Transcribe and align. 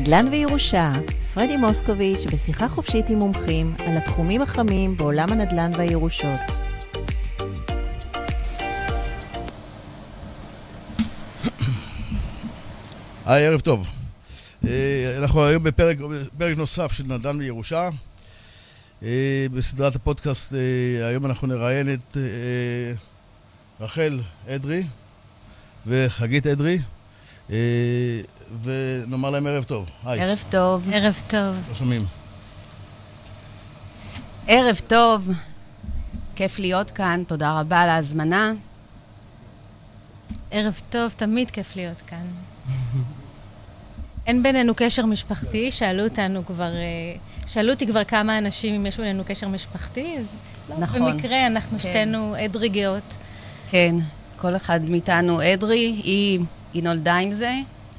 נדל"ן 0.00 0.28
וירושה, 0.30 0.92
פרדי 1.34 1.56
מוסקוביץ' 1.56 2.24
בשיחה 2.32 2.68
חופשית 2.68 3.08
עם 3.08 3.18
מומחים 3.18 3.74
על 3.78 3.96
התחומים 3.96 4.42
החמים 4.42 4.96
בעולם 4.96 5.32
הנדל"ן 5.32 5.72
והירושות. 5.74 6.40
היי, 13.26 13.46
ערב 13.46 13.60
טוב. 13.60 13.88
אה, 14.68 15.16
אנחנו 15.18 15.44
היום 15.44 15.62
בפרק 15.62 15.98
נוסף 16.56 16.92
של 16.92 17.04
נדל"ן 17.04 17.36
וירושה. 17.36 17.88
אה, 19.02 19.46
בסדרת 19.52 19.96
הפודקאסט 19.96 20.54
אה, 20.54 21.06
היום 21.06 21.26
אנחנו 21.26 21.46
נראיין 21.46 21.94
את 21.94 22.16
רחל 23.80 24.20
אדרי 24.48 24.82
וחגית 25.86 26.46
אדרי. 26.46 26.78
ונאמר 28.62 29.30
להם 29.30 29.46
ערב 29.46 29.64
טוב. 29.64 29.86
היי. 30.04 30.20
ערב 30.20 30.44
טוב. 30.50 30.88
ערב 30.92 31.22
טוב. 31.28 31.66
לא 31.68 31.74
שומעים. 31.74 32.02
ערב 34.46 34.80
טוב. 34.88 35.28
כיף 36.34 36.58
להיות 36.58 36.90
כאן, 36.90 37.22
תודה 37.26 37.60
רבה 37.60 37.80
על 37.80 37.88
ההזמנה. 37.88 38.52
ערב 40.50 40.80
טוב, 40.90 41.12
תמיד 41.16 41.50
כיף 41.50 41.76
להיות 41.76 42.02
כאן. 42.06 42.26
אין 44.26 44.42
בינינו 44.42 44.74
קשר 44.76 45.06
משפחתי, 45.06 45.70
שאלו 45.70 46.04
אותנו 46.04 46.46
כבר, 46.46 46.74
אה, 46.74 47.16
שאלו 47.46 47.72
אותי 47.72 47.86
כבר 47.86 48.04
כמה 48.04 48.38
אנשים 48.38 48.74
אם 48.74 48.86
יש 48.86 48.96
בינינו 48.96 49.22
קשר 49.26 49.48
משפחתי, 49.48 50.16
אז 50.18 50.26
לא, 50.68 50.76
נכון. 50.78 51.12
במקרה 51.12 51.46
אנחנו 51.46 51.78
כן. 51.78 51.88
שתינו 51.88 52.34
אדרי 52.44 52.68
גאות. 52.68 53.16
כן, 53.70 53.96
כל 54.36 54.56
אחד 54.56 54.84
מאיתנו 54.84 55.52
אדרי, 55.54 56.00
היא, 56.04 56.40
היא 56.74 56.82
נולדה 56.82 57.16
עם 57.16 57.32
זה? 57.32 57.54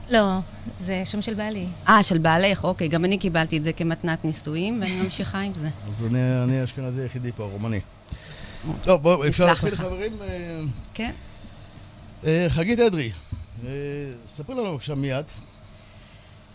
לא, 0.09 0.39
זה 0.79 1.01
שם 1.05 1.21
של 1.21 1.33
בעלי. 1.33 1.65
אה, 1.89 2.03
של 2.03 2.17
בעלך, 2.17 2.63
אוקיי. 2.63 2.87
גם 2.87 3.05
אני 3.05 3.17
קיבלתי 3.17 3.57
את 3.57 3.63
זה 3.63 3.73
כמתנת 3.73 4.25
נישואים, 4.25 4.81
ואני 4.81 4.95
ממשיכה 4.95 5.39
עם 5.39 5.53
זה. 5.61 5.69
אז 5.87 6.05
אני, 6.05 6.43
אני 6.43 6.59
האשכנזי 6.59 7.01
היחידי 7.01 7.31
פה, 7.31 7.43
רומני. 7.43 7.79
טוב, 8.83 9.01
בואו, 9.01 9.27
אפשר 9.27 9.45
להתחיל, 9.45 9.75
חברים? 9.75 10.11
אה, 10.21 10.61
כן. 10.93 11.11
אה, 12.25 12.45
חגית 12.49 12.79
אדרי, 12.79 13.11
ספרי 14.35 14.55
לנו 14.55 14.71
בבקשה 14.73 14.95
מי 14.95 15.19
את. 15.19 15.25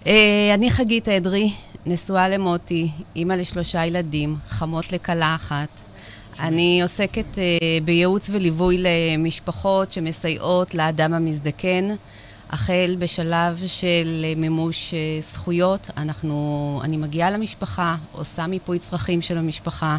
אה, 0.06 0.50
אני 0.54 0.70
חגית 0.70 1.08
אדרי, 1.08 1.52
נשואה 1.86 2.28
למוטי, 2.28 2.90
אימא 3.16 3.32
לשלושה 3.32 3.86
ילדים, 3.86 4.36
חמות 4.48 4.92
לכלה 4.92 5.34
אחת. 5.34 5.68
אני 6.40 6.82
עוסקת 6.82 7.38
אה, 7.38 7.44
בייעוץ 7.84 8.30
וליווי 8.32 8.78
למשפחות 8.78 9.92
שמסייעות 9.92 10.74
לאדם 10.74 11.14
המזדקן. 11.14 11.94
החל 12.50 12.96
בשלב 12.98 13.62
של 13.66 14.24
אה, 14.24 14.32
מימוש 14.36 14.94
זכויות, 15.32 15.90
אנחנו, 15.96 16.80
אני 16.84 16.96
מגיעה 16.96 17.30
למשפחה, 17.30 17.96
עושה 18.12 18.46
מיפוי 18.46 18.78
צרכים 18.78 19.22
של 19.22 19.38
המשפחה, 19.38 19.96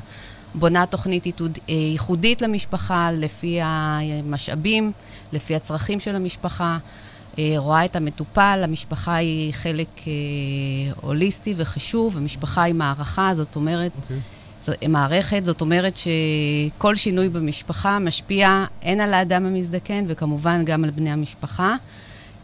בונה 0.55 0.85
תוכנית 0.85 1.27
ייחודית 1.67 2.41
למשפחה 2.41 3.11
לפי 3.11 3.59
המשאבים, 3.61 4.91
לפי 5.31 5.55
הצרכים 5.55 5.99
של 5.99 6.15
המשפחה. 6.15 6.77
אה, 7.39 7.53
רואה 7.57 7.85
את 7.85 7.95
המטופל, 7.95 8.61
המשפחה 8.63 9.15
היא 9.15 9.53
חלק 9.53 9.87
אה, 10.07 10.13
הוליסטי 11.01 11.53
וחשוב, 11.57 12.17
המשפחה 12.17 12.63
היא 12.63 12.73
מערכה, 12.73 13.31
זאת 13.35 13.55
אומרת, 13.55 13.91
okay. 13.91 14.36
אוקיי. 14.69 14.87
זו, 14.87 14.93
מערכת, 14.93 15.45
זאת 15.45 15.61
אומרת 15.61 15.93
שכל 15.97 16.95
שינוי 16.95 17.29
במשפחה 17.29 17.99
משפיע 17.99 18.65
הן 18.83 18.99
על 18.99 19.13
האדם 19.13 19.45
המזדקן 19.45 20.05
וכמובן 20.07 20.65
גם 20.65 20.83
על 20.83 20.89
בני 20.91 21.09
המשפחה. 21.09 21.75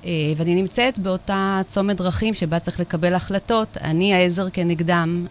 אה, 0.06 0.12
ואני 0.38 0.56
נמצאת 0.56 1.00
באותה 1.00 1.62
צומת 1.70 1.98
דרכים 1.98 2.34
שבה 2.34 2.60
צריך 2.60 2.80
לקבל 2.80 3.14
החלטות. 3.14 3.78
אני 3.82 4.14
העזר 4.14 4.50
כנגדם 4.50 5.26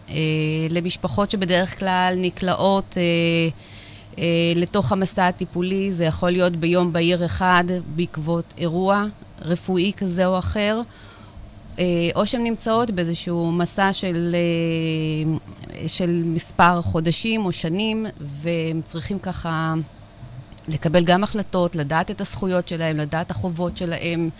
למשפחות 0.70 1.30
שבדרך 1.30 1.78
כלל 1.78 2.14
נקלעות 2.16 2.96
לתוך 4.56 4.92
המסע 4.92 5.28
הטיפולי. 5.28 5.92
זה 5.92 6.04
יכול 6.04 6.30
להיות 6.30 6.56
ביום 6.56 6.92
בהיר 6.92 7.24
אחד 7.24 7.64
בעקבות 7.96 8.54
אירוע 8.58 9.06
רפואי 9.44 9.92
כזה 9.96 10.26
או 10.26 10.38
אחר, 10.38 10.80
אה, 10.80 10.82
או 12.14 12.26
שהן 12.26 12.44
נמצאות 12.44 12.90
באיזשהו 12.90 13.52
מסע 13.52 13.92
של, 13.92 14.36
אה, 14.38 15.88
של 15.88 16.22
מספר 16.24 16.82
חודשים 16.82 17.44
או 17.44 17.52
שנים, 17.52 18.06
והם 18.20 18.80
צריכים 18.84 19.18
ככה 19.18 19.74
לקבל 20.68 21.04
גם 21.04 21.24
החלטות, 21.24 21.76
לדעת 21.76 22.10
את 22.10 22.20
הזכויות 22.20 22.68
שלהם, 22.68 22.96
לדעת 22.96 23.30
החובות 23.30 23.76
שלהם. 23.76 24.30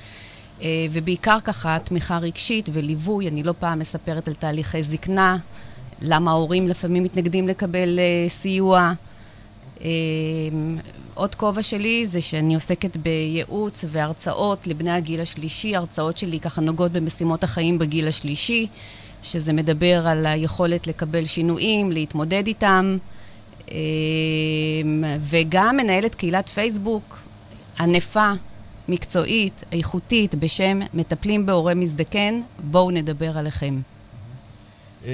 אה, 0.62 0.86
ובעיקר 0.90 1.38
ככה 1.44 1.78
תמיכה 1.84 2.18
רגשית 2.18 2.68
וליווי. 2.72 3.28
אני 3.28 3.42
לא 3.42 3.54
פעם 3.58 3.78
מספרת 3.78 4.28
על 4.28 4.34
תהליכי 4.34 4.82
זקנה, 4.82 5.36
למה 6.02 6.30
ההורים 6.30 6.68
לפעמים 6.68 7.02
מתנגדים 7.02 7.48
לקבל 7.48 7.98
סיוע. 8.28 8.92
עוד 11.14 11.34
כובע 11.34 11.62
שלי 11.62 12.06
זה 12.06 12.20
שאני 12.20 12.54
עוסקת 12.54 12.96
בייעוץ 12.96 13.84
והרצאות 13.88 14.66
לבני 14.66 14.90
הגיל 14.90 15.20
השלישי. 15.20 15.76
הרצאות 15.76 16.18
שלי 16.18 16.40
ככה 16.40 16.60
נוגעות 16.60 16.92
במשימות 16.92 17.44
החיים 17.44 17.78
בגיל 17.78 18.08
השלישי, 18.08 18.66
שזה 19.22 19.52
מדבר 19.52 20.06
על 20.06 20.26
היכולת 20.26 20.86
לקבל 20.86 21.24
שינויים, 21.24 21.92
להתמודד 21.92 22.46
איתם, 22.46 22.98
אמ, 23.70 23.76
וגם 25.20 25.76
מנהלת 25.76 26.14
קהילת 26.14 26.48
פייסבוק 26.48 27.18
ענפה, 27.80 28.32
מקצועית, 28.88 29.64
איכותית, 29.72 30.34
בשם 30.34 30.80
מטפלים 30.94 31.46
בהורה 31.46 31.74
מזדקן. 31.74 32.40
בואו 32.70 32.90
נדבר 32.90 33.38
עליכם. 33.38 33.80
אה, 35.04 35.10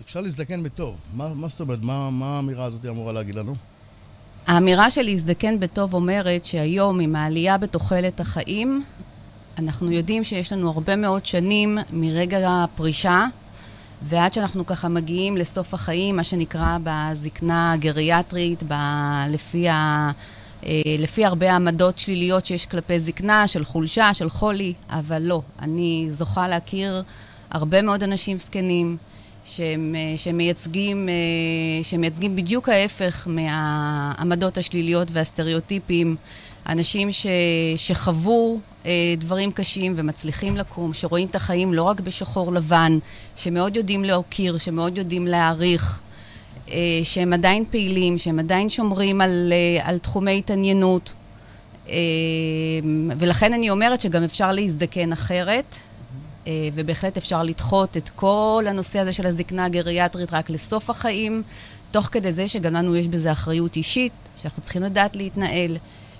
אפשר 0.00 0.20
להזדקן 0.20 0.62
בטוב. 0.62 0.96
מה 1.14 1.48
זאת 1.48 1.60
אומרת? 1.60 1.78
מה 1.82 2.36
האמירה 2.36 2.64
הזאת 2.64 2.86
אמורה 2.86 3.12
להגיד 3.12 3.34
לנו? 3.34 3.54
האמירה 4.46 4.90
של 4.90 5.02
להזדקן 5.02 5.60
בטוב 5.60 5.94
אומרת 5.94 6.44
שהיום, 6.44 7.00
עם 7.00 7.16
העלייה 7.16 7.58
בתוחלת 7.58 8.20
החיים, 8.20 8.84
אנחנו 9.58 9.90
יודעים 9.90 10.24
שיש 10.24 10.52
לנו 10.52 10.70
הרבה 10.70 10.96
מאוד 10.96 11.26
שנים 11.26 11.78
מרגע 11.92 12.48
הפרישה, 12.50 13.26
ועד 14.02 14.32
שאנחנו 14.32 14.66
ככה 14.66 14.88
מגיעים 14.88 15.36
לסוף 15.36 15.74
החיים, 15.74 16.16
מה 16.16 16.24
שנקרא 16.24 16.78
בזקנה 16.84 17.72
הגריאטרית, 17.72 18.62
ב... 18.68 18.74
לפי, 19.30 19.68
ה... 19.68 20.10
אה, 20.66 20.70
לפי 20.98 21.24
הרבה 21.24 21.56
עמדות 21.56 21.98
שליליות 21.98 22.46
שיש 22.46 22.66
כלפי 22.66 23.00
זקנה, 23.00 23.48
של 23.48 23.64
חולשה, 23.64 24.14
של 24.14 24.30
חולי, 24.30 24.74
אבל 24.90 25.22
לא. 25.22 25.42
אני 25.58 26.08
זוכה 26.10 26.48
להכיר 26.48 27.02
הרבה 27.50 27.82
מאוד 27.82 28.02
אנשים 28.02 28.38
זקנים. 28.38 28.96
שהם, 29.44 29.94
אה, 29.94 30.16
שמייצגים, 30.16 31.08
אה, 31.08 31.84
שמייצגים 31.84 32.36
בדיוק 32.36 32.68
ההפך 32.68 33.26
מהעמדות 33.30 34.58
השליליות 34.58 35.08
והסטריאוטיפים. 35.12 36.16
אנשים 36.66 37.12
ש, 37.12 37.26
שחוו 37.76 38.60
אה, 38.86 38.90
דברים 39.18 39.52
קשים 39.52 39.92
ומצליחים 39.96 40.56
לקום, 40.56 40.94
שרואים 40.94 41.28
את 41.28 41.34
החיים 41.34 41.74
לא 41.74 41.82
רק 41.82 42.00
בשחור 42.00 42.52
לבן, 42.52 42.98
שמאוד 43.36 43.76
יודעים 43.76 44.04
להוקיר, 44.04 44.58
שמאוד 44.58 44.98
יודעים 44.98 45.26
להעריך, 45.26 46.00
שהם 47.02 47.32
עדיין 47.32 47.64
פעילים, 47.70 48.18
שהם 48.18 48.38
עדיין 48.38 48.70
שומרים 48.70 49.20
על, 49.20 49.52
על 49.82 49.98
תחומי 49.98 50.38
התעניינות. 50.38 51.12
ולכן 53.18 53.52
אני 53.52 53.70
אומרת 53.70 54.00
שגם 54.00 54.22
אפשר 54.22 54.52
להזדקן 54.52 55.12
אחרת. 55.12 55.76
אה, 56.46 56.68
ובהחלט 56.74 57.16
אפשר 57.16 57.42
לדחות 57.42 57.96
את 57.96 58.08
כל 58.08 58.64
הנושא 58.68 58.98
הזה 58.98 59.12
של 59.12 59.26
הזקנה 59.26 59.64
הגריאטרית 59.64 60.32
רק 60.32 60.50
לסוף 60.50 60.90
החיים, 60.90 61.42
תוך 61.90 62.06
כדי 62.06 62.32
זה 62.32 62.48
שגם 62.48 62.74
לנו 62.74 62.96
יש 62.96 63.08
בזה 63.08 63.32
אחריות 63.32 63.76
אישית, 63.76 64.12
שאנחנו 64.42 64.62
צריכים 64.62 64.82
לדעת 64.82 65.16
להתנהל, 65.16 65.76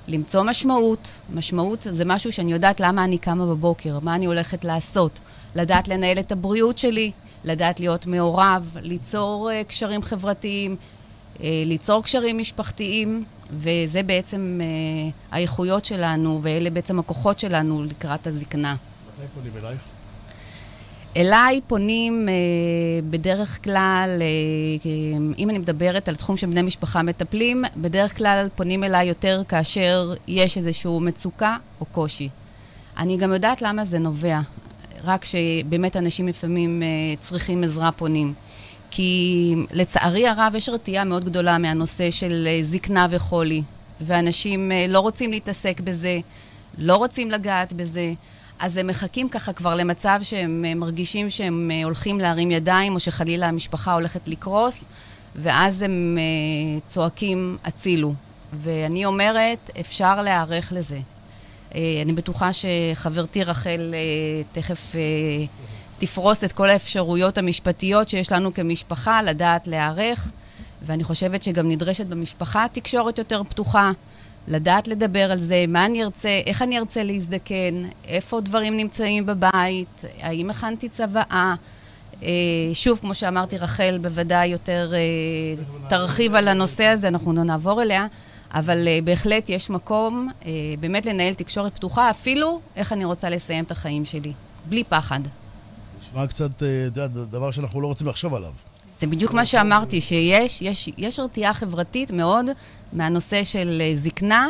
למצוא 0.09 0.43
משמעות. 0.43 1.09
משמעות 1.35 1.87
זה 1.91 2.05
משהו 2.05 2.33
שאני 2.33 2.53
יודעת 2.53 2.81
למה 2.81 3.05
אני 3.05 3.19
קמה 3.19 3.47
בבוקר, 3.47 3.99
מה 4.03 4.15
אני 4.15 4.27
הולכת 4.27 4.65
לעשות, 4.65 5.21
לדעת 5.55 5.89
לנהל 5.89 6.19
את 6.19 6.33
הבריאות 6.33 6.79
שלי, 6.79 7.13
לדעת 7.45 7.81
להיות 7.81 8.07
מעורב, 8.07 8.77
ליצור 8.83 9.51
uh, 9.51 9.65
קשרים 9.65 10.03
חברתיים, 10.03 10.77
uh, 11.37 11.41
ליצור 11.67 12.03
קשרים 12.03 12.39
משפחתיים, 12.39 13.25
וזה 13.51 14.03
בעצם 14.03 14.61
האיכויות 15.31 15.85
שלנו, 15.85 16.41
ואלה 16.43 16.71
בעצם 16.71 16.99
הכוחות 16.99 17.39
שלנו 17.39 17.85
לקראת 17.85 18.27
הזקנה. 18.27 18.77
מתי 19.19 19.29
פונים 19.35 19.53
אלייך? 19.57 19.92
אליי 21.17 21.61
פונים 21.67 22.29
אה, 22.29 22.35
בדרך 23.11 23.65
כלל, 23.65 24.19
אה, 24.21 24.91
אם 25.39 25.51
אני 25.51 25.59
מדברת 25.59 26.09
על 26.09 26.17
תחום 26.17 26.37
שבני 26.37 26.63
משפחה 26.63 27.03
מטפלים, 27.03 27.65
בדרך 27.77 28.17
כלל 28.17 28.49
פונים 28.57 28.85
אליי 28.85 29.09
יותר 29.09 29.43
כאשר 29.49 30.15
יש 30.29 30.59
איזושהי 30.59 31.01
מצוקה 31.01 31.57
או 31.81 31.87
קושי. 31.87 32.29
אני 32.99 33.17
גם 33.17 33.33
יודעת 33.33 33.63
למה 33.63 33.85
זה 33.85 33.99
נובע, 33.99 34.41
רק 35.05 35.25
שבאמת 35.25 35.97
אנשים 35.97 36.29
לפעמים 36.29 36.83
אה, 36.83 36.89
צריכים 37.21 37.65
עזרה 37.65 37.93
פונים. 37.93 38.35
כי 38.91 39.55
לצערי 39.71 40.29
הרב 40.29 40.53
יש 40.57 40.69
רתיעה 40.69 41.05
מאוד 41.05 41.25
גדולה 41.25 41.59
מהנושא 41.59 42.11
של 42.11 42.45
אה, 42.47 42.61
זקנה 42.63 43.07
וחולי, 43.11 43.63
ואנשים 44.01 44.73
אה, 44.73 44.87
לא 44.89 45.01
רוצים 45.01 45.31
להתעסק 45.31 45.81
בזה, 45.81 46.19
לא 46.79 46.97
רוצים 46.97 47.31
לגעת 47.31 47.73
בזה. 47.73 48.13
אז 48.63 48.77
הם 48.77 48.87
מחכים 48.87 49.29
ככה 49.29 49.53
כבר 49.53 49.75
למצב 49.75 50.21
שהם 50.23 50.65
מרגישים 50.77 51.31
שהם 51.31 51.71
הולכים 51.85 52.21
להרים 52.21 52.51
ידיים, 52.51 52.95
או 52.95 53.01
שחלילה 53.01 53.49
המשפחה 53.49 53.95
הולכת 53.95 54.29
לקרוס, 54.29 54.85
ואז 55.37 55.83
הם 55.83 56.19
צועקים 56.87 57.57
הצילו. 57.65 58.15
ואני 58.53 59.05
אומרת, 59.05 59.71
אפשר 59.81 60.23
להיערך 60.23 60.73
לזה. 60.73 60.99
אני 61.75 62.13
בטוחה 62.15 62.51
שחברתי 62.53 63.45
רחל 63.45 63.95
תכף 64.53 64.95
תפרוס 65.99 66.45
את 66.45 66.53
כל 66.53 66.69
האפשרויות 66.69 67.39
המשפטיות 67.39 68.09
שיש 68.09 68.33
לנו 68.33 68.55
כמשפחה, 68.55 69.23
לדעת 69.23 69.67
להיערך, 69.67 70.29
ואני 70.83 71.05
חושבת 71.05 71.43
שגם 71.43 71.69
נדרשת 71.69 72.07
במשפחה 72.07 72.67
תקשורת 72.73 73.19
יותר 73.19 73.43
פתוחה, 73.49 73.93
לדעת 74.47 74.89
לדבר 74.89 75.33
על 75.33 75.39
זה, 75.39 75.65
מה 75.69 75.87
אני 75.87 76.05
ארצה, 76.05 76.41
איך 76.47 76.63
אני 76.63 76.79
ארצה 76.79 77.05
להזדקן, 77.05 77.83
איפה 78.05 78.41
דברים 78.41 78.77
נמצאים 78.77 79.27
בבית, 79.27 80.05
האם 80.21 80.51
הכנתי 80.51 80.89
צוואה. 80.89 81.55
אה, 82.23 82.29
שוב, 82.75 82.99
כמו 82.99 83.15
שאמרתי, 83.15 83.59
רחל 83.59 83.99
בוודאי 84.03 84.47
יותר 84.47 84.93
אה, 84.95 85.65
תרחיב 85.89 86.35
על 86.35 86.49
הנושא 86.49 86.85
הזה, 86.85 87.09
אנחנו 87.09 87.33
לא 87.33 87.43
נעבור 87.43 87.83
אליה, 87.83 88.07
אבל 88.55 88.89
אה, 88.89 88.99
בהחלט 89.05 89.49
יש 89.49 89.71
מקום 89.71 90.29
באמת 90.81 91.07
לנהל 91.07 91.35
תקשורת 91.35 91.75
פתוחה, 91.75 92.11
אפילו 92.11 92.61
איך 92.77 92.93
אני 92.93 93.05
רוצה 93.05 93.31
לסיים 93.31 93.65
את 93.65 93.71
החיים 93.71 94.05
שלי, 94.05 94.33
בלי 94.69 94.85
פחד. 94.85 95.21
נשמע 96.01 96.27
קצת, 96.27 96.51
אתה 96.57 96.67
יודע, 96.67 97.07
דבר 97.07 97.51
שאנחנו 97.51 97.81
לא 97.81 97.87
רוצים 97.87 98.07
לחשוב 98.07 98.35
עליו. 98.35 98.53
זה 98.99 99.07
בדיוק 99.07 99.33
מה 99.33 99.45
שאמרתי, 99.45 100.01
שיש 100.01 100.63
יש, 100.63 100.91
יש 100.99 101.19
הרתיעה 101.19 101.55
חברתית 101.55 102.11
מאוד 102.11 102.47
מהנושא 102.93 103.45
של 103.45 103.79
אה, 103.81 103.93
זקנה 103.97 104.49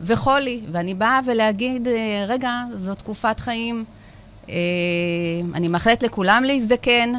וחולי. 0.00 0.60
ואני 0.72 0.94
באה 0.94 1.20
ולהגיד, 1.26 1.88
אה, 1.88 2.24
רגע, 2.28 2.62
זו 2.78 2.94
תקופת 2.94 3.40
חיים. 3.40 3.84
אה, 4.48 4.54
אני 5.54 5.68
מאחלת 5.68 6.02
לכולם 6.02 6.44
להזדקן, 6.44 7.12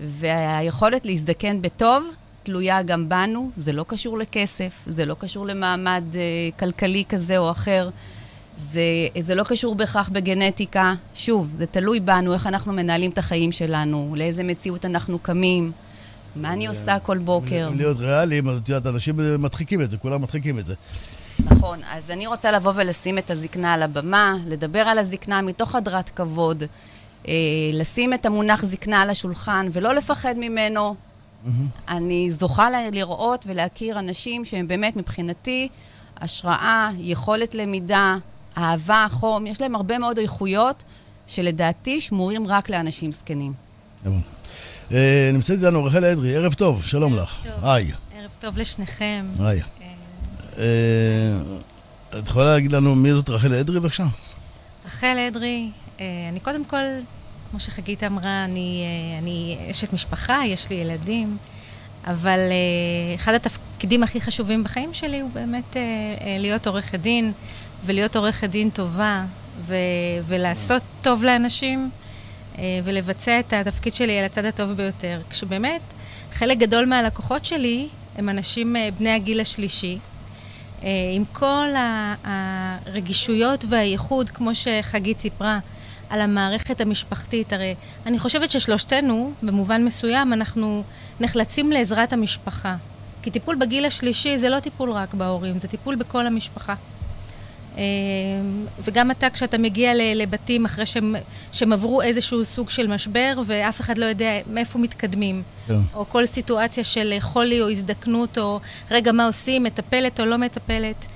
והיכולת 0.00 1.06
להזדקן 1.06 1.62
בטוב 1.62 2.04
תלויה 2.42 2.82
גם 2.82 3.08
בנו. 3.08 3.50
זה 3.56 3.72
לא 3.72 3.84
קשור 3.88 4.18
לכסף, 4.18 4.84
זה 4.86 5.06
לא 5.06 5.16
קשור 5.18 5.46
למעמד 5.46 6.04
כלכלי 6.58 7.04
כזה 7.08 7.38
או 7.38 7.50
אחר. 7.50 7.90
זה, 8.58 8.82
זה 9.20 9.34
לא 9.34 9.44
קשור 9.44 9.74
בהכרח 9.74 10.08
בגנטיקה. 10.08 10.94
שוב, 11.14 11.48
זה 11.58 11.66
תלוי 11.66 12.00
בנו, 12.00 12.34
איך 12.34 12.46
אנחנו 12.46 12.72
מנהלים 12.72 13.10
את 13.10 13.18
החיים 13.18 13.52
שלנו, 13.52 14.14
לאיזה 14.16 14.42
מציאות 14.42 14.84
אנחנו 14.84 15.18
קמים. 15.18 15.72
מה 16.36 16.52
אני 16.52 16.66
עושה 16.66 16.98
כל 16.98 17.18
בוקר? 17.18 17.68
אם 17.72 17.76
להיות 17.76 17.96
ריאליים, 18.00 18.48
אז 18.48 18.58
את 18.58 18.68
יודעת, 18.68 18.94
אנשים 18.94 19.42
מדחיקים 19.42 19.82
את 19.82 19.90
זה, 19.90 19.96
כולם 19.96 20.22
מדחיקים 20.22 20.58
את 20.58 20.66
זה. 20.66 20.74
נכון, 21.44 21.80
אז 21.90 22.10
אני 22.10 22.26
רוצה 22.26 22.50
לבוא 22.52 22.72
ולשים 22.76 23.18
את 23.18 23.30
הזקנה 23.30 23.74
על 23.74 23.82
הבמה, 23.82 24.36
לדבר 24.46 24.78
על 24.78 24.98
הזקנה 24.98 25.42
מתוך 25.42 25.74
הדרת 25.74 26.10
כבוד, 26.10 26.62
אה, 27.28 27.34
לשים 27.72 28.14
את 28.14 28.26
המונח 28.26 28.64
זקנה 28.64 29.02
על 29.02 29.10
השולחן 29.10 29.68
ולא 29.72 29.94
לפחד 29.94 30.34
ממנו. 30.36 30.94
Mm-hmm. 30.94 31.50
אני 31.88 32.32
זוכה 32.32 32.68
לראות 32.92 33.44
ולהכיר 33.48 33.98
אנשים 33.98 34.44
שהם 34.44 34.68
באמת 34.68 34.96
מבחינתי 34.96 35.68
השראה, 36.20 36.90
יכולת 36.98 37.54
למידה, 37.54 38.16
אהבה, 38.58 39.06
חום, 39.10 39.46
יש 39.46 39.60
להם 39.60 39.74
הרבה 39.74 39.98
מאוד 39.98 40.18
איכויות 40.18 40.82
שלדעתי 41.26 42.00
שמורים 42.00 42.46
רק 42.46 42.70
לאנשים 42.70 43.12
זקנים. 43.12 43.52
נכון. 44.04 44.35
אה, 44.92 45.30
נמצאת 45.32 45.58
איתנו 45.58 45.84
רחל 45.84 46.04
אדרי, 46.04 46.36
ערב 46.36 46.54
טוב, 46.54 46.84
שלום 46.84 47.16
לך. 47.16 47.46
היי. 47.62 47.92
ערב 48.14 48.30
טוב 48.38 48.58
לשניכם. 48.58 49.26
היי. 49.40 49.60
אה. 49.60 49.86
אה, 50.58 52.18
את 52.18 52.28
יכולה 52.28 52.44
להגיד 52.44 52.72
לנו 52.72 52.94
מי 52.94 53.14
זאת 53.14 53.28
רחל 53.28 53.54
אדרי, 53.54 53.80
בבקשה? 53.80 54.04
רחל 54.86 55.18
אדרי, 55.28 55.70
אני 55.98 56.40
קודם 56.42 56.64
כל, 56.64 56.84
כמו 57.50 57.60
שחגית 57.60 58.04
אמרה, 58.04 58.44
אני, 58.44 58.84
אני 59.18 59.58
אשת 59.70 59.92
משפחה, 59.92 60.40
יש 60.46 60.70
לי 60.70 60.76
ילדים, 60.76 61.36
אבל 62.04 62.38
אחד 63.16 63.34
התפקידים 63.34 64.02
הכי 64.02 64.20
חשובים 64.20 64.64
בחיים 64.64 64.94
שלי 64.94 65.20
הוא 65.20 65.30
באמת 65.34 65.76
להיות 66.38 66.66
עורכת 66.66 67.00
דין, 67.00 67.32
ולהיות 67.84 68.16
עורכת 68.16 68.50
דין 68.50 68.70
טובה, 68.70 69.24
ו, 69.62 69.74
ולעשות 70.26 70.82
טוב 71.02 71.24
לאנשים. 71.24 71.90
אה, 72.58 72.80
ולבצע 72.84 73.40
את 73.40 73.52
התפקיד 73.52 73.94
שלי 73.94 74.18
על 74.18 74.24
הצד 74.24 74.44
הטוב 74.44 74.72
ביותר. 74.72 75.20
כשבאמת, 75.30 75.80
חלק 76.32 76.58
גדול 76.58 76.84
מהלקוחות 76.84 77.44
שלי 77.44 77.88
הם 78.16 78.28
אנשים 78.28 78.76
אה, 78.76 78.88
בני 78.98 79.10
הגיל 79.10 79.40
השלישי, 79.40 79.98
אה, 80.82 80.88
עם 81.12 81.24
כל 81.32 81.68
הרגישויות 82.24 83.64
והייחוד, 83.68 84.30
כמו 84.30 84.50
שחגית 84.54 85.18
סיפרה, 85.18 85.58
על 86.10 86.20
המערכת 86.20 86.80
המשפחתית. 86.80 87.52
הרי 87.52 87.74
אני 88.06 88.18
חושבת 88.18 88.50
ששלושתנו, 88.50 89.32
במובן 89.42 89.84
מסוים, 89.84 90.32
אנחנו 90.32 90.82
נחלצים 91.20 91.72
לעזרת 91.72 92.12
המשפחה. 92.12 92.76
כי 93.22 93.30
טיפול 93.30 93.56
בגיל 93.56 93.84
השלישי 93.84 94.38
זה 94.38 94.48
לא 94.48 94.60
טיפול 94.60 94.90
רק 94.90 95.14
בהורים, 95.14 95.58
זה 95.58 95.68
טיפול 95.68 95.94
בכל 95.94 96.26
המשפחה. 96.26 96.74
אמ, 97.76 97.82
וגם 98.78 99.10
אתה, 99.10 99.30
כשאתה 99.30 99.58
מגיע 99.58 99.92
לבתים 100.14 100.64
אחרי 100.64 100.86
שהם, 100.86 101.16
שהם 101.52 101.72
עברו 101.72 102.02
איזשהו 102.02 102.44
סוג 102.44 102.70
של 102.70 102.86
משבר, 102.86 103.40
ואף 103.46 103.80
אחד 103.80 103.98
לא 103.98 104.04
יודע 104.04 104.30
מאיפה 104.50 104.78
מתקדמים, 104.78 105.42
כן. 105.66 105.74
או 105.94 106.08
כל 106.08 106.26
סיטואציה 106.26 106.84
של 106.84 107.14
חולי 107.20 107.62
או 107.62 107.70
הזדקנות, 107.70 108.38
או 108.38 108.60
רגע, 108.90 109.12
מה 109.12 109.26
עושים, 109.26 109.64
מטפלת 109.64 110.20
או 110.20 110.24
לא 110.24 110.36
מטפלת. 110.36 111.06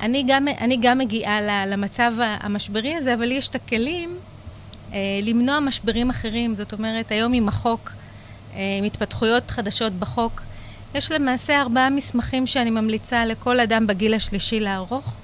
אני 0.00 0.24
גם, 0.26 0.48
אני 0.48 0.76
גם 0.80 0.98
מגיעה 0.98 1.66
למצב 1.66 2.12
המשברי 2.18 2.94
הזה, 2.94 3.14
אבל 3.14 3.24
לי 3.24 3.34
יש 3.34 3.48
את 3.48 3.54
הכלים 3.54 4.16
אה, 4.92 4.98
למנוע 5.22 5.60
משברים 5.60 6.10
אחרים. 6.10 6.54
זאת 6.54 6.72
אומרת, 6.72 7.12
היום 7.12 7.32
עם 7.32 7.48
החוק, 7.48 7.92
אה, 8.54 8.76
עם 8.78 8.84
התפתחויות 8.84 9.50
חדשות 9.50 9.92
בחוק, 9.92 10.42
יש 10.94 11.12
למעשה 11.12 11.60
ארבעה 11.60 11.90
מסמכים 11.90 12.46
שאני 12.46 12.70
ממליצה 12.70 13.26
לכל 13.26 13.60
אדם 13.60 13.86
בגיל 13.86 14.14
השלישי 14.14 14.60
לערוך. 14.60 15.16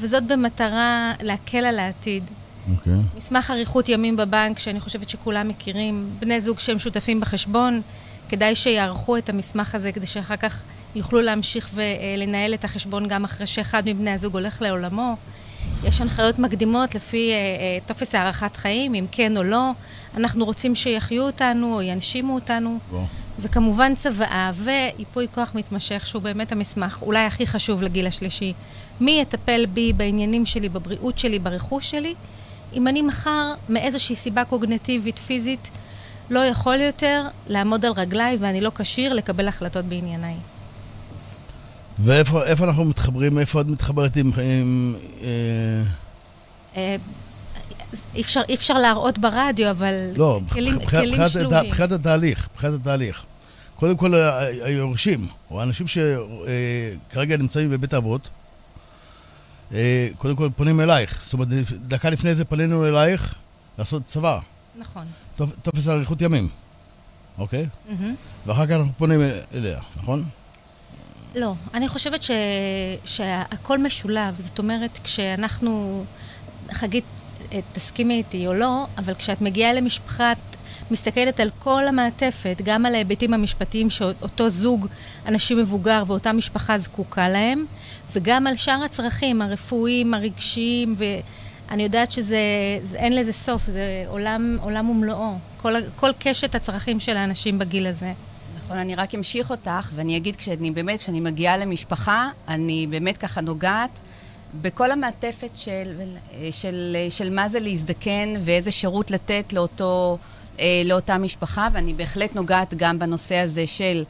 וזאת 0.00 0.26
במטרה 0.26 1.12
להקל 1.20 1.64
על 1.64 1.78
העתיד. 1.78 2.24
Okay. 2.26 2.70
אוקיי. 2.72 2.92
מסמך 3.16 3.50
אריכות 3.50 3.88
ימים 3.88 4.16
בבנק, 4.16 4.58
שאני 4.58 4.80
חושבת 4.80 5.08
שכולם 5.08 5.48
מכירים, 5.48 6.10
בני 6.18 6.40
זוג 6.40 6.58
שהם 6.58 6.78
שותפים 6.78 7.20
בחשבון, 7.20 7.80
כדאי 8.28 8.54
שיערכו 8.54 9.16
את 9.16 9.28
המסמך 9.28 9.74
הזה 9.74 9.92
כדי 9.92 10.06
שאחר 10.06 10.36
כך 10.36 10.62
יוכלו 10.94 11.20
להמשיך 11.20 11.70
ולנהל 11.74 12.54
את 12.54 12.64
החשבון 12.64 13.08
גם 13.08 13.24
אחרי 13.24 13.46
שאחד 13.46 13.82
מבני 13.86 14.10
הזוג 14.10 14.34
הולך 14.34 14.62
לעולמו. 14.62 15.16
יש 15.84 16.00
הנחיות 16.00 16.38
מקדימות 16.38 16.94
לפי 16.94 17.30
אה, 17.30 17.36
אה, 17.36 17.78
טופס 17.86 18.14
הערכת 18.14 18.56
חיים, 18.56 18.94
אם 18.94 19.06
כן 19.12 19.36
או 19.36 19.42
לא. 19.42 19.70
אנחנו 20.16 20.44
רוצים 20.44 20.74
שיחיו 20.74 21.22
אותנו 21.22 21.74
או 21.74 21.82
ינשימו 21.82 22.34
אותנו. 22.34 22.78
Wow. 22.92 22.96
וכמובן 23.38 23.94
צוואה 23.94 24.50
וייפוי 24.54 25.26
כוח 25.34 25.50
מתמשך, 25.54 26.06
שהוא 26.06 26.22
באמת 26.22 26.52
המסמך 26.52 26.98
אולי 27.02 27.24
הכי 27.24 27.46
חשוב 27.46 27.82
לגיל 27.82 28.06
השלישי. 28.06 28.52
מי 29.00 29.18
יטפל 29.22 29.66
בי 29.66 29.92
בעניינים 29.92 30.46
שלי, 30.46 30.68
בבריאות 30.68 31.18
שלי, 31.18 31.38
ברכוש 31.38 31.90
שלי, 31.90 32.14
אם 32.74 32.88
אני 32.88 33.02
מחר, 33.02 33.54
מאיזושהי 33.68 34.14
סיבה 34.14 34.44
קוגנטיבית, 34.44 35.18
פיזית, 35.18 35.70
לא 36.30 36.40
יכול 36.40 36.80
יותר 36.80 37.26
לעמוד 37.46 37.84
על 37.84 37.92
רגליי 37.92 38.36
ואני 38.40 38.60
לא 38.60 38.70
כשיר 38.74 39.12
לקבל 39.12 39.48
החלטות 39.48 39.84
בענייניי. 39.84 40.34
ואיפה 41.98 42.64
אנחנו 42.64 42.84
מתחברים, 42.84 43.38
איפה 43.38 43.60
את 43.60 43.66
מתחברת 43.66 44.16
עם... 44.16 44.26
עם 44.26 44.94
אה... 45.22 45.82
אה, 46.76 46.96
אפשר, 48.20 48.40
אפשר 48.54 48.74
להראות 48.74 49.18
ברדיו, 49.18 49.70
אבל 49.70 49.94
לא, 50.16 50.40
כלים, 50.52 50.74
מבחינת, 50.74 50.90
כלים 50.90 51.12
מבחינת, 51.12 51.30
שלובים. 51.30 51.66
מבחינת 51.66 51.92
התהליך, 51.92 52.48
מבחינת 52.52 52.74
התהליך. 52.74 53.24
קודם 53.76 53.96
כל, 53.96 54.14
היורשים, 54.62 55.26
או 55.50 55.60
האנשים 55.60 55.86
שכרגע 55.86 57.34
אה, 57.34 57.40
נמצאים 57.40 57.70
בבית 57.70 57.92
האבות, 57.92 58.26
אה, 58.26 58.30
קודם 60.18 60.36
כל 60.36 60.48
פונים 60.56 60.80
אלייך. 60.80 61.18
זאת 61.22 61.32
אומרת, 61.32 61.48
דקה 61.88 62.10
לפני 62.10 62.34
זה 62.34 62.44
פנינו 62.44 62.86
אלייך 62.86 63.34
לעשות 63.78 64.06
צבא. 64.06 64.38
נכון. 64.76 65.06
טופס 65.62 65.88
אריכות 65.88 66.22
ימים, 66.22 66.48
אוקיי? 67.38 67.66
Mm-hmm. 67.88 67.92
ואחר 68.46 68.66
כך 68.66 68.72
אנחנו 68.72 68.92
פונים 68.96 69.20
אליה, 69.54 69.80
נכון? 69.96 70.24
לא, 71.34 71.54
אני 71.74 71.88
חושבת 71.88 72.22
ש... 72.22 72.30
שהכל 73.04 73.78
משולב. 73.78 74.36
זאת 74.38 74.58
אומרת, 74.58 74.98
כשאנחנו... 75.04 76.04
חגית, 76.72 77.04
אה, 77.52 77.60
תסכימי 77.72 78.14
איתי 78.14 78.46
או 78.46 78.54
לא, 78.54 78.86
אבל 78.98 79.14
כשאת 79.14 79.40
מגיעה 79.40 79.72
למשפחה, 79.72 80.32
את 80.32 80.56
מסתכלת 80.90 81.40
על 81.40 81.50
כל 81.58 81.88
המעטפת, 81.88 82.60
גם 82.64 82.86
על 82.86 82.94
ההיבטים 82.94 83.34
המשפטיים 83.34 83.90
שאותו 83.90 84.48
זוג 84.48 84.86
אנשים 85.26 85.58
מבוגר 85.58 86.02
ואותה 86.06 86.32
משפחה 86.32 86.78
זקוקה 86.78 87.28
להם, 87.28 87.64
וגם 88.12 88.46
על 88.46 88.56
שאר 88.56 88.82
הצרכים 88.84 89.42
הרפואיים, 89.42 90.14
הרגשיים, 90.14 90.94
ואני 90.96 91.82
יודעת 91.82 92.12
שזה, 92.12 92.38
זה, 92.82 92.96
אין 92.96 93.16
לזה 93.16 93.32
סוף, 93.32 93.66
זה 93.66 94.04
עולם, 94.08 94.58
עולם 94.62 94.90
ומלואו. 94.90 95.38
כל, 95.56 95.74
כל 95.96 96.10
קשת 96.18 96.54
הצרכים 96.54 97.00
של 97.00 97.16
האנשים 97.16 97.58
בגיל 97.58 97.86
הזה. 97.86 98.12
נכון, 98.64 98.76
אני 98.76 98.94
רק 98.94 99.14
אמשיך 99.14 99.50
אותך, 99.50 99.90
ואני 99.94 100.16
אגיד, 100.16 100.36
כשאני 100.36 100.70
באמת, 100.70 100.98
כשאני 100.98 101.20
מגיעה 101.20 101.56
למשפחה, 101.56 102.30
אני 102.48 102.86
באמת 102.90 103.16
ככה 103.16 103.40
נוגעת 103.40 103.90
בכל 104.54 104.90
המעטפת 104.90 105.56
של, 105.56 106.00
של, 106.50 106.96
של 107.10 107.30
מה 107.30 107.48
זה 107.48 107.60
להזדקן 107.60 108.34
ואיזה 108.40 108.70
שירות 108.70 109.10
לתת 109.10 109.52
לאותו, 109.52 110.18
אה, 110.60 110.82
לאותה 110.84 111.18
משפחה, 111.18 111.68
ואני 111.72 111.94
בהחלט 111.94 112.34
נוגעת 112.34 112.74
גם 112.74 112.98
בנושא 112.98 113.36
הזה 113.36 113.66
של 113.66 114.04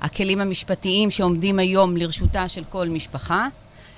הכלים 0.00 0.40
המשפטיים 0.40 1.10
שעומדים 1.10 1.58
היום 1.58 1.96
לרשותה 1.96 2.48
של 2.48 2.64
כל 2.70 2.88
משפחה. 2.88 3.48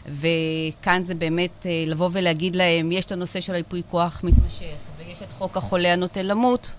וכאן 0.08 1.02
זה 1.04 1.14
באמת 1.14 1.66
אה, 1.66 1.84
לבוא 1.86 2.08
ולהגיד 2.12 2.56
להם, 2.56 2.92
יש 2.92 3.04
את 3.04 3.12
הנושא 3.12 3.40
של 3.40 3.54
היפוי 3.54 3.82
כוח 3.90 4.20
מתמשך, 4.24 4.76
ויש 4.98 5.22
את 5.22 5.32
חוק 5.32 5.56
החולה 5.56 5.92
הנוטה 5.92 6.22
למות, 6.22 6.70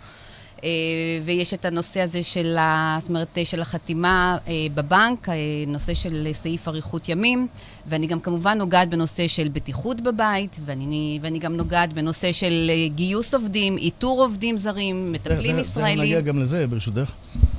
ויש 1.23 1.53
את 1.53 1.65
הנושא 1.65 2.01
הזה 2.01 2.23
של, 2.23 2.57
ה, 2.57 2.97
זאת 3.01 3.09
אומרת, 3.09 3.37
של 3.43 3.61
החתימה 3.61 4.37
אה, 4.47 4.53
בבנק, 4.73 5.27
נושא 5.67 5.93
של 5.93 6.27
סעיף 6.33 6.67
אריכות 6.67 7.09
ימים, 7.09 7.47
ואני 7.85 8.07
גם 8.07 8.19
כמובן 8.19 8.57
נוגעת 8.57 8.89
בנושא 8.89 9.27
של 9.27 9.47
בטיחות 9.47 10.01
בבית, 10.01 10.57
ואני, 10.65 11.19
ואני 11.21 11.39
גם 11.39 11.57
נוגעת 11.57 11.93
בנושא 11.93 12.31
של 12.31 12.71
גיוס 12.95 13.33
עובדים, 13.33 13.77
איתור 13.77 14.23
עובדים 14.23 14.57
זרים, 14.57 15.11
מטפלים 15.11 15.59
ישראלים. 15.59 15.99
נגיע 15.99 16.21
גם 16.21 16.39
לזה, 16.39 16.67
ברשותך. 16.67 17.11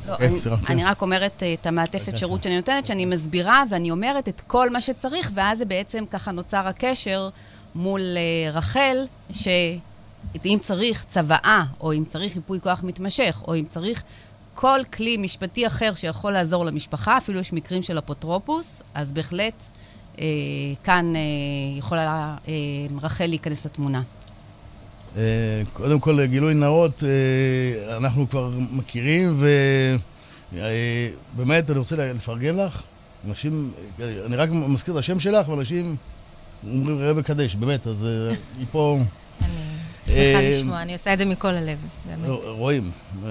לא, 0.09 0.17
אני, 0.21 0.39
אני 0.69 0.85
רק 0.85 1.03
אומרת 1.03 1.43
את 1.55 1.67
המעטפת 1.67 2.19
שירות 2.19 2.43
שאני 2.43 2.57
נותנת, 2.57 2.87
שאני 2.87 3.05
מסבירה 3.05 3.65
ואני 3.71 3.91
אומרת 3.91 4.29
את 4.29 4.43
כל 4.47 4.71
מה 4.71 4.81
שצריך, 4.81 5.31
ואז 5.35 5.59
זה 5.59 5.65
בעצם 5.65 6.05
ככה 6.11 6.33
נוצר 6.33 6.69
הקשר 6.69 7.29
מול 7.75 8.03
רחל, 8.53 9.07
ש... 9.33 9.49
אם 10.45 10.59
צריך 10.63 11.05
צוואה, 11.09 11.65
או 11.81 11.93
אם 11.93 12.05
צריך 12.05 12.37
ייפוי 12.37 12.61
כוח 12.61 12.83
מתמשך, 12.83 13.43
או 13.49 13.55
אם 13.55 13.65
צריך 13.69 14.03
כל 14.55 14.81
כלי 14.93 15.17
משפטי 15.17 15.67
אחר 15.67 15.95
שיכול 15.95 16.33
לעזור 16.33 16.65
למשפחה, 16.65 17.19
אפילו 17.19 17.41
יש 17.41 17.53
מקרים 17.53 17.83
של 17.83 17.99
אפוטרופוס, 17.99 18.83
אז 18.95 19.13
בהחלט 19.13 19.55
אה, 20.21 20.25
כאן 20.85 21.17
אה, 21.17 21.21
יכולה 21.79 22.37
אה, 22.49 22.53
רחל 23.03 23.27
להיכנס 23.27 23.67
לתמונה. 23.67 24.03
אה, 25.17 25.63
קודם 25.73 26.01
כל, 26.01 26.27
גילוי 26.27 26.55
נאות, 26.55 27.03
אה, 27.05 27.97
אנחנו 27.97 28.29
כבר 28.29 28.51
מכירים, 28.73 29.37
ובאמת, 31.35 31.65
אה, 31.65 31.73
אני 31.73 31.79
רוצה 31.79 31.97
לפרגן 31.97 32.57
לך. 32.57 32.83
אנשים, 33.29 33.73
אני 34.27 34.37
רק 34.37 34.51
מזכיר 34.51 34.95
את 34.95 34.99
השם 34.99 35.21
שלך, 35.21 35.49
ואנשים 35.49 35.97
אומרים 36.67 36.99
ראה 36.99 37.13
וקדש, 37.17 37.55
באמת, 37.55 37.87
אז 37.87 38.07
היא 38.59 38.67
פה... 38.73 38.99
שמחה 40.09 40.41
אה, 40.41 40.51
לשמוע, 40.51 40.83
אני 40.83 40.93
עושה 40.93 41.13
את 41.13 41.19
זה 41.19 41.25
מכל 41.25 41.55
הלב, 41.55 41.79
באמת. 42.07 42.39
רואים, 42.45 42.91
אה, 43.25 43.31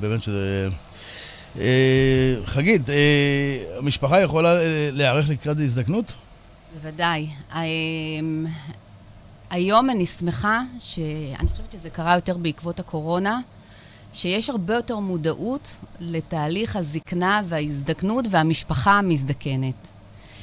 באמת 0.00 0.22
שזה... 0.22 0.68
אה, 1.58 2.34
חגית, 2.44 2.82
המשפחה 3.78 4.20
יכולה 4.20 4.54
להיערך 4.92 5.28
לקראת 5.28 5.56
הזדקנות? 5.56 6.12
בוודאי. 6.74 7.28
היום 9.50 9.90
אני 9.90 10.06
שמחה, 10.06 10.60
אני 11.40 11.48
חושבת 11.52 11.72
שזה 11.72 11.90
קרה 11.90 12.14
יותר 12.14 12.36
בעקבות 12.36 12.80
הקורונה, 12.80 13.40
שיש 14.12 14.50
הרבה 14.50 14.74
יותר 14.74 14.98
מודעות 14.98 15.76
לתהליך 16.00 16.76
הזקנה 16.76 17.42
וההזדקנות 17.48 18.24
והמשפחה 18.30 18.98
המזדקנת. 18.98 19.74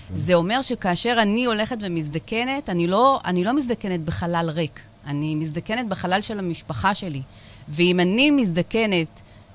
כן. 0.10 0.18
זה 0.18 0.34
אומר 0.34 0.62
שכאשר 0.62 1.18
אני 1.22 1.46
הולכת 1.46 1.78
ומזדקנת, 1.82 2.70
אני 2.70 2.88
לא, 2.88 3.20
אני 3.26 3.44
לא 3.44 3.56
מזדקנת 3.56 4.00
בחלל 4.00 4.50
ריק. 4.50 4.80
אני 5.08 5.36
מזדקנת 5.36 5.88
בחלל 5.88 6.22
של 6.22 6.40
המשפחה 6.40 6.96
שלי. 6.96 7.22
ואם 7.70 8.00
אני 8.00 8.32
מזדקנת 8.32 9.08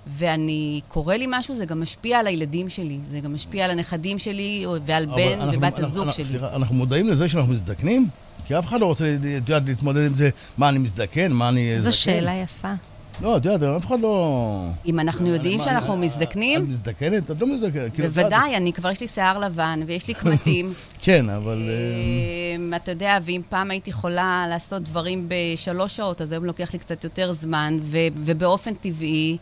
ואני, 0.06 0.80
קורה 0.88 1.16
לי 1.16 1.26
משהו, 1.28 1.54
זה 1.54 1.66
גם 1.66 1.80
משפיע 1.80 2.18
על 2.18 2.26
הילדים 2.26 2.68
שלי, 2.68 2.98
זה 3.10 3.20
גם 3.20 3.34
משפיע 3.34 3.64
על 3.64 3.70
הנכדים 3.70 4.18
שלי 4.18 4.66
ועל 4.86 5.06
בן 5.06 5.40
אנחנו, 5.40 5.52
ובת 5.52 5.64
אנחנו, 5.64 5.86
הזוג 5.86 6.06
אנחנו, 6.06 6.12
שלי. 6.12 6.24
סליחה, 6.24 6.56
אנחנו 6.56 6.74
מודעים 6.74 7.08
לזה 7.08 7.28
שאנחנו 7.28 7.52
מזדקנים? 7.52 8.08
כי 8.46 8.58
אף 8.58 8.66
אחד 8.66 8.80
לא 8.80 8.86
רוצה, 8.86 9.14
את 9.14 9.48
יודעת, 9.48 9.62
להתמודד 9.66 10.06
עם 10.06 10.14
זה, 10.14 10.30
מה, 10.58 10.68
אני 10.68 10.78
מזדקן, 10.78 11.32
מה 11.32 11.48
אני... 11.48 11.80
זו 11.80 11.98
שאלה 11.98 12.34
יפה. 12.34 12.72
לא, 13.22 13.36
את 13.36 13.44
יודעת, 13.44 13.76
אף 13.76 13.86
אחד 13.86 14.00
לא... 14.00 14.66
אם 14.86 15.00
אנחנו 15.00 15.26
יודעים 15.26 15.60
שאנחנו 15.60 15.96
מזדקנים... 15.96 16.62
את 16.62 16.68
מזדקנת? 16.68 17.30
את 17.30 17.40
לא 17.40 17.46
מזדקנת. 17.46 17.94
כאילו, 17.94 18.08
בוודאי, 18.08 18.56
אני 18.56 18.72
כבר 18.72 18.90
יש 18.90 19.00
לי 19.00 19.08
שיער 19.08 19.38
לבן 19.38 19.80
ויש 19.86 20.08
לי 20.08 20.14
קמטים. 20.14 20.72
כן, 21.04 21.28
אבל... 21.28 21.70
אמ, 22.56 22.72
אתה 22.76 22.90
יודע, 22.90 23.18
ואם 23.22 23.42
פעם 23.48 23.70
הייתי 23.70 23.90
יכולה 23.90 24.46
לעשות 24.48 24.82
דברים 24.82 25.28
בשלוש 25.28 25.96
שעות, 25.96 26.20
אז 26.20 26.32
היום 26.32 26.44
לוקח 26.44 26.72
לי 26.72 26.78
קצת 26.78 27.04
יותר 27.04 27.32
זמן, 27.32 27.78
ובאופן 28.16 28.74
טבעי... 28.74 29.36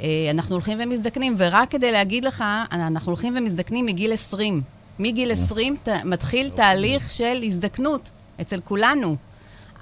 אה, 0.00 0.06
אנחנו 0.30 0.54
הולכים 0.54 0.78
ומזדקנים, 0.80 1.34
ורק 1.38 1.70
כדי 1.70 1.92
להגיד 1.92 2.24
לך, 2.24 2.44
אנחנו 2.72 3.12
הולכים 3.12 3.36
ומזדקנים 3.36 3.86
מגיל 3.86 4.12
20. 4.12 4.62
מגיל 4.98 5.32
20 5.32 5.76
מתחיל 6.04 6.46
אוקיי. 6.46 6.56
תהליך 6.56 7.10
של 7.10 7.42
הזדקנות 7.42 8.10
אצל 8.40 8.60
כולנו. 8.64 9.16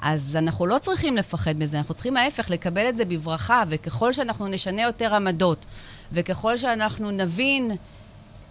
אז 0.03 0.37
אנחנו 0.37 0.67
לא 0.67 0.79
צריכים 0.79 1.17
לפחד 1.17 1.57
מזה, 1.57 1.79
אנחנו 1.79 1.95
צריכים 1.95 2.17
ההפך, 2.17 2.51
לקבל 2.51 2.89
את 2.89 2.97
זה 2.97 3.05
בברכה, 3.05 3.65
וככל 3.69 4.13
שאנחנו 4.13 4.49
נשנה 4.49 4.83
יותר 4.83 5.15
עמדות, 5.15 5.67
וככל 6.13 6.57
שאנחנו 6.57 7.11
נבין 7.11 7.71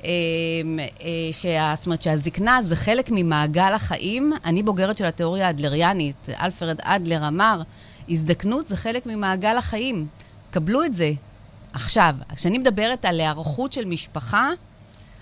אה, 0.03 0.09
אה, 1.01 1.09
שה, 1.31 1.73
זאת 1.77 1.85
אומרת, 1.85 2.01
שהזקנה 2.01 2.59
זה 2.63 2.75
חלק 2.75 3.09
ממעגל 3.11 3.73
החיים, 3.73 4.33
אני 4.45 4.63
בוגרת 4.63 4.97
של 4.97 5.05
התיאוריה 5.05 5.47
האדלריאנית, 5.47 6.29
אלפרד 6.41 6.77
אדלר 6.81 7.27
אמר, 7.27 7.61
הזדקנות 8.09 8.67
זה 8.67 8.77
חלק 8.77 9.05
ממעגל 9.05 9.57
החיים. 9.57 10.07
קבלו 10.51 10.83
את 10.83 10.95
זה. 10.95 11.11
עכשיו, 11.73 12.15
כשאני 12.35 12.57
מדברת 12.57 13.05
על 13.05 13.19
היערכות 13.19 13.73
של 13.73 13.85
משפחה, 13.85 14.49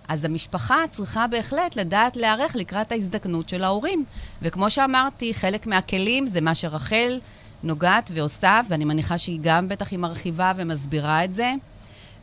אז 0.08 0.26
המשפחה 0.26 0.84
צריכה 0.92 1.28
בהחלט 1.28 1.76
לדעת 1.76 2.18
להיערך 2.18 2.56
לקראת 2.56 2.92
ההזדקנות 2.92 3.50
של 3.50 3.64
ההורים. 3.64 4.06
וכמו 4.42 4.70
שאמרתי, 4.70 5.34
חלק 5.34 5.68
מהכלים 5.68 6.28
זה 6.28 6.42
מה 6.42 6.56
שרחל 6.56 7.20
נוגעת 7.64 8.12
ועושה, 8.14 8.62
ואני 8.70 8.86
מניחה 8.86 9.18
שהיא 9.18 9.40
גם 9.42 9.70
בטח 9.70 9.92
היא 9.92 10.00
מרחיבה 10.00 10.52
ומסבירה 10.56 11.24
את 11.24 11.34
זה. 11.34 11.54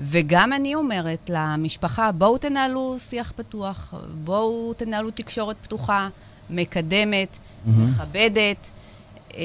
וגם 0.01 0.53
אני 0.53 0.75
אומרת 0.75 1.31
למשפחה, 1.33 2.13
בואו 2.13 2.39
תנהלו 2.39 2.97
שיח 2.99 3.33
פתוח, 3.37 3.95
בואו 4.25 4.75
תנהלו 4.77 5.11
תקשורת 5.11 5.57
פתוחה, 5.63 6.09
מקדמת, 6.51 7.29
mm-hmm. 7.37 7.71
מכבדת. 7.71 8.71
אה, 9.37 9.43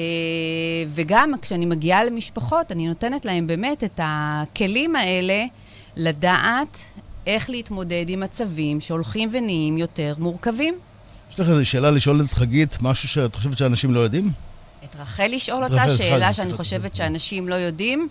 וגם 0.94 1.32
כשאני 1.42 1.66
מגיעה 1.66 2.04
למשפחות, 2.04 2.72
אני 2.72 2.88
נותנת 2.88 3.24
להם 3.24 3.46
באמת 3.46 3.84
את 3.84 4.00
הכלים 4.02 4.96
האלה 4.96 5.44
לדעת 5.96 6.78
איך 7.26 7.50
להתמודד 7.50 8.04
עם 8.08 8.20
מצבים 8.20 8.80
שהולכים 8.80 9.28
ונהיים 9.32 9.78
יותר 9.78 10.14
מורכבים. 10.18 10.74
יש 11.30 11.40
לך 11.40 11.48
איזו 11.48 11.66
שאלה 11.66 11.90
לשאול 11.90 12.20
את 12.24 12.32
חגית, 12.32 12.82
משהו 12.82 13.08
שאת 13.08 13.34
חושבת 13.34 13.58
שאנשים 13.58 13.94
לא 13.94 14.00
יודעים? 14.00 14.32
את 14.84 14.96
רחל 14.98 15.26
לשאול 15.26 15.64
אותה, 15.64 15.88
שאלה 15.88 16.32
שאני 16.32 16.52
חושבת 16.52 16.96
שאנשים 16.96 17.48
לא 17.48 17.54
יודעים, 17.54 18.08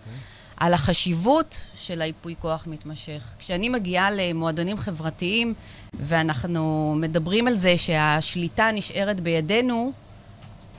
על 0.58 0.74
החשיבות 0.74 1.58
של 1.76 2.02
היפוי 2.02 2.36
כוח 2.42 2.68
מתמשך. 2.68 3.22
כשאני 3.40 3.70
מגיעה 3.70 4.12
למועדונים 4.12 4.78
חברתיים, 4.78 5.54
ואנחנו 5.94 6.96
מדברים 6.98 7.48
על 7.48 7.58
זה 7.58 7.78
שהשליטה 7.78 8.72
נשארת 8.74 9.20
בידינו, 9.20 9.92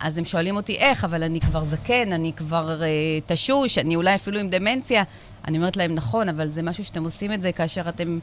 אז 0.01 0.19
הם 0.19 0.25
שואלים 0.25 0.57
אותי 0.57 0.77
איך, 0.77 1.05
אבל 1.05 1.23
אני 1.23 1.41
כבר 1.41 1.65
זקן, 1.65 2.13
אני 2.13 2.33
כבר 2.33 2.81
uh, 2.81 3.33
תשוש, 3.33 3.79
אני 3.79 3.97
אולי 3.97 4.15
אפילו 4.15 4.41
עם 4.41 4.51
דמנציה. 4.51 5.03
אני 5.49 5.59
אומרת 5.59 5.77
להם, 5.77 5.95
נכון, 5.95 6.29
אבל 6.29 6.49
זה 6.49 6.63
משהו 6.63 6.85
שאתם 6.85 7.05
עושים 7.05 7.33
את 7.33 7.43
זה 7.43 7.53
כאשר 7.53 7.89
אתם 7.89 8.19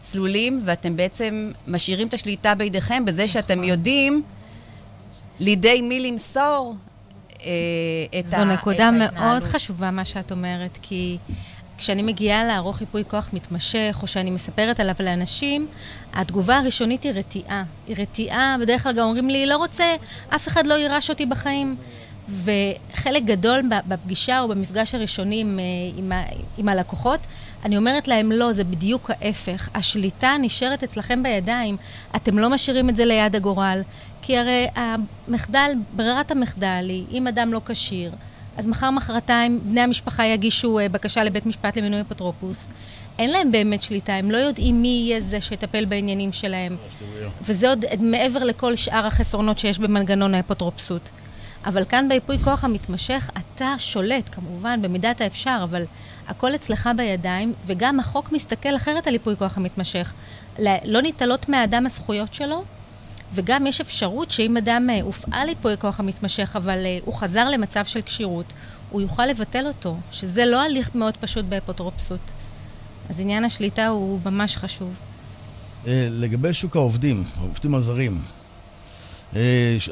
צלולים, 0.00 0.60
ואתם 0.64 0.96
בעצם 0.96 1.52
משאירים 1.66 2.08
את 2.08 2.14
השליטה 2.14 2.54
בידיכם 2.54 3.04
בזה 3.04 3.28
שאתם 3.28 3.54
נכון. 3.54 3.64
יודעים 3.64 4.22
לידי 5.40 5.82
מי 5.82 6.00
למסור 6.00 6.76
אה, 7.40 7.50
את 8.18 8.26
זו 8.26 8.36
ה... 8.36 8.38
זו 8.38 8.44
נקודה 8.44 8.90
מאוד 8.90 9.42
חשובה, 9.42 9.90
מה 9.90 10.04
שאת 10.04 10.32
אומרת, 10.32 10.78
כי 10.82 11.18
כשאני 11.78 12.02
מגיעה 12.02 12.44
לערוך 12.44 12.80
ייפוי 12.80 13.04
כוח 13.08 13.28
מתמשך, 13.32 13.98
או 14.02 14.06
שאני 14.06 14.30
מספרת 14.30 14.80
עליו 14.80 14.94
לאנשים, 15.00 15.66
התגובה 16.16 16.58
הראשונית 16.58 17.02
היא 17.02 17.12
רתיעה. 17.12 17.64
היא 17.86 17.96
רתיעה, 17.98 18.56
בדרך 18.60 18.82
כלל 18.82 18.92
גם 18.92 19.06
אומרים 19.06 19.30
לי, 19.30 19.46
לא 19.46 19.56
רוצה, 19.56 19.96
אף 20.34 20.48
אחד 20.48 20.66
לא 20.66 20.74
יירש 20.74 21.10
אותי 21.10 21.26
בחיים. 21.26 21.76
וחלק 22.28 23.22
גדול 23.24 23.62
בפגישה 23.88 24.40
או 24.40 24.48
במפגש 24.48 24.94
הראשוני 24.94 25.40
עם, 25.40 25.58
אה, 25.58 25.64
עם, 25.96 26.12
עם 26.58 26.68
הלקוחות, 26.68 27.20
אני 27.64 27.76
אומרת 27.76 28.08
להם, 28.08 28.32
לא, 28.32 28.52
זה 28.52 28.64
בדיוק 28.64 29.10
ההפך. 29.10 29.68
השליטה 29.74 30.36
נשארת 30.40 30.82
אצלכם 30.82 31.22
בידיים, 31.22 31.76
אתם 32.16 32.38
לא 32.38 32.50
משאירים 32.50 32.88
את 32.88 32.96
זה 32.96 33.04
ליד 33.04 33.36
הגורל. 33.36 33.82
כי 34.22 34.38
הרי 34.38 34.66
המחדל, 34.74 35.72
ברירת 35.96 36.30
המחדל 36.30 36.86
היא, 36.88 37.04
אם 37.10 37.26
אדם 37.26 37.52
לא 37.52 37.60
כשיר, 37.66 38.12
אז 38.56 38.66
מחר 38.66 38.90
מחרתיים 38.90 39.60
בני 39.62 39.80
המשפחה 39.80 40.26
יגישו 40.26 40.78
אה, 40.78 40.88
בקשה 40.88 41.24
לבית 41.24 41.46
משפט 41.46 41.76
למינוי 41.76 42.00
אפוטרופוס. 42.00 42.68
אין 43.18 43.30
להם 43.30 43.52
באמת 43.52 43.82
שליטה, 43.82 44.14
הם 44.14 44.30
לא 44.30 44.36
יודעים 44.36 44.82
מי 44.82 44.88
יהיה 44.88 45.20
זה 45.20 45.40
שיטפל 45.40 45.84
בעניינים 45.84 46.32
שלהם. 46.32 46.76
וזה 47.42 47.68
עוד 47.68 47.84
מעבר 48.00 48.44
לכל 48.44 48.76
שאר 48.76 49.06
החסרונות 49.06 49.58
שיש 49.58 49.78
במנגנון 49.78 50.34
האפוטרופסות. 50.34 51.10
אבל 51.66 51.84
כאן 51.84 52.08
ביפוי 52.08 52.38
כוח 52.38 52.64
המתמשך, 52.64 53.30
אתה 53.38 53.74
שולט, 53.78 54.28
כמובן, 54.32 54.82
במידת 54.82 55.20
האפשר, 55.20 55.60
אבל 55.64 55.84
הכל 56.28 56.54
אצלך 56.54 56.88
בידיים, 56.96 57.52
וגם 57.66 58.00
החוק 58.00 58.32
מסתכל 58.32 58.76
אחרת 58.76 59.06
על 59.06 59.12
ייפוי 59.12 59.36
כוח 59.36 59.56
המתמשך. 59.56 60.14
לא 60.84 61.02
ניטלות 61.02 61.48
מהאדם 61.48 61.86
הזכויות 61.86 62.34
שלו, 62.34 62.64
וגם 63.34 63.66
יש 63.66 63.80
אפשרות 63.80 64.30
שאם 64.30 64.56
אדם 64.56 64.90
אה, 64.90 65.02
הופעל 65.02 65.48
ייפוי 65.48 65.76
כוח 65.76 66.00
המתמשך, 66.00 66.56
אבל 66.56 66.78
אה, 66.86 66.98
הוא 67.04 67.14
חזר 67.14 67.48
למצב 67.48 67.84
של 67.84 68.02
כשירות, 68.02 68.52
הוא 68.90 69.00
יוכל 69.00 69.26
לבטל 69.26 69.66
אותו, 69.66 69.96
שזה 70.12 70.44
לא 70.44 70.62
הליך 70.62 70.94
מאוד 70.94 71.16
פשוט 71.16 71.44
באפוטרופסות. 71.44 72.32
אז 73.10 73.20
עניין 73.20 73.44
השליטה 73.44 73.86
הוא 73.86 74.20
ממש 74.24 74.56
חשוב. 74.56 74.98
אה, 75.86 76.08
לגבי 76.10 76.54
שוק 76.54 76.76
העובדים, 76.76 77.22
העובדים 77.36 77.74
הזרים, 77.74 78.18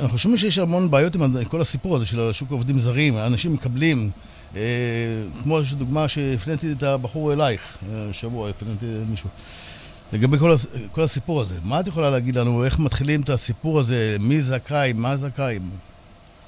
אנחנו 0.01 0.19
שומעים 0.19 0.39
שיש 0.39 0.59
המון 0.59 0.91
בעיות 0.91 1.15
עם 1.15 1.45
כל 1.45 1.61
הסיפור 1.61 1.97
הזה 1.97 2.07
של 2.07 2.33
שוק 2.33 2.51
העובדים 2.51 2.81
זרים, 2.81 3.19
אנשים 3.19 3.53
מקבלים, 3.53 4.11
כמו 5.43 5.61
דוגמה 5.79 6.09
שהפניתי 6.09 6.73
את 6.73 6.83
הבחור 6.83 7.33
אלייך, 7.33 7.79
שבוע 8.13 8.49
הפניתי 8.51 8.87
מישהו. 9.11 9.29
לגבי 10.13 10.39
כל, 10.39 10.57
כל 10.93 11.03
הסיפור 11.03 11.41
הזה, 11.41 11.55
מה 11.65 11.81
את 11.81 11.87
יכולה 11.87 12.11
להגיד 12.11 12.37
לנו? 12.37 12.65
איך 12.65 12.79
מתחילים 12.79 13.21
את 13.21 13.31
הסיפור 13.31 13.81
הזה? 13.81 14.17
מי 14.21 14.41
זכאי? 14.41 14.93
מה 14.93 15.17
זכאי? 15.17 15.59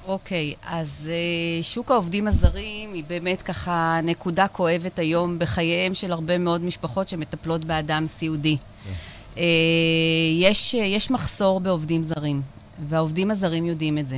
אוקיי, 0.07 0.53
okay, 0.53 0.67
אז 0.67 1.09
uh, 1.09 1.63
שוק 1.63 1.91
העובדים 1.91 2.27
הזרים 2.27 2.93
היא 2.93 3.03
באמת 3.07 3.41
ככה 3.41 3.99
נקודה 4.03 4.47
כואבת 4.47 4.99
היום 4.99 5.39
בחייהם 5.39 5.93
של 5.93 6.11
הרבה 6.11 6.37
מאוד 6.37 6.61
משפחות 6.61 7.09
שמטפלות 7.09 7.65
באדם 7.65 8.07
סיעודי. 8.07 8.57
Okay. 8.57 8.87
כן. 8.87 8.93
Uh, 9.35 9.39
יש, 10.39 10.75
uh, 10.75 10.77
יש 10.77 11.11
מחסור 11.11 11.59
בעובדים 11.59 12.03
זרים, 12.03 12.41
והעובדים 12.89 13.31
הזרים 13.31 13.65
יודעים 13.65 13.97
את 13.97 14.07
זה. 14.07 14.17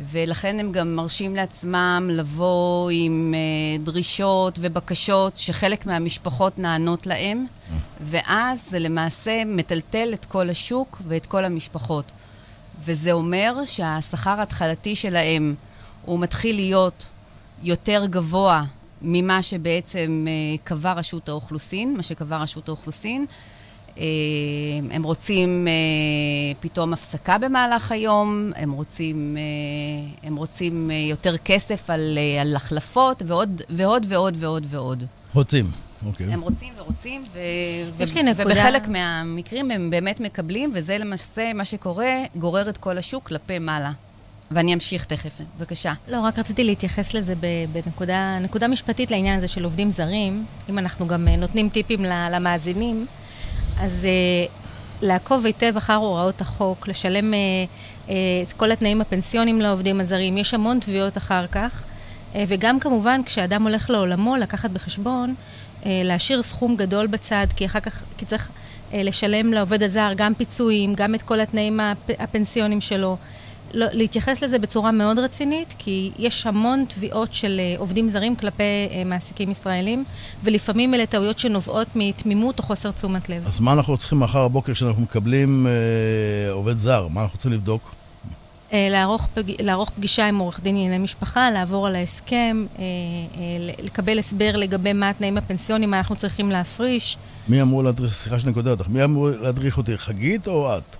ולכן 0.00 0.60
הם 0.60 0.72
גם 0.72 0.96
מרשים 0.96 1.34
לעצמם 1.34 2.08
לבוא 2.12 2.90
עם 2.90 3.34
uh, 3.34 3.84
דרישות 3.84 4.58
ובקשות 4.60 5.38
שחלק 5.38 5.86
מהמשפחות 5.86 6.58
נענות 6.58 7.06
להם, 7.06 7.46
ואז 8.00 8.70
זה 8.70 8.78
למעשה 8.78 9.44
מטלטל 9.46 10.10
את 10.14 10.24
כל 10.24 10.50
השוק 10.50 11.02
ואת 11.08 11.26
כל 11.26 11.44
המשפחות. 11.44 12.12
וזה 12.84 13.12
אומר 13.12 13.64
שהשכר 13.64 14.40
ההתחלתי 14.40 14.96
שלהם 14.96 15.54
הוא 16.04 16.20
מתחיל 16.20 16.56
להיות 16.56 17.06
יותר 17.62 18.06
גבוה 18.06 18.64
ממה 19.02 19.42
שבעצם 19.42 20.26
uh, 20.26 20.60
קבע 20.64 20.92
רשות 20.92 21.28
האוכלוסין, 21.28 21.96
מה 21.96 22.02
שקבע 22.02 22.36
רשות 22.36 22.68
האוכלוסין. 22.68 23.26
אה, 23.98 24.04
הם 24.90 25.02
רוצים 25.02 25.68
אה, 25.68 25.72
פתאום 26.60 26.92
הפסקה 26.92 27.38
במהלך 27.38 27.92
היום, 27.92 28.52
הם 28.56 28.72
רוצים, 28.72 29.36
אה, 29.36 30.28
הם 30.28 30.36
רוצים 30.36 30.90
יותר 31.10 31.36
כסף 31.36 31.90
על, 31.90 32.18
על 32.40 32.56
החלפות 32.56 33.22
ועוד 33.26 33.62
ועוד 33.70 34.06
ועוד 34.08 34.36
ועוד 34.38 34.66
ועוד. 34.70 35.04
רוצים. 35.34 35.83
אוקיי. 36.06 36.26
הם 36.26 36.40
רוצים 36.40 36.72
ורוצים, 36.76 37.22
ו... 37.32 37.38
יש 38.00 38.14
לי 38.14 38.22
נקודה... 38.22 38.44
ובחלק 38.44 38.88
מהמקרים 38.88 39.70
הם 39.70 39.90
באמת 39.90 40.20
מקבלים, 40.20 40.70
וזה 40.74 40.98
למעשה 40.98 41.52
מה 41.52 41.64
שקורה, 41.64 42.22
גורר 42.36 42.68
את 42.68 42.76
כל 42.76 42.98
השוק 42.98 43.28
כלפי 43.28 43.58
מעלה. 43.58 43.92
ואני 44.50 44.74
אמשיך 44.74 45.04
תכף, 45.04 45.40
בבקשה. 45.58 45.92
לא, 46.08 46.20
רק 46.20 46.38
רציתי 46.38 46.64
להתייחס 46.64 47.14
לזה 47.14 47.34
בנקודה 47.72 48.68
משפטית 48.68 49.10
לעניין 49.10 49.38
הזה 49.38 49.48
של 49.48 49.64
עובדים 49.64 49.90
זרים. 49.90 50.44
אם 50.70 50.78
אנחנו 50.78 51.06
גם 51.06 51.28
נותנים 51.28 51.68
טיפים 51.68 52.04
למאזינים, 52.04 53.06
אז 53.80 54.06
uh, 54.06 54.52
לעקוב 55.02 55.46
היטב 55.46 55.76
אחר 55.76 55.94
הוראות 55.94 56.40
החוק, 56.40 56.88
לשלם 56.88 57.32
uh, 57.32 57.36
uh, 58.08 58.10
את 58.48 58.52
כל 58.52 58.72
התנאים 58.72 59.00
הפנסיונים 59.00 59.60
לעובדים 59.60 60.00
הזרים, 60.00 60.36
יש 60.36 60.54
המון 60.54 60.80
תביעות 60.80 61.16
אחר 61.16 61.46
כך, 61.46 61.84
uh, 62.32 62.36
וגם 62.48 62.80
כמובן 62.80 63.20
כשאדם 63.26 63.62
הולך 63.62 63.90
לעולמו, 63.90 64.36
לקחת 64.36 64.70
בחשבון, 64.70 65.34
להשאיר 65.86 66.42
סכום 66.42 66.76
גדול 66.76 67.06
בצד, 67.06 67.46
כי 67.56 67.66
אחר 67.66 67.80
כך, 67.80 68.02
כי 68.18 68.24
צריך 68.24 68.48
uh, 68.48 68.94
לשלם 68.96 69.52
לעובד 69.52 69.82
הזר 69.82 70.12
גם 70.16 70.34
פיצויים, 70.34 70.94
גם 70.94 71.14
את 71.14 71.22
כל 71.22 71.40
התנאים 71.40 71.80
הפ, 71.80 72.10
הפנסיונים 72.18 72.80
שלו. 72.80 73.16
לא, 73.74 73.86
להתייחס 73.92 74.42
לזה 74.42 74.58
בצורה 74.58 74.92
מאוד 74.92 75.18
רצינית, 75.18 75.74
כי 75.78 76.10
יש 76.18 76.46
המון 76.46 76.84
תביעות 76.88 77.32
של 77.32 77.60
uh, 77.60 77.80
עובדים 77.80 78.08
זרים 78.08 78.36
כלפי 78.36 78.62
מעסיקים 79.06 79.50
ישראלים, 79.50 80.04
ולפעמים 80.44 80.94
אלה 80.94 81.06
טעויות 81.06 81.38
שנובעות 81.38 81.88
מתמימות 81.94 82.58
או 82.58 82.64
חוסר 82.64 82.90
תשומת 82.90 83.28
לב. 83.28 83.46
אז 83.46 83.60
מה 83.60 83.72
אנחנו 83.72 83.96
צריכים 83.96 84.20
מחר 84.20 84.48
בבוקר 84.48 84.72
כשאנחנו 84.72 85.02
מקבלים 85.02 85.66
uh, 85.66 86.52
עובד 86.52 86.76
זר? 86.76 87.08
מה 87.08 87.22
אנחנו 87.22 87.38
צריכים 87.38 87.52
לבדוק? 87.52 87.94
Uh, 88.70 88.74
לערוך, 88.90 89.28
פג... 89.34 89.62
לערוך 89.62 89.90
פגישה 89.90 90.28
עם 90.28 90.38
עורך 90.38 90.60
דין 90.60 90.74
לענייני 90.74 90.98
משפחה, 90.98 91.50
לעבור 91.50 91.86
על 91.86 91.96
ההסכם, 91.96 92.66
uh, 92.76 92.78
uh, 92.78 92.80
לקבל 93.82 94.18
הסבר 94.18 94.56
לגבי 94.56 94.92
מה 94.92 95.10
התנאים 95.10 95.38
הפנסיוניים, 95.38 95.90
מה 95.90 95.98
אנחנו 95.98 96.16
צריכים 96.16 96.50
להפריש. 96.50 97.16
מי 97.48 97.62
אמור 97.62 97.82
להדריך, 97.82 98.14
סליחה 98.14 98.40
שאני 98.40 98.52
קוטע 98.52 98.70
אותך, 98.70 98.88
מי 98.88 99.04
אמור 99.04 99.28
להדריך 99.30 99.78
אותי, 99.78 99.98
חגית 99.98 100.48
או 100.48 100.78
את? 100.78 100.96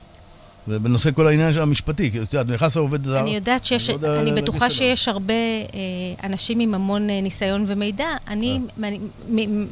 בנושא 0.66 1.10
כל 1.10 1.26
העניין 1.26 1.52
המשפטי, 1.60 2.10
כי 2.10 2.22
את 2.22 2.34
יודעת, 2.34 2.54
נכנס 2.54 2.76
לעובד 2.76 3.04
זר. 3.04 3.20
אני 3.20 3.34
יודעת 3.34 3.64
שיש, 3.64 3.90
אני, 3.90 4.02
לא 4.02 4.20
אני 4.20 4.42
בטוחה 4.42 4.70
שיש 4.70 5.08
הרבה 5.08 5.34
אה, 5.34 5.78
אנשים 6.24 6.60
עם 6.60 6.74
המון 6.74 7.10
אה, 7.10 7.20
ניסיון 7.20 7.64
ומידע. 7.66 8.08
אני, 8.28 8.60
אה. 8.84 8.88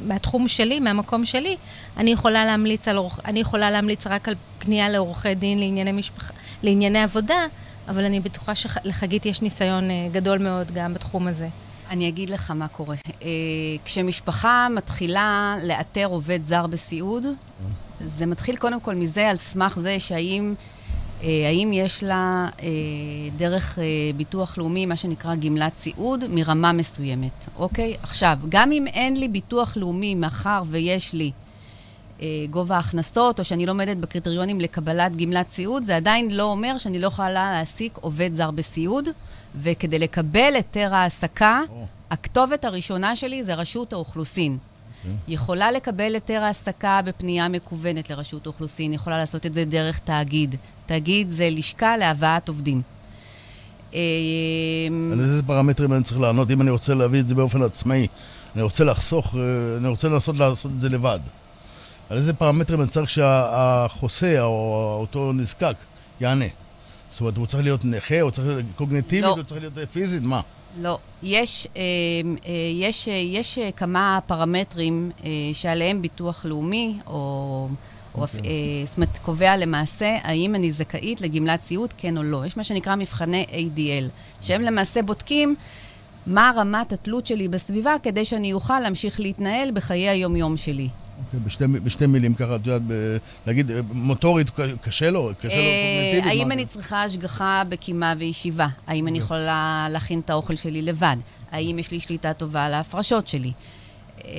מהתחום 0.07 0.47
שלי, 0.47 0.79
מהמקום 0.79 1.25
שלי, 1.25 1.55
אני 1.97 2.11
יכולה 2.11 2.45
להמליץ 2.45 2.87
על, 2.87 2.97
אני 3.25 3.39
יכולה 3.39 3.71
להמליץ 3.71 4.07
רק 4.07 4.27
על 4.27 4.35
פנייה 4.59 4.89
לעורכי 4.89 5.35
דין 5.35 5.59
לענייני 5.59 5.91
משפחה, 5.91 6.33
לענייני 6.63 6.99
עבודה, 6.99 7.45
אבל 7.87 8.03
אני 8.03 8.19
בטוחה 8.19 8.55
שלחגית 8.55 9.25
יש 9.25 9.41
ניסיון 9.41 9.91
אה, 9.91 10.07
גדול 10.11 10.37
מאוד 10.37 10.71
גם 10.71 10.93
בתחום 10.93 11.27
הזה. 11.27 11.49
אני 11.89 12.09
אגיד 12.09 12.29
לך 12.29 12.51
מה 12.51 12.67
קורה. 12.67 12.95
אה, 13.21 13.27
כשמשפחה 13.85 14.67
מתחילה 14.75 15.55
לאתר 15.63 16.05
עובד 16.05 16.39
זר 16.45 16.67
בסיעוד, 16.67 17.25
זה 18.05 18.25
מתחיל 18.25 18.55
קודם 18.55 18.79
כל 18.79 18.95
מזה, 18.95 19.29
על 19.29 19.37
סמך 19.37 19.79
זה 19.79 19.99
שהאם 19.99 20.53
אה, 21.23 21.27
האם 21.47 21.71
יש 21.73 22.03
לה 22.03 22.49
דרך 23.37 23.79
ביטוח 24.17 24.57
לאומי, 24.57 24.85
מה 24.85 24.95
שנקרא 24.95 25.35
גמלת 25.35 25.77
סיעוד, 25.77 26.23
מרמה 26.29 26.71
מסוימת, 26.71 27.47
אוקיי? 27.57 27.97
עכשיו, 28.03 28.37
גם 28.49 28.71
אם 28.71 28.87
אין 28.87 29.17
לי 29.17 29.27
ביטוח 29.27 29.77
לאומי 29.77 30.15
מאחר 30.15 30.63
ויש 30.69 31.13
לי 31.13 31.31
גובה 32.49 32.77
הכנסות, 32.77 33.39
או 33.39 33.43
שאני 33.43 33.65
לא 33.65 33.71
עומדת 33.71 33.97
בקריטריונים 33.97 34.61
לקבלת 34.61 35.15
גמלת 35.15 35.49
סיעוד, 35.49 35.85
זה 35.85 35.95
עדיין 35.95 36.31
לא 36.31 36.43
אומר 36.43 36.77
שאני 36.77 36.99
לא 36.99 37.07
יכולה 37.07 37.29
להעסיק 37.29 37.97
עובד 38.01 38.33
זר 38.33 38.51
בסיעוד, 38.51 39.09
וכדי 39.61 39.99
לקבל 39.99 40.51
היתר 40.55 40.95
העסקה, 40.95 41.61
oh. 41.67 41.71
הכתובת 42.11 42.65
הראשונה 42.65 43.15
שלי 43.15 43.43
זה 43.43 43.53
רשות 43.53 43.93
האוכלוסין. 43.93 44.57
Okay. 44.57 45.07
אוקיי. 45.07 45.33
יכולה 45.33 45.71
לקבל 45.71 46.13
היתר 46.13 46.43
העסקה 46.43 47.01
בפנייה 47.05 47.47
מקוונת 47.47 48.09
לרשות 48.09 48.45
האוכלוסין, 48.45 48.93
יכולה 48.93 49.17
לעשות 49.17 49.45
את 49.45 49.53
זה 49.53 49.65
דרך 49.65 49.99
תאגיד. 49.99 50.55
תאגיד 50.85 51.31
זה 51.31 51.49
לשכה 51.51 51.97
להבאת 51.97 52.47
עובדים. 52.47 52.81
על 53.91 55.19
איזה 55.19 55.43
פרמטרים 55.43 55.93
אני 55.93 56.03
צריך 56.03 56.19
לענות? 56.19 56.51
אם 56.51 56.61
אני 56.61 56.69
רוצה 56.69 56.93
להביא 56.93 57.19
את 57.19 57.27
זה 57.27 57.35
באופן 57.35 57.61
עצמאי, 57.61 58.07
אני 58.55 58.61
רוצה 58.61 58.83
לחסוך, 58.83 59.35
אה, 59.35 59.77
אני 59.77 59.87
רוצה 59.87 60.09
לנסות 60.09 60.37
לעשות 60.37 60.71
את 60.71 60.81
זה 60.81 60.89
לבד. 60.89 61.19
על 62.09 62.17
איזה 62.17 62.33
פרמטרים 62.33 62.81
אני 62.81 62.89
צריך 62.89 63.09
שהחוסה 63.09 64.41
או 64.41 64.97
אותו 65.01 65.33
נזקק 65.33 65.75
יענה? 66.21 66.45
זאת 67.09 67.19
אומרת, 67.19 67.37
הוא 67.37 67.47
צריך 67.47 67.63
להיות 67.63 67.85
נכה, 67.85 68.21
הוא 68.21 68.31
צריך 68.31 68.47
להיות 68.47 68.65
קוגניטיבית, 68.75 69.23
לא. 69.23 69.29
הוא 69.29 69.43
צריך 69.43 69.61
להיות 69.61 69.89
פיזית, 69.91 70.23
מה? 70.23 70.41
לא. 70.81 70.97
יש, 71.23 71.67
אה, 71.77 71.81
אה, 72.45 72.51
יש, 72.73 73.07
יש 73.07 73.59
כמה 73.75 74.19
פרמטרים 74.27 75.11
שעליהם 75.53 76.01
ביטוח 76.01 76.45
לאומי, 76.45 76.97
או... 77.07 77.69
Okay. 78.13 78.17
או, 78.17 78.21
אוקיי. 78.21 78.39
אה, 78.39 78.85
זאת 78.85 78.97
אומרת, 78.97 79.17
קובע 79.17 79.57
למעשה 79.57 80.17
האם 80.23 80.55
אני 80.55 80.71
זכאית 80.71 81.21
לגמלת 81.21 81.61
סיעוד, 81.61 81.93
כן 81.97 82.17
או 82.17 82.23
לא. 82.23 82.45
יש 82.45 82.57
מה 82.57 82.63
שנקרא 82.63 82.95
מבחני 82.95 83.45
ADL, 83.49 84.09
שהם 84.41 84.61
למעשה 84.61 85.01
בודקים 85.01 85.55
מה 86.27 86.51
רמת 86.55 86.93
התלות 86.93 87.27
שלי 87.27 87.47
בסביבה, 87.47 87.95
כדי 88.03 88.25
שאני 88.25 88.53
אוכל 88.53 88.79
להמשיך 88.79 89.19
להתנהל 89.19 89.71
בחיי 89.71 90.09
היום-יום 90.09 90.57
שלי. 90.57 90.89
אוקיי, 91.25 91.39
בשתי, 91.39 91.67
בשתי 91.67 92.05
מילים 92.05 92.33
ככה, 92.33 92.55
את 92.55 92.67
יודעת, 92.67 92.81
ב, 92.87 93.17
להגיד, 93.47 93.71
מוטורית 93.91 94.49
קשה 94.81 95.11
לו? 95.11 95.31
קשה 95.39 95.47
לו 95.47 95.53
אה, 95.53 96.11
קוגנטיבית? 96.11 96.25
האם 96.25 96.51
אני 96.51 96.65
צריכה 96.65 97.03
השגחה 97.03 97.63
בקימה 97.69 98.13
וישיבה? 98.17 98.67
האם 98.87 99.07
אני 99.07 99.19
אוקיי. 99.19 99.25
יכולה 99.25 99.87
להכין 99.89 100.19
את 100.19 100.29
האוכל 100.29 100.55
שלי 100.55 100.81
לבד? 100.81 101.15
האם 101.51 101.79
יש 101.79 101.91
לי 101.91 101.99
שליטה 101.99 102.33
טובה 102.33 102.65
על 102.65 102.73
ההפרשות 102.73 103.27
שלי? 103.27 103.51
אה, 104.25 104.31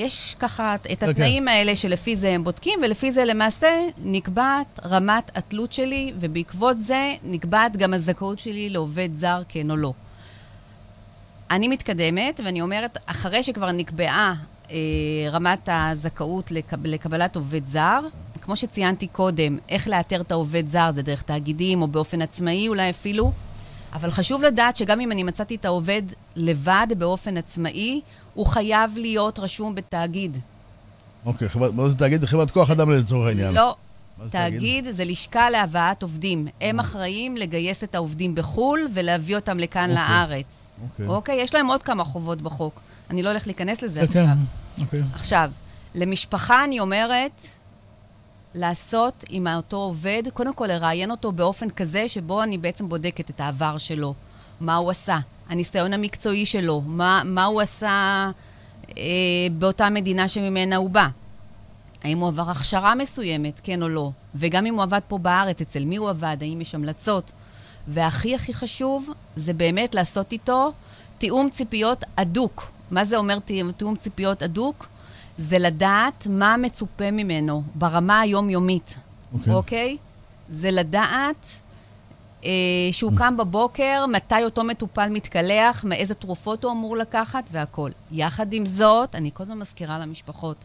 יש 0.00 0.36
ככה 0.38 0.74
את 0.74 0.86
אוקיי. 0.90 1.10
התנאים 1.10 1.48
האלה 1.48 1.76
שלפי 1.76 2.16
זה 2.16 2.28
הם 2.28 2.44
בודקים, 2.44 2.80
ולפי 2.82 3.12
זה 3.12 3.24
למעשה 3.24 3.80
נקבעת 3.98 4.80
רמת 4.84 5.30
התלות 5.34 5.72
שלי, 5.72 6.12
ובעקבות 6.20 6.76
זה 6.80 7.14
נקבעת 7.24 7.76
גם 7.76 7.94
הזכאות 7.94 8.38
שלי 8.38 8.70
לעובד 8.70 9.08
זר, 9.14 9.42
כן 9.48 9.70
או 9.70 9.76
לא. 9.76 9.92
אני 11.50 11.68
מתקדמת, 11.68 12.40
ואני 12.44 12.60
אומרת, 12.60 12.98
אחרי 13.06 13.42
שכבר 13.42 13.72
נקבעה 13.72 14.34
אה, 14.34 14.57
רמת 15.32 15.68
הזכאות 15.72 16.50
לקב, 16.50 16.86
לקבלת 16.86 17.36
עובד 17.36 17.66
זר, 17.66 18.00
כמו 18.40 18.56
שציינתי 18.56 19.06
קודם, 19.06 19.58
איך 19.68 19.88
לאתר 19.88 20.20
את 20.20 20.32
העובד 20.32 20.68
זר, 20.68 20.90
זה 20.94 21.02
דרך 21.02 21.22
תאגידים 21.22 21.82
או 21.82 21.88
באופן 21.88 22.22
עצמאי 22.22 22.68
אולי 22.68 22.90
אפילו, 22.90 23.32
אבל 23.92 24.10
חשוב 24.10 24.42
לדעת 24.42 24.76
שגם 24.76 25.00
אם 25.00 25.12
אני 25.12 25.22
מצאתי 25.22 25.54
את 25.54 25.64
העובד 25.64 26.02
לבד 26.36 26.86
באופן 26.98 27.36
עצמאי, 27.36 28.00
הוא 28.34 28.46
חייב 28.46 28.90
להיות 28.96 29.38
רשום 29.38 29.74
בתאגיד. 29.74 30.38
אוקיי, 31.26 31.48
חברת, 31.48 31.74
מה 31.74 31.88
זה 31.88 31.96
תאגיד? 31.96 32.24
חברת 32.24 32.50
כוח 32.50 32.70
אדם 32.70 32.90
לצורך 32.90 33.28
העניין. 33.28 33.54
לא, 33.54 33.76
תאגיד 34.30 34.86
זה 34.90 35.04
לשכה 35.04 35.50
להבאת 35.50 36.02
עובדים. 36.02 36.48
הם 36.60 36.80
אחראים 36.80 37.36
לגייס 37.36 37.84
את 37.84 37.94
העובדים 37.94 38.34
בחו"ל 38.34 38.88
ולהביא 38.94 39.36
אותם 39.36 39.58
לכאן 39.58 39.90
אוקיי. 39.90 40.04
לארץ. 40.04 40.46
אוקיי. 40.82 41.06
אוקיי? 41.06 41.42
יש 41.42 41.54
להם 41.54 41.66
עוד 41.66 41.82
כמה 41.82 42.04
חובות 42.04 42.42
בחוק. 42.42 42.80
אני 43.10 43.22
לא 43.22 43.28
הולך 43.28 43.46
להיכנס 43.46 43.82
לזה 43.82 44.00
כן, 44.00 44.04
עכשיו. 44.04 44.36
אוקיי. 44.80 45.02
עכשיו, 45.14 45.50
למשפחה 45.94 46.64
אני 46.64 46.80
אומרת, 46.80 47.46
לעשות 48.54 49.24
עם 49.28 49.46
אותו 49.46 49.76
עובד, 49.76 50.22
קודם 50.34 50.54
כל 50.54 50.66
לראיין 50.66 51.10
אותו 51.10 51.32
באופן 51.32 51.70
כזה 51.70 52.08
שבו 52.08 52.42
אני 52.42 52.58
בעצם 52.58 52.88
בודקת 52.88 53.30
את 53.30 53.40
העבר 53.40 53.78
שלו, 53.78 54.14
מה 54.60 54.76
הוא 54.76 54.90
עשה, 54.90 55.18
הניסיון 55.48 55.92
המקצועי 55.92 56.46
שלו, 56.46 56.80
מה, 56.80 57.22
מה 57.24 57.44
הוא 57.44 57.60
עשה 57.60 58.30
אה, 58.96 59.02
באותה 59.58 59.90
מדינה 59.90 60.28
שממנה 60.28 60.76
הוא 60.76 60.90
בא. 60.90 61.08
האם 62.04 62.18
הוא 62.18 62.28
עבר 62.28 62.50
הכשרה 62.50 62.94
מסוימת, 62.94 63.60
כן 63.62 63.82
או 63.82 63.88
לא, 63.88 64.10
וגם 64.34 64.66
אם 64.66 64.74
הוא 64.74 64.82
עבד 64.82 65.00
פה 65.08 65.18
בארץ, 65.18 65.60
אצל 65.60 65.84
מי 65.84 65.96
הוא 65.96 66.10
עבד, 66.10 66.36
האם 66.40 66.60
יש 66.60 66.74
המלצות. 66.74 67.32
והכי 67.88 68.34
הכי 68.34 68.54
חשוב, 68.54 69.08
זה 69.36 69.52
באמת 69.52 69.94
לעשות 69.94 70.32
איתו 70.32 70.72
תיאום 71.18 71.50
ציפיות 71.50 72.04
הדוק. 72.16 72.70
מה 72.90 73.04
זה 73.04 73.16
אומר 73.16 73.38
תיאום 73.76 73.96
ציפיות 73.98 74.42
הדוק? 74.42 74.86
זה 75.38 75.58
לדעת 75.58 76.26
מה 76.30 76.56
מצופה 76.56 77.10
ממנו 77.10 77.62
ברמה 77.74 78.20
היומיומית, 78.20 78.94
אוקיי? 79.32 79.52
Okay. 79.52 79.56
אוקיי? 79.56 79.96
Okay? 80.00 80.54
זה 80.54 80.70
לדעת 80.70 81.46
אה, 82.44 82.50
שהוא 82.92 83.12
קם 83.18 83.36
בבוקר, 83.36 84.04
מתי 84.12 84.44
אותו 84.44 84.64
מטופל 84.64 85.08
מתקלח, 85.10 85.84
מאיזה 85.84 86.14
תרופות 86.14 86.64
הוא 86.64 86.72
אמור 86.72 86.96
לקחת 86.96 87.44
והכול. 87.52 87.92
יחד 88.10 88.52
עם 88.52 88.66
זאת, 88.66 89.14
אני 89.14 89.30
כל 89.34 89.42
הזמן 89.42 89.58
מזכירה 89.58 89.98
למשפחות, 89.98 90.56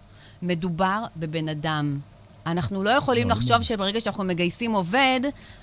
מדובר 0.41 1.05
בבן 1.15 1.49
אדם. 1.49 1.99
אנחנו 2.45 2.83
לא 2.83 2.89
יכולים 2.89 3.29
לחשוב. 3.29 3.61
שברגע 3.61 3.99
שאנחנו 3.99 4.23
מגייסים 4.23 4.71
עובד, 4.71 5.19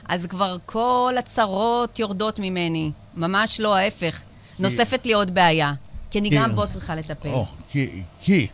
אז 0.08 0.26
כבר 0.26 0.56
כל 0.66 1.14
הצרות 1.18 1.98
יורדות 1.98 2.38
ממני. 2.38 2.90
ממש 3.16 3.60
לא, 3.60 3.76
ההפך. 3.76 4.20
נוספת 4.58 5.06
לי 5.06 5.12
עוד 5.12 5.34
בעיה. 5.34 5.72
כי 6.10 6.18
אני 6.18 6.30
כי... 6.30 6.36
גם 6.36 6.54
בו 6.54 6.66
צריכה 6.66 6.94
לטפל. 6.94 7.28
או, 7.28 7.46
כי, 7.70 8.02
כי, 8.20 8.46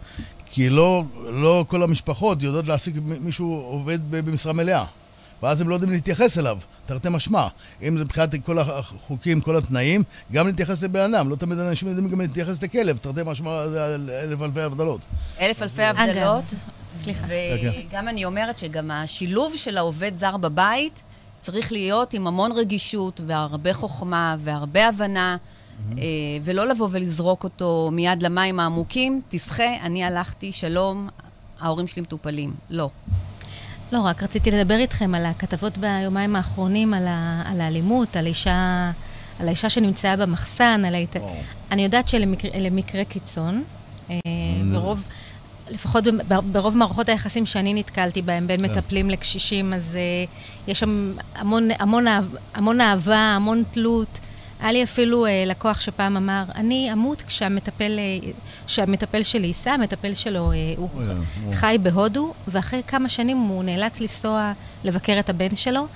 כי 0.47 0.71
לא, 0.71 1.03
לא 1.25 1.65
כל 1.69 1.83
המשפחות 1.83 2.43
יודעות 2.43 2.67
להעסיק 2.67 2.95
מישהו 3.21 3.65
עובד 3.71 3.99
במשרה 4.11 4.53
מלאה. 4.53 4.85
ואז 5.43 5.61
הם 5.61 5.69
לא 5.69 5.75
יודעים 5.75 5.93
להתייחס 5.93 6.39
אליו, 6.39 6.59
תרתי 6.87 7.09
משמע. 7.11 7.47
אם 7.83 7.99
זה 7.99 8.05
מבחינת 8.05 8.35
כל 8.45 8.59
החוקים, 8.59 9.41
כל 9.41 9.57
התנאים, 9.57 10.03
גם 10.33 10.47
להתייחס 10.47 10.83
לבן 10.83 11.15
אדם. 11.15 11.29
לא 11.29 11.37
תמיד 11.37 11.59
אנשים 11.59 11.89
יודעים 11.89 12.09
גם 12.09 12.21
להתייחס 12.21 12.63
לכלב, 12.63 12.97
תרתי 12.97 13.21
משמע 13.27 13.69
זה 13.69 13.95
אלף 14.23 14.43
אלפי 14.43 14.61
הבדלות. 14.61 15.01
אלף 15.41 15.63
אלפי 15.63 15.83
הבדלות. 15.83 16.45
סליחה. 17.03 17.27
וגם 17.29 18.09
אני 18.09 18.25
אומרת 18.25 18.59
שגם 18.59 18.91
השילוב 18.91 19.57
של 19.57 19.77
העובד 19.77 20.13
זר 20.17 20.37
בבית 20.37 21.03
צריך 21.41 21.73
להיות 21.73 22.15
עם 22.15 22.27
המון 22.27 22.53
רגישות 22.53 23.21
והרבה 23.27 23.75
חוכמה 23.75 24.37
והרבה 24.45 24.89
הבנה. 24.89 25.37
Mm-hmm. 25.77 25.99
ולא 26.45 26.67
לבוא 26.67 26.89
ולזרוק 26.91 27.45
אותו 27.45 27.91
מיד 27.93 28.23
למים 28.23 28.61
העמוקים, 28.61 29.21
תשחה, 29.29 29.77
אני 29.83 30.05
הלכתי, 30.05 30.53
שלום, 30.53 31.09
ההורים 31.61 31.87
שלי 31.87 32.03
מטופלים. 32.03 32.55
לא. 32.71 32.91
לא, 33.93 34.01
רק 34.01 34.23
רציתי 34.23 34.51
לדבר 34.51 34.77
איתכם 34.77 35.15
על 35.15 35.27
הכתבות 35.27 35.79
ביומיים 35.79 36.37
האחרונים, 36.37 36.95
על, 36.95 37.07
ה, 37.07 37.43
על 37.47 37.61
האלימות, 37.61 38.17
על 38.17 38.27
אישה, 38.27 38.91
על 39.39 39.47
האישה 39.47 39.69
שנמצאה 39.69 40.17
במחסן, 40.17 40.83
על 40.87 40.95
ההת... 40.95 41.17
אני 41.71 41.83
יודעת 41.83 42.09
שלמקרה 42.09 43.05
קיצון, 43.05 43.65
אה, 44.11 44.17
ברוב... 44.73 45.07
לפחות 45.71 46.05
ברוב 46.53 46.77
מערכות 46.77 47.09
היחסים 47.09 47.47
שאני 47.47 47.75
נתקלתי 47.75 48.23
בהם, 48.23 48.47
בין 48.47 48.61
כן. 48.61 48.65
מטפלים 48.65 49.11
לקשישים, 49.11 49.73
אז 49.73 49.97
uh, 49.97 50.71
יש 50.71 50.81
שם 50.81 51.13
המון, 51.35 51.69
המון, 51.79 52.05
המון 52.55 52.81
אהבה, 52.81 53.19
המון 53.19 53.63
תלות. 53.71 54.19
היה 54.61 54.73
לי 54.73 54.83
אפילו 54.83 55.27
uh, 55.27 55.29
לקוח 55.47 55.81
שפעם 55.81 56.17
אמר, 56.17 56.45
אני 56.55 56.93
אמות 56.93 57.23
כשהמטפל, 57.23 57.99
uh, 58.23 58.27
שהמטפל 58.67 59.23
שלי 59.23 59.47
ייסע, 59.47 59.71
המטפל 59.71 60.15
שלו, 60.15 60.53
uh, 60.53 60.55
הוא 60.79 60.89
yeah, 60.95 61.55
חי 61.55 61.77
בהודו, 61.83 62.35
ואחרי 62.49 62.83
כמה 62.87 63.09
שנים 63.09 63.39
הוא 63.39 63.65
נאלץ 63.65 64.01
לנסוע 64.01 64.53
לבקר 64.85 65.17
את 65.21 65.29
הבן 65.29 65.57
שלו, 65.57 65.87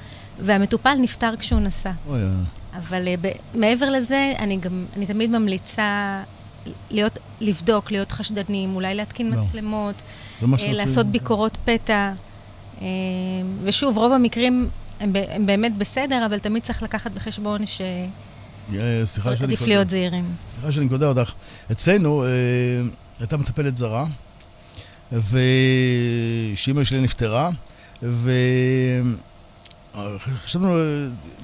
והמטופל 0.40 0.94
נפטר 1.00 1.36
כשהוא 1.38 1.60
נסע. 1.60 1.90
Oh, 1.90 2.10
yeah. 2.10 2.78
אבל 2.78 3.06
uh, 3.06 3.18
ב- 3.20 3.58
מעבר 3.58 3.90
לזה, 3.90 4.32
אני 4.38 4.56
גם, 4.56 4.84
אני 4.96 5.06
תמיד 5.06 5.30
ממליצה 5.30 6.22
להיות, 6.90 7.18
לבדוק, 7.40 7.90
להיות 7.90 8.12
חשדנים, 8.12 8.74
אולי 8.74 8.94
להתקין 8.94 9.30
לא. 9.30 9.40
מצלמות, 9.42 9.94
uh, 10.42 10.44
לעשות 10.66 11.06
ביקורות 11.06 11.56
פתע. 11.64 12.12
Uh, 12.78 12.82
ושוב, 13.62 13.98
רוב 13.98 14.12
המקרים 14.12 14.68
הם, 15.00 15.12
הם 15.30 15.46
באמת 15.46 15.76
בסדר, 15.76 16.26
אבל 16.26 16.38
תמיד 16.38 16.62
צריך 16.62 16.82
לקחת 16.82 17.10
בחשבון 17.10 17.66
ש... 17.66 17.80
אה, 18.78 19.02
סליחה 19.04 19.36
שאני... 19.36 19.46
עדיף 19.46 19.66
להיות 19.66 19.88
זהירים. 19.88 20.24
סליחה 20.50 20.72
שאני 20.72 20.88
קודע 20.88 21.06
אותך. 21.06 21.32
אצלנו 21.72 22.24
אה, 22.24 22.28
הייתה 23.18 23.36
מטפלת 23.36 23.76
זרה, 23.76 24.06
ושאימא 25.12 26.84
שלי 26.84 27.00
נפטרה, 27.00 27.50
וחשבנו 29.94 30.76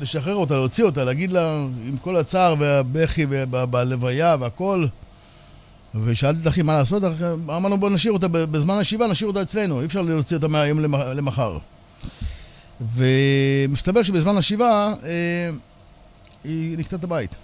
לשחרר 0.01 0.35
אותה, 0.35 0.55
להוציא 0.55 0.85
אותה, 0.85 1.05
להגיד 1.05 1.33
לה, 1.33 1.67
עם 1.87 1.97
כל 1.97 2.17
הצער 2.17 2.55
והבכי 2.59 3.27
בלוויה 3.51 4.37
והכל, 4.41 4.87
ושאלתי 6.05 6.43
את 6.43 6.49
אחי 6.49 6.63
מה 6.63 6.79
לעשות, 6.79 7.03
אמרנו 7.57 7.81
בוא 7.81 7.91
נשאיר 7.91 8.13
אותה, 8.13 8.29
בזמן 8.29 8.75
השבעה 8.75 9.09
נשאיר 9.09 9.29
אותה 9.29 9.43
אצלנו, 9.43 9.81
אי 9.81 9.87
אפשר 9.87 10.03
להוציא 10.03 10.37
אותה 10.37 10.49
מהיום 10.49 10.81
למחר. 11.15 11.59
ומסתבר 12.81 14.03
שבזמן 14.03 14.37
השבעה 14.37 14.95
אה, 15.05 15.51
היא 16.47 16.79
נקטה 16.79 16.97
את 16.97 17.05
הבית. 17.05 17.37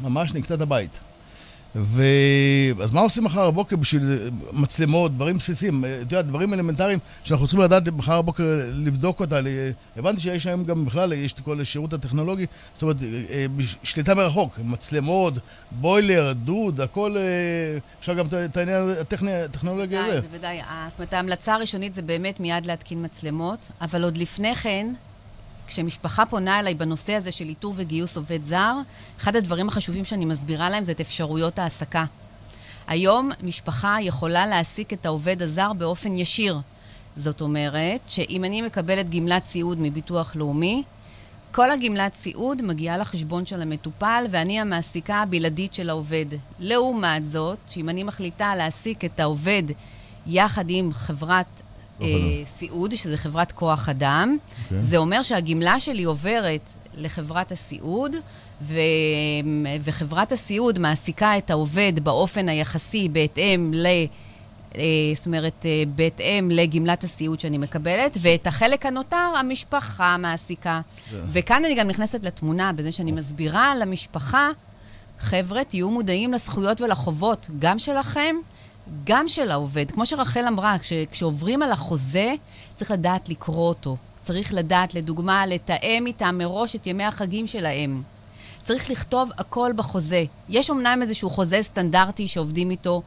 ממש 0.00 0.34
נקטה 0.34 0.54
את 0.54 0.60
הבית. 0.60 0.98
ו... 1.74 2.02
אז 2.82 2.94
מה 2.94 3.00
עושים 3.00 3.24
מחר 3.24 3.50
בבוקר 3.50 3.76
בשביל 3.76 4.30
מצלמות, 4.52 5.14
דברים 5.14 5.38
בסיסיים, 5.38 5.84
אתה 5.84 6.02
יודע, 6.02 6.22
דברים 6.22 6.54
אלמנטריים 6.54 6.98
שאנחנו 7.24 7.46
צריכים 7.46 7.64
לדעת 7.64 7.88
מחר 7.88 8.22
בבוקר 8.22 8.62
לבדוק 8.74 9.20
אותה. 9.20 9.40
הבנתי 9.96 10.20
שיש 10.20 10.46
היום 10.46 10.64
גם 10.64 10.84
בכלל, 10.84 11.12
יש 11.12 11.32
את 11.32 11.40
כל 11.40 11.60
השירות 11.60 11.92
הטכנולוגי, 11.92 12.46
זאת 12.72 12.82
אומרת, 12.82 12.96
אה, 13.02 13.46
שליטה 13.82 14.14
מרחוק, 14.14 14.58
מצלמות, 14.64 15.34
בוילר, 15.70 16.32
דוד, 16.32 16.80
הכל, 16.80 17.16
אה, 17.16 17.22
אפשר 18.00 18.14
גם 18.14 18.26
את 18.44 18.56
העניין 18.56 18.82
הטכנולוגי 19.44 19.96
הזה. 19.96 20.20
בוודאי, 20.20 20.28
בוודאי. 20.28 20.60
זאת 20.90 20.98
אומרת, 20.98 21.12
ההמלצה 21.12 21.54
הראשונית 21.54 21.94
זה 21.94 22.02
באמת 22.02 22.40
מיד 22.40 22.66
להתקין 22.66 23.04
מצלמות, 23.04 23.68
אבל 23.80 24.04
עוד 24.04 24.16
לפני 24.16 24.54
כן, 24.54 24.92
כשמשפחה 25.68 26.26
פונה 26.26 26.58
אליי 26.58 26.74
בנושא 26.74 27.12
הזה 27.12 27.32
של 27.32 27.48
איתור 27.48 27.74
וגיוס 27.76 28.16
עובד 28.16 28.44
זר, 28.44 28.74
אחד 29.18 29.36
הדברים 29.36 29.68
החשובים 29.68 30.04
שאני 30.04 30.24
מסבירה 30.24 30.70
להם 30.70 30.82
זה 30.82 30.92
את 30.92 31.00
אפשרויות 31.00 31.58
ההעסקה. 31.58 32.04
היום 32.86 33.30
משפחה 33.42 33.96
יכולה 34.00 34.46
להעסיק 34.46 34.92
את 34.92 35.06
העובד 35.06 35.42
הזר 35.42 35.72
באופן 35.72 36.16
ישיר. 36.16 36.58
זאת 37.16 37.40
אומרת 37.40 38.00
שאם 38.06 38.44
אני 38.44 38.62
מקבלת 38.62 39.10
גמלת 39.10 39.46
סיעוד 39.46 39.78
מביטוח 39.80 40.36
לאומי, 40.36 40.82
כל 41.52 41.70
הגמלת 41.70 42.14
סיעוד 42.14 42.62
מגיעה 42.62 42.96
לחשבון 42.96 43.46
של 43.46 43.62
המטופל 43.62 44.26
ואני 44.30 44.60
המעסיקה 44.60 45.16
הבלעדית 45.16 45.74
של 45.74 45.90
העובד. 45.90 46.26
לעומת 46.58 47.30
זאת, 47.30 47.58
שאם 47.66 47.88
אני 47.88 48.02
מחליטה 48.02 48.54
להעסיק 48.56 49.04
את 49.04 49.20
העובד 49.20 49.62
יחד 50.26 50.64
עם 50.68 50.92
חברת 50.92 51.62
סיעוד, 52.58 52.94
שזה 52.94 53.16
חברת 53.16 53.52
כוח 53.52 53.88
אדם. 53.88 54.36
Okay. 54.40 54.64
אוקיי. 54.64 54.82
זה 54.82 54.96
אומר 54.96 55.22
שהגמלה 55.22 55.80
שלי 55.80 56.04
עוברת 56.04 56.70
לחברת 56.94 57.52
הסיעוד, 57.52 58.16
ו... 58.62 58.78
וחברת 59.80 60.32
הסיעוד 60.32 60.78
מעסיקה 60.78 61.38
את 61.38 61.50
העובד 61.50 61.92
באופן 62.02 62.48
היחסי 62.48 63.08
בהתאם 63.08 63.70
ל... 63.74 63.86
אה, 64.76 64.82
זאת 65.14 65.26
אומרת, 65.26 65.66
אה, 65.66 65.82
בהתאם 65.94 66.50
לגמלת 66.52 67.04
הסיעוד 67.04 67.40
שאני 67.40 67.58
מקבלת, 67.58 68.16
ואת 68.20 68.46
החלק 68.46 68.86
הנותר 68.86 69.16
המשפחה 69.40 70.16
מעסיקה. 70.18 70.80
Yeah. 70.80 71.14
וכאן 71.32 71.64
אני 71.64 71.74
גם 71.74 71.88
נכנסת 71.88 72.24
לתמונה, 72.24 72.72
בזה 72.72 72.92
שאני 72.92 73.12
מסבירה 73.12 73.74
למשפחה, 73.76 74.50
חבר'ה, 75.18 75.64
תהיו 75.64 75.90
מודעים 75.90 76.32
לזכויות 76.32 76.80
ולחובות, 76.80 77.46
גם 77.58 77.78
שלכם 77.78 78.36
גם 79.04 79.28
של 79.28 79.50
העובד. 79.50 79.90
כמו 79.90 80.06
שרחל 80.06 80.46
אמרה, 80.48 80.78
כש, 80.78 80.92
כשעוברים 81.10 81.62
על 81.62 81.72
החוזה, 81.72 82.34
צריך 82.74 82.90
לדעת 82.90 83.28
לקרוא 83.28 83.68
אותו. 83.68 83.96
צריך 84.22 84.54
לדעת, 84.54 84.94
לדוגמה, 84.94 85.46
לתאם 85.46 86.04
איתם 86.06 86.38
מראש 86.38 86.76
את 86.76 86.86
ימי 86.86 87.04
החגים 87.04 87.46
שלהם. 87.46 88.02
צריך 88.64 88.90
לכתוב 88.90 89.30
הכל 89.38 89.70
בחוזה. 89.76 90.24
יש 90.48 90.70
אמנם 90.70 90.98
איזשהו 91.02 91.30
חוזה 91.30 91.62
סטנדרטי 91.62 92.28
שעובדים 92.28 92.70
איתו 92.70 93.02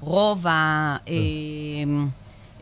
רוב, 0.00 0.46
ה, 0.46 0.50
אה, 1.08 1.14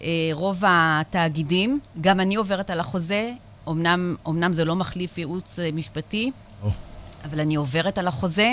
אה, 0.02 0.30
רוב 0.32 0.62
התאגידים. 0.66 1.80
גם 2.00 2.20
אני 2.20 2.34
עוברת 2.34 2.70
על 2.70 2.80
החוזה, 2.80 3.32
אמנם, 3.68 4.16
אמנם 4.28 4.52
זה 4.52 4.64
לא 4.64 4.76
מחליף 4.76 5.18
ייעוץ 5.18 5.58
אה, 5.58 5.70
משפטי, 5.72 6.30
אבל 7.24 7.40
אני 7.40 7.54
עוברת 7.54 7.98
על 7.98 8.08
החוזה. 8.08 8.52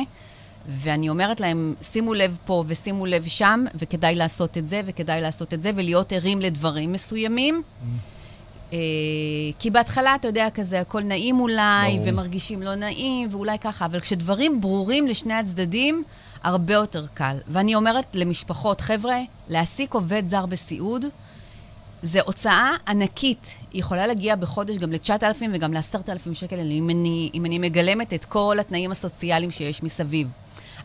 ואני 0.67 1.09
אומרת 1.09 1.39
להם, 1.39 1.75
שימו 1.81 2.13
לב 2.13 2.37
פה 2.45 2.63
ושימו 2.67 3.05
לב 3.05 3.25
שם, 3.25 3.65
וכדאי 3.75 4.15
לעשות 4.15 4.57
את 4.57 4.69
זה, 4.69 4.81
וכדאי 4.85 5.21
לעשות 5.21 5.53
את 5.53 5.61
זה, 5.61 5.71
ולהיות 5.75 6.13
ערים 6.13 6.41
לדברים 6.41 6.91
מסוימים. 6.91 7.63
אה, 8.73 8.77
כי 9.59 9.69
בהתחלה, 9.69 10.15
אתה 10.15 10.27
יודע, 10.27 10.47
כזה, 10.53 10.79
הכל 10.79 11.01
נעים 11.01 11.39
אולי, 11.39 11.97
ברור. 11.97 12.09
ומרגישים 12.09 12.61
לא 12.61 12.75
נעים, 12.75 13.27
ואולי 13.31 13.59
ככה, 13.59 13.85
אבל 13.85 13.99
כשדברים 13.99 14.61
ברורים 14.61 15.07
לשני 15.07 15.33
הצדדים, 15.33 16.03
הרבה 16.43 16.73
יותר 16.73 17.05
קל. 17.13 17.37
ואני 17.47 17.75
אומרת 17.75 18.15
למשפחות, 18.15 18.81
חבר'ה, 18.81 19.17
להעסיק 19.49 19.93
עובד 19.93 20.23
זר 20.27 20.45
בסיעוד, 20.45 21.05
זה 22.01 22.19
הוצאה 22.25 22.71
ענקית. 22.87 23.47
היא 23.71 23.79
יכולה 23.79 24.07
להגיע 24.07 24.35
בחודש 24.35 24.77
גם 24.77 24.91
ל-9,000 24.91 25.43
וגם 25.53 25.73
ל-10,000 25.73 26.33
שקל, 26.33 26.59
אם 26.59 26.89
אני, 26.89 27.29
אם 27.33 27.45
אני 27.45 27.59
מגלמת 27.59 28.13
את 28.13 28.25
כל 28.25 28.57
התנאים 28.59 28.91
הסוציאליים 28.91 29.51
שיש 29.51 29.83
מסביב. 29.83 30.27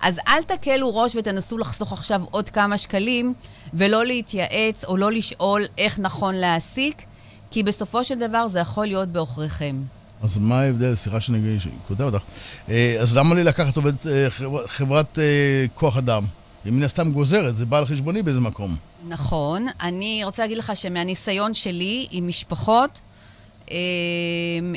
אז 0.00 0.18
אל 0.28 0.42
תקלו 0.42 0.96
ראש 0.96 1.16
ותנסו 1.16 1.58
לחסוך 1.58 1.92
עכשיו 1.92 2.22
עוד 2.30 2.48
כמה 2.48 2.78
שקלים, 2.78 3.34
ולא 3.74 4.06
להתייעץ 4.06 4.84
או 4.84 4.96
לא 4.96 5.12
לשאול 5.12 5.64
איך 5.78 5.98
נכון 5.98 6.34
להעסיק, 6.34 7.02
כי 7.50 7.62
בסופו 7.62 8.04
של 8.04 8.18
דבר 8.18 8.48
זה 8.48 8.58
יכול 8.58 8.86
להיות 8.86 9.08
בעוכריכם. 9.08 9.76
אז 10.22 10.38
מה 10.38 10.60
ההבדל? 10.60 10.94
סליחה 10.94 11.20
שאני 11.20 11.58
קוטע 11.88 12.04
אותך. 12.04 12.22
אה, 12.68 12.96
אז 13.00 13.16
למה 13.16 13.34
לי 13.34 13.44
לקחת 13.44 13.76
עובד 13.76 13.92
אה, 14.06 14.26
חברת 14.66 15.18
אה, 15.18 15.64
כוח 15.74 15.96
אדם? 15.96 16.24
היא 16.64 16.72
מן 16.72 16.82
הסתם 16.82 17.12
גוזרת, 17.12 17.56
זה 17.56 17.66
בא 17.66 17.78
על 17.78 17.86
חשבוני 17.86 18.22
באיזה 18.22 18.40
מקום. 18.40 18.76
נכון. 19.08 19.66
אני 19.82 20.24
רוצה 20.24 20.42
להגיד 20.42 20.58
לך 20.58 20.72
שמהניסיון 20.74 21.54
שלי 21.54 22.06
עם 22.10 22.28
משפחות, 22.28 23.00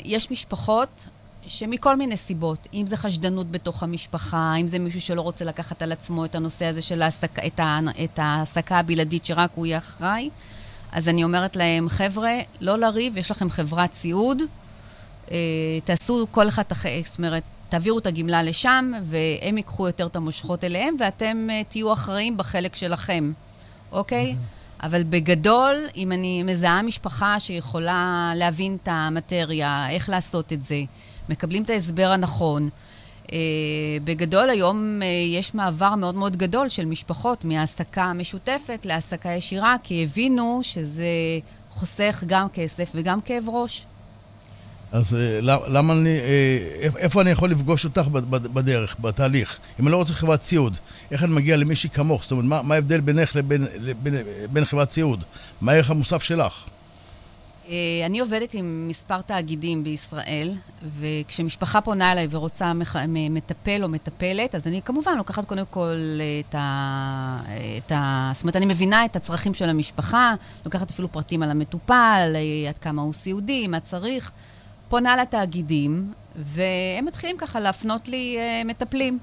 יש 0.05 0.31
משפחות 0.31 1.07
שמכל 1.47 1.95
מיני 1.95 2.17
סיבות, 2.17 2.67
אם 2.73 2.87
זה 2.87 2.97
חשדנות 2.97 3.51
בתוך 3.51 3.83
המשפחה, 3.83 4.55
אם 4.61 4.67
זה 4.67 4.79
מישהו 4.79 5.01
שלא 5.01 5.21
רוצה 5.21 5.45
לקחת 5.45 5.81
על 5.81 5.91
עצמו 5.91 6.25
את 6.25 6.35
הנושא 6.35 6.65
הזה 6.65 6.81
של 6.81 7.01
ההעסקה, 7.01 7.47
את, 7.47 7.59
את 8.03 8.19
ההעסקה 8.19 8.79
הבלעדית 8.79 9.25
שרק 9.25 9.49
הוא 9.55 9.65
יהיה 9.65 9.77
אחראי, 9.77 10.29
אז 10.91 11.09
אני 11.09 11.23
אומרת 11.23 11.55
להם, 11.55 11.89
חבר'ה, 11.89 12.31
לא 12.61 12.79
לריב, 12.79 13.17
יש 13.17 13.31
לכם 13.31 13.49
חברת 13.49 13.93
סיעוד, 13.93 14.41
אה, 15.31 15.37
תעשו 15.85 16.27
כל 16.31 16.47
אחד, 16.47 16.63
זאת 17.05 17.17
אומרת, 17.17 17.43
תעבירו 17.69 17.99
את 17.99 18.07
הגמלה 18.07 18.43
לשם, 18.43 18.91
והם 19.03 19.57
ייקחו 19.57 19.87
יותר 19.87 20.05
את 20.05 20.15
המושכות 20.15 20.63
אליהם, 20.63 20.95
ואתם 20.99 21.47
אה, 21.51 21.61
תהיו 21.69 21.93
אחראים 21.93 22.37
בחלק 22.37 22.75
שלכם, 22.75 23.31
אוקיי? 23.91 24.35
אבל 24.83 25.03
בגדול, 25.03 25.75
אם 25.95 26.11
אני 26.11 26.43
מזהה 26.43 26.81
משפחה 26.81 27.39
שיכולה 27.39 28.31
להבין 28.35 28.77
את 28.83 28.87
המטריה, 28.91 29.89
איך 29.89 30.09
לעשות 30.09 30.53
את 30.53 30.63
זה, 30.63 30.75
מקבלים 31.29 31.63
את 31.63 31.69
ההסבר 31.69 32.07
הנכון. 32.07 32.69
Uh, 33.23 33.29
בגדול 34.03 34.49
היום 34.49 34.99
uh, 35.01 35.05
יש 35.37 35.53
מעבר 35.53 35.95
מאוד 35.95 36.15
מאוד 36.15 36.37
גדול 36.37 36.69
של 36.69 36.85
משפחות 36.85 37.45
מהעסקה 37.45 38.13
משותפת 38.13 38.85
להעסקה 38.85 39.29
ישירה, 39.29 39.75
כי 39.83 40.03
הבינו 40.03 40.59
שזה 40.63 41.05
חוסך 41.69 42.23
גם 42.27 42.47
כסף 42.53 42.91
וגם 42.95 43.21
כאב 43.21 43.43
ראש. 43.47 43.85
אז 44.91 45.13
uh, 45.13 45.17
למה 45.45 45.93
אני, 45.93 46.17
איפה 46.97 47.21
אני 47.21 47.29
יכול 47.29 47.49
לפגוש 47.49 47.85
אותך 47.85 48.07
בדרך, 48.29 48.95
בתהליך? 49.01 49.59
אם 49.79 49.85
אני 49.85 49.91
לא 49.91 49.97
רוצה 49.97 50.13
חברת 50.13 50.43
סיעוד, 50.43 50.77
איך 51.11 51.23
אני 51.23 51.33
מגיע 51.33 51.57
למישהי 51.57 51.89
כמוך? 51.89 52.21
זאת 52.23 52.31
אומרת, 52.31 52.63
מה 52.63 52.75
ההבדל 52.75 52.99
בינך 52.99 53.35
לבין, 53.35 53.65
לבין, 53.79 54.13
לבין 54.43 54.65
חברת 54.65 54.91
סיעוד? 54.91 55.23
מה 55.61 55.71
הערך 55.71 55.89
המוסף 55.89 56.23
שלך? 56.23 56.65
אה, 57.69 57.75
אני 58.05 58.19
עובדת 58.19 58.53
עם 58.53 58.87
מספר 58.87 59.21
תאגידים 59.21 59.83
בישראל, 59.83 60.51
וכשמשפחה 60.99 61.81
פונה 61.81 62.11
אליי 62.11 62.27
ורוצה 62.29 62.73
מטפל 63.29 63.83
או 63.83 63.89
מטפלת, 63.89 64.55
אז 64.55 64.67
אני 64.67 64.81
כמובן 64.81 65.17
לוקחת 65.17 65.45
קודם 65.45 65.65
כל 65.69 65.95
את 66.39 66.55
ה... 66.55 67.39
את 67.77 67.91
ה... 67.91 68.31
זאת 68.33 68.43
אומרת, 68.43 68.55
אני 68.55 68.65
מבינה 68.65 69.05
את 69.05 69.15
הצרכים 69.15 69.53
של 69.53 69.69
המשפחה, 69.69 70.33
לוקחת 70.65 70.91
אפילו 70.91 71.11
פרטים 71.11 71.43
על 71.43 71.51
המטופל, 71.51 72.33
אה, 72.35 72.69
עד 72.69 72.77
כמה 72.77 73.01
הוא 73.01 73.13
סיעודי, 73.13 73.67
מה 73.67 73.79
צריך. 73.79 74.31
פונה 74.89 75.17
לתאגידים, 75.17 76.13
והם 76.35 77.05
מתחילים 77.05 77.37
ככה 77.37 77.59
להפנות 77.59 78.07
לי 78.07 78.37
אה, 78.39 78.61
מטפלים. 78.65 79.19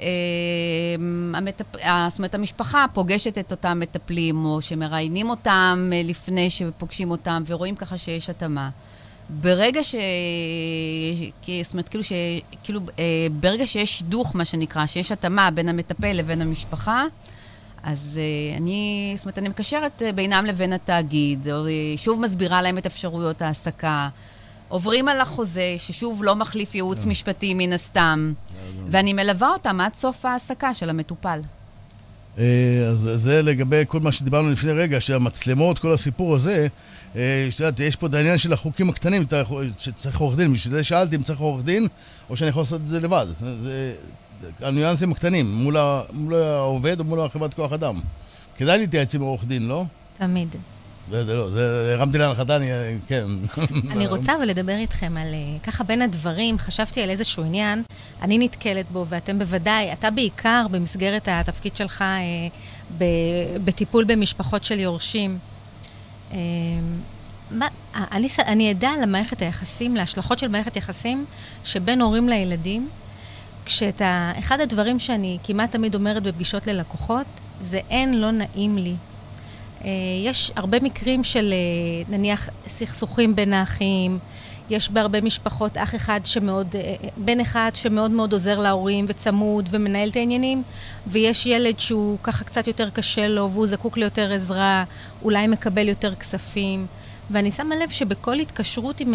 אמ, 0.00 1.34
המטפ... 1.36 1.66
זאת 2.08 2.18
אומרת, 2.18 2.34
המשפחה 2.34 2.86
פוגשת 2.92 3.38
את 3.38 3.50
אותם 3.50 3.80
מטפלים, 3.80 4.44
או 4.44 4.62
שמראיינים 4.62 5.30
אותם 5.30 5.90
אה, 5.92 6.02
לפני 6.04 6.50
שפוגשים 6.50 7.10
אותם, 7.10 7.42
ורואים 7.46 7.76
ככה 7.76 7.98
שיש 7.98 8.30
התאמה. 8.30 8.70
ברגע 9.28 9.84
ש... 9.84 9.94
זאת 11.62 11.72
אומרת, 11.72 11.88
כאילו, 11.88 12.04
ש... 12.04 12.12
כאילו 12.64 12.80
אה, 12.98 13.26
ברגע 13.40 13.66
שיש 13.66 13.98
שידוך, 13.98 14.36
מה 14.36 14.44
שנקרא, 14.44 14.86
שיש 14.86 15.12
התאמה 15.12 15.50
בין 15.50 15.68
המטפל 15.68 16.12
לבין 16.12 16.42
המשפחה, 16.42 17.04
אז 17.82 18.18
uh, 18.18 18.56
אני, 18.56 19.12
זאת 19.16 19.24
אומרת, 19.24 19.38
אני 19.38 19.48
מקשרת 19.48 20.02
בינם 20.14 20.44
לבין 20.46 20.72
התאגיד, 20.72 21.48
או 21.48 21.64
שוב 21.96 22.20
מסבירה 22.20 22.62
להם 22.62 22.78
את 22.78 22.86
אפשרויות 22.86 23.42
ההעסקה. 23.42 24.08
עוברים 24.70 25.08
על 25.08 25.20
החוזה, 25.20 25.74
ששוב 25.78 26.24
לא 26.24 26.36
מחליף 26.36 26.74
ייעוץ 26.74 27.04
לא. 27.04 27.10
משפטי 27.10 27.54
מן 27.54 27.72
הסתם. 27.72 28.32
ואני 28.90 29.12
מלווה 29.12 29.48
אותם 29.52 29.80
עד 29.80 29.92
סוף 29.96 30.24
ההעסקה 30.24 30.74
של 30.74 30.90
המטופל. 30.90 31.40
אה, 32.38 32.44
אז 32.88 33.10
זה 33.14 33.42
לגבי 33.42 33.82
כל 33.88 34.00
מה 34.00 34.12
שדיברנו 34.12 34.50
לפני 34.50 34.72
רגע, 34.72 35.00
שהמצלמות, 35.00 35.78
כל 35.78 35.92
הסיפור 35.92 36.34
הזה, 36.34 36.66
אה, 37.16 37.46
שאת 37.50 37.60
יודעת, 37.60 37.80
יש 37.80 37.96
פה 37.96 38.06
את 38.06 38.14
העניין 38.14 38.38
של 38.38 38.52
החוקים 38.52 38.88
הקטנים, 38.88 39.24
שצריך 39.78 40.18
עורך 40.18 40.36
דין, 40.36 40.52
בשביל 40.52 40.74
זה 40.74 40.84
שאלתי 40.84 41.16
אם 41.16 41.22
צריך 41.22 41.40
עורך 41.40 41.62
דין, 41.62 41.88
או 42.30 42.36
שאני 42.36 42.50
יכול 42.50 42.62
לעשות 42.62 42.80
את 42.80 42.86
זה 42.86 43.00
לבד. 43.00 43.26
זה 43.40 43.94
הניואנסים 44.60 45.12
הקטנים, 45.12 45.52
מול, 45.52 45.76
מול 46.12 46.34
העובד 46.34 47.00
או 47.00 47.04
מול 47.04 47.20
החברת 47.20 47.54
כוח 47.54 47.72
אדם. 47.72 47.94
כדאי 48.56 48.78
להתייעץ 48.78 49.14
עם 49.14 49.20
עורך 49.20 49.44
דין, 49.44 49.68
לא? 49.68 49.84
תמיד. 50.18 50.56
זה, 51.10 51.24
זה 51.24 51.36
לא, 51.36 51.50
זה 51.50 51.94
הרמתי 51.98 52.18
להנחתה, 52.18 52.56
אני, 52.56 52.66
כן. 53.06 53.24
אני 53.90 54.06
רוצה 54.06 54.36
אבל 54.36 54.44
לדבר 54.44 54.76
איתכם 54.76 55.16
על, 55.16 55.34
אה, 55.34 55.58
ככה 55.62 55.84
בין 55.84 56.02
הדברים, 56.02 56.58
חשבתי 56.58 57.02
על 57.02 57.10
איזשהו 57.10 57.44
עניין, 57.44 57.82
אני 58.22 58.38
נתקלת 58.38 58.90
בו, 58.90 59.06
ואתם 59.08 59.38
בוודאי, 59.38 59.92
אתה 59.92 60.10
בעיקר 60.10 60.66
במסגרת 60.70 61.28
התפקיד 61.30 61.76
שלך 61.76 62.02
אה, 62.02 62.16
ב, 62.98 63.04
בטיפול 63.64 64.04
במשפחות 64.04 64.64
של 64.64 64.78
יורשים. 64.78 65.38
אה, 66.32 66.38
מה, 67.50 67.68
אני, 67.94 68.28
אני 68.46 68.70
עדה 68.70 68.92
למערכת 69.02 69.42
היחסים, 69.42 69.96
להשלכות 69.96 70.38
של 70.38 70.48
מערכת 70.48 70.76
יחסים 70.76 71.24
שבין 71.64 72.00
הורים 72.00 72.28
לילדים, 72.28 72.88
כשאתה, 73.64 74.32
אחד 74.38 74.60
הדברים 74.60 74.98
שאני 74.98 75.38
כמעט 75.44 75.72
תמיד 75.72 75.94
אומרת 75.94 76.22
בפגישות 76.22 76.66
ללקוחות, 76.66 77.26
זה 77.60 77.80
אין 77.90 78.20
לא 78.20 78.30
נעים 78.30 78.78
לי. 78.78 78.94
אה, 79.84 79.90
יש 80.24 80.52
הרבה 80.56 80.80
מקרים 80.80 81.24
של 81.24 81.52
אה, 81.52 82.16
נניח 82.16 82.48
סכסוכים 82.66 83.36
בין 83.36 83.52
האחים, 83.52 84.18
יש 84.70 84.90
בהרבה 84.90 85.20
משפחות 85.20 85.76
אח 85.76 85.94
אחד 85.94 86.20
שמאוד, 86.24 86.76
אה, 86.76 86.94
בן 87.16 87.40
אחד 87.40 87.70
שמאוד 87.74 88.10
מאוד 88.10 88.32
עוזר 88.32 88.58
להורים 88.58 89.04
וצמוד 89.08 89.68
ומנהל 89.70 90.08
את 90.08 90.16
העניינים, 90.16 90.62
ויש 91.06 91.46
ילד 91.46 91.80
שהוא 91.80 92.18
ככה 92.22 92.44
קצת 92.44 92.66
יותר 92.66 92.90
קשה 92.90 93.28
לו 93.28 93.50
והוא 93.50 93.66
זקוק 93.66 93.96
ליותר 93.96 94.32
עזרה, 94.32 94.84
אולי 95.22 95.46
מקבל 95.46 95.88
יותר 95.88 96.14
כספים. 96.14 96.86
ואני 97.30 97.50
שמה 97.50 97.76
לב 97.76 97.90
שבכל 97.90 98.34
התקשרות 98.34 99.00
עם, 99.00 99.14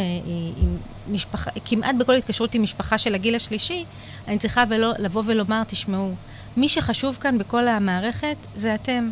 עם 0.62 0.78
משפחה, 1.08 1.52
כמעט 1.66 1.96
בכל 1.96 2.14
התקשרות 2.16 2.56
עם 2.56 2.64
משפחה 2.64 2.98
של 2.98 3.16
הגיל 3.16 3.36
השלישי, 3.36 3.86
אני 4.28 4.38
צריכה 4.38 4.64
ולא, 4.70 4.92
לבוא 5.00 5.24
ולומר, 5.26 5.64
תשמעו, 5.68 6.12
מי 6.58 6.70
שחשוב 6.70 7.18
כאן 7.22 7.38
בכל 7.38 7.68
המערכת 7.68 8.38
זה 8.56 8.76
אתם. 8.76 9.10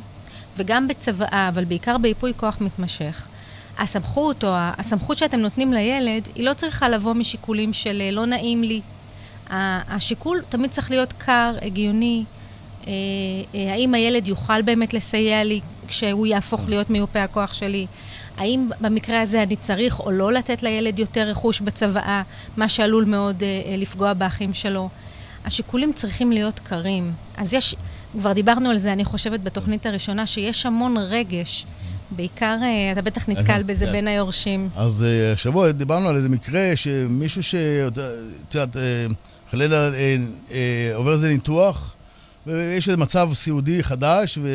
וגם 0.57 0.87
בצוואה, 0.87 1.49
אבל 1.49 1.65
בעיקר 1.65 1.97
בייפוי 1.97 2.33
כוח 2.37 2.57
מתמשך. 2.61 3.27
הסמכות 3.77 4.43
או 4.43 4.49
הסמכות 4.53 5.17
שאתם 5.17 5.39
נותנים 5.39 5.73
לילד, 5.73 6.27
היא 6.35 6.45
לא 6.45 6.53
צריכה 6.53 6.89
לבוא 6.89 7.13
משיקולים 7.13 7.73
של 7.73 8.01
אה, 8.01 8.11
לא 8.11 8.25
נעים 8.25 8.63
לי. 8.63 8.81
השיקול 9.49 10.41
תמיד 10.49 10.71
צריך 10.71 10.91
להיות 10.91 11.13
קר, 11.17 11.55
הגיוני. 11.61 12.23
אה, 12.87 12.91
אה, 13.55 13.73
האם 13.73 13.93
הילד 13.93 14.27
יוכל 14.27 14.61
באמת 14.61 14.93
לסייע 14.93 15.43
לי 15.43 15.59
כשהוא 15.87 16.27
יהפוך 16.27 16.69
להיות 16.69 16.89
מיופה 16.89 17.23
הכוח 17.23 17.53
שלי? 17.53 17.87
האם 18.37 18.69
במקרה 18.81 19.21
הזה 19.21 19.43
אני 19.43 19.55
צריך 19.55 19.99
או 19.99 20.11
לא 20.11 20.33
לתת 20.33 20.63
לילד 20.63 20.99
יותר 20.99 21.21
רכוש 21.21 21.61
בצוואה, 21.61 22.21
מה 22.57 22.69
שעלול 22.69 23.05
מאוד 23.05 23.43
לפגוע 23.77 24.13
באחים 24.13 24.53
שלו? 24.53 24.89
השיקולים 25.45 25.93
צריכים 25.93 26.31
להיות 26.31 26.59
קרים. 26.59 27.13
אז 27.37 27.53
יש, 27.53 27.75
כבר 28.19 28.33
דיברנו 28.33 28.69
על 28.69 28.77
זה, 28.77 28.93
אני 28.93 29.05
חושבת, 29.05 29.39
בתוכנית 29.39 29.85
הראשונה, 29.85 30.25
שיש 30.25 30.65
המון 30.65 30.97
רגש. 30.97 31.65
בעיקר, 32.15 32.57
אה, 32.63 32.91
אתה 32.91 33.01
בטח 33.01 33.29
נתקל 33.29 33.63
בזה 33.63 33.85
כן. 33.85 33.91
בין 33.91 34.07
היורשים. 34.07 34.69
אז 34.75 35.03
אה, 35.03 35.33
השבוע 35.33 35.71
דיברנו 35.71 36.09
על 36.09 36.15
איזה 36.15 36.29
מקרה 36.29 36.71
שמישהו 36.75 37.43
ש... 37.43 37.55
את 37.55 38.55
יודעת, 38.55 38.77
אה, 38.77 38.81
חלילה 39.51 39.89
עובר 40.95 41.13
איזה 41.13 41.27
ניתוח, 41.27 41.93
ויש 42.47 42.87
איזה 42.87 42.97
מצב 42.97 43.29
סיעודי 43.33 43.83
חדש, 43.83 44.37
ו... 44.41 44.49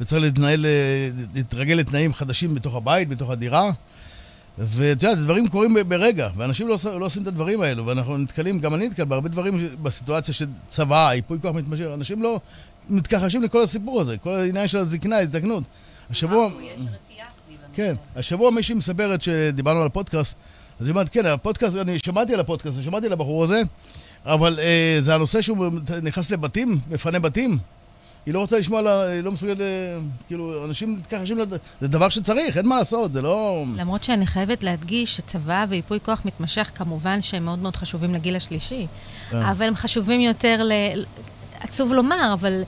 וצריך 0.00 0.22
להתנהל, 0.22 0.66
להתרגל 1.34 1.74
לתנאים 1.74 2.14
חדשים 2.14 2.54
בתוך 2.54 2.74
הבית, 2.74 3.08
בתוך 3.08 3.30
הדירה. 3.30 3.70
ואת 4.58 5.02
יודעת, 5.02 5.18
דברים 5.18 5.48
קורים 5.48 5.74
ברגע, 5.88 6.28
ואנשים 6.36 6.68
לא, 6.68 6.78
לא 7.00 7.06
עושים 7.06 7.22
את 7.22 7.26
הדברים 7.26 7.60
האלו, 7.60 7.86
ואנחנו 7.86 8.16
נתקלים, 8.18 8.58
גם 8.58 8.74
אני 8.74 8.88
נתקל 8.88 9.04
בהרבה 9.04 9.28
דברים 9.28 9.54
בסיטואציה 9.82 10.34
של 10.34 10.46
צבא, 10.68 11.10
ייפוי 11.14 11.38
כוח 11.42 11.56
מתמשך, 11.56 11.84
אנשים 11.94 12.22
לא 12.22 12.40
מתכחשים 12.88 13.42
לכל 13.42 13.62
הסיפור 13.62 14.00
הזה, 14.00 14.16
כל 14.16 14.34
העניין 14.34 14.68
של 14.68 14.78
הזקנה, 14.78 15.18
הזדקנות. 15.18 15.62
השבוע... 16.10 16.46
יש 16.46 16.80
רתיעה 16.80 17.28
סביב 17.44 17.58
כן, 17.74 17.94
השבוע 18.16 18.50
מישהי 18.50 18.74
מספרת 18.74 19.22
שדיברנו 19.22 19.80
על 19.80 19.86
הפודקאסט, 19.86 20.36
אז 20.80 20.86
היא 20.86 20.90
אומרת, 20.90 21.08
כן, 21.08 21.26
הפודקאסט, 21.26 21.76
אני 21.76 21.98
שמעתי 21.98 22.34
על 22.34 22.40
הפודקאסט, 22.40 22.82
שמעתי 22.82 23.06
על 23.06 23.12
הבחור 23.12 23.44
הזה, 23.44 23.62
אבל 24.24 24.58
אה, 24.58 24.96
זה 25.00 25.14
הנושא 25.14 25.42
שהוא 25.42 25.66
נכנס 26.02 26.30
לבתים, 26.30 26.78
מפנה 26.90 27.18
בתים. 27.18 27.58
היא 28.26 28.34
לא 28.34 28.40
רוצה 28.40 28.58
לשמוע, 28.58 28.82
לה, 28.82 29.02
היא 29.02 29.20
לא 29.20 29.32
מסוגלת, 29.32 29.60
אה, 29.60 29.98
כאילו, 30.26 30.64
אנשים 30.64 30.98
מתכחשים, 30.98 31.38
זה 31.80 31.88
דבר 31.88 32.08
שצריך, 32.08 32.56
אין 32.56 32.66
מה 32.66 32.76
לעשות, 32.76 33.12
זה 33.12 33.22
לא... 33.22 33.64
למרות 33.76 34.04
שאני 34.04 34.26
חייבת 34.26 34.64
להדגיש 34.64 35.16
שצבא 35.16 35.66
וייפוי 35.68 35.98
כוח 36.04 36.22
מתמשך, 36.24 36.70
כמובן 36.74 37.22
שהם 37.22 37.44
מאוד 37.44 37.58
מאוד 37.58 37.76
חשובים 37.76 38.14
לגיל 38.14 38.36
השלישי, 38.36 38.86
אה. 39.32 39.50
אבל 39.50 39.66
הם 39.66 39.76
חשובים 39.76 40.20
יותר 40.20 40.62
ל... 40.62 40.72
עצוב 41.60 41.92
לומר, 41.92 42.30
אבל 42.32 42.62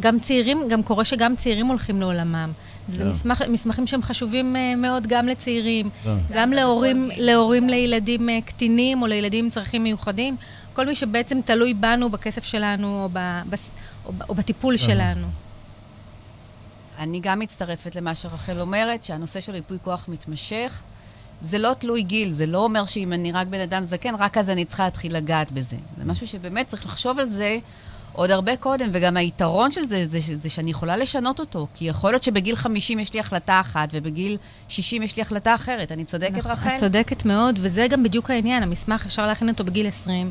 גם 0.00 0.18
צעירים, 0.18 0.68
גם 0.68 0.82
קורה 0.82 1.04
שגם 1.04 1.36
צעירים 1.36 1.66
הולכים 1.66 2.00
לעולמם. 2.00 2.52
זה 2.88 3.02
yeah. 3.02 3.04
כן. 3.04 3.08
מסמך, 3.08 3.42
מסמכים 3.48 3.86
שהם 3.86 4.02
חשובים 4.02 4.56
מאוד 4.76 5.06
גם 5.06 5.26
לצעירים, 5.26 5.86
yeah. 5.86 6.04
כן. 6.04 6.16
גם 6.32 6.52
להורים, 6.52 7.10
להורים 7.16 7.68
לילדים 7.68 8.28
uh, 8.28 8.46
קטינים 8.46 9.02
או 9.02 9.06
לילדים 9.06 9.44
עם 9.44 9.50
צרכים 9.50 9.82
מיוחדים. 9.82 10.36
כל 10.72 10.86
מי 10.86 10.94
שבעצם 10.94 11.40
תלוי 11.44 11.74
בנו, 11.74 12.10
בכסף 12.10 12.44
שלנו 12.44 13.02
או, 13.02 13.08
ב, 13.12 13.40
בס, 13.50 13.70
או, 14.08 14.12
או 14.28 14.34
בטיפול. 14.34 14.76
שלנו. 14.76 15.26
אני 16.98 17.20
גם 17.20 17.38
מצטרפת 17.38 17.96
למה 17.96 18.14
שרחל 18.14 18.60
אומרת, 18.60 19.04
שהנושא 19.04 19.40
של 19.40 19.52
ריפוי 19.52 19.78
כוח 19.82 20.04
מתמשך. 20.08 20.82
זה 21.40 21.58
לא 21.58 21.74
תלוי 21.78 22.02
גיל, 22.02 22.32
זה 22.32 22.46
לא 22.46 22.64
אומר 22.64 22.84
שאם 22.84 23.12
אני 23.12 23.32
רק 23.32 23.46
בן 23.46 23.60
אדם 23.60 23.84
זקן, 23.84 24.14
רק 24.14 24.38
אז 24.38 24.50
אני 24.50 24.64
צריכה 24.64 24.84
להתחיל 24.84 25.16
לגעת 25.16 25.52
בזה. 25.52 25.76
זה 25.98 26.04
משהו 26.04 26.26
שבאמת 26.26 26.68
צריך 26.68 26.86
לחשוב 26.86 27.18
על 27.18 27.30
זה 27.30 27.58
עוד 28.12 28.30
הרבה 28.30 28.56
קודם, 28.56 28.90
וגם 28.92 29.16
היתרון 29.16 29.72
של 29.72 29.82
זה, 29.82 30.06
זה, 30.06 30.20
זה, 30.20 30.38
זה 30.40 30.48
שאני 30.48 30.70
יכולה 30.70 30.96
לשנות 30.96 31.40
אותו. 31.40 31.66
כי 31.74 31.84
יכול 31.84 32.10
להיות 32.10 32.22
שבגיל 32.22 32.56
50 32.56 32.98
יש 32.98 33.14
לי 33.14 33.20
החלטה 33.20 33.60
אחת, 33.60 33.88
ובגיל 33.92 34.36
60 34.68 35.02
יש 35.02 35.16
לי 35.16 35.22
החלטה 35.22 35.54
אחרת. 35.54 35.92
אני 35.92 36.04
צודקת, 36.04 36.36
נכון, 36.36 36.50
רחל? 36.50 36.70
את 36.70 36.74
צודקת 36.74 37.24
מאוד, 37.24 37.58
וזה 37.62 37.86
גם 37.90 38.02
בדיוק 38.02 38.30
העניין. 38.30 38.62
המסמך, 38.62 39.06
אפשר 39.06 39.26
להכין 39.26 39.48
אותו 39.48 39.64
בגיל 39.64 39.86
20, 39.86 40.30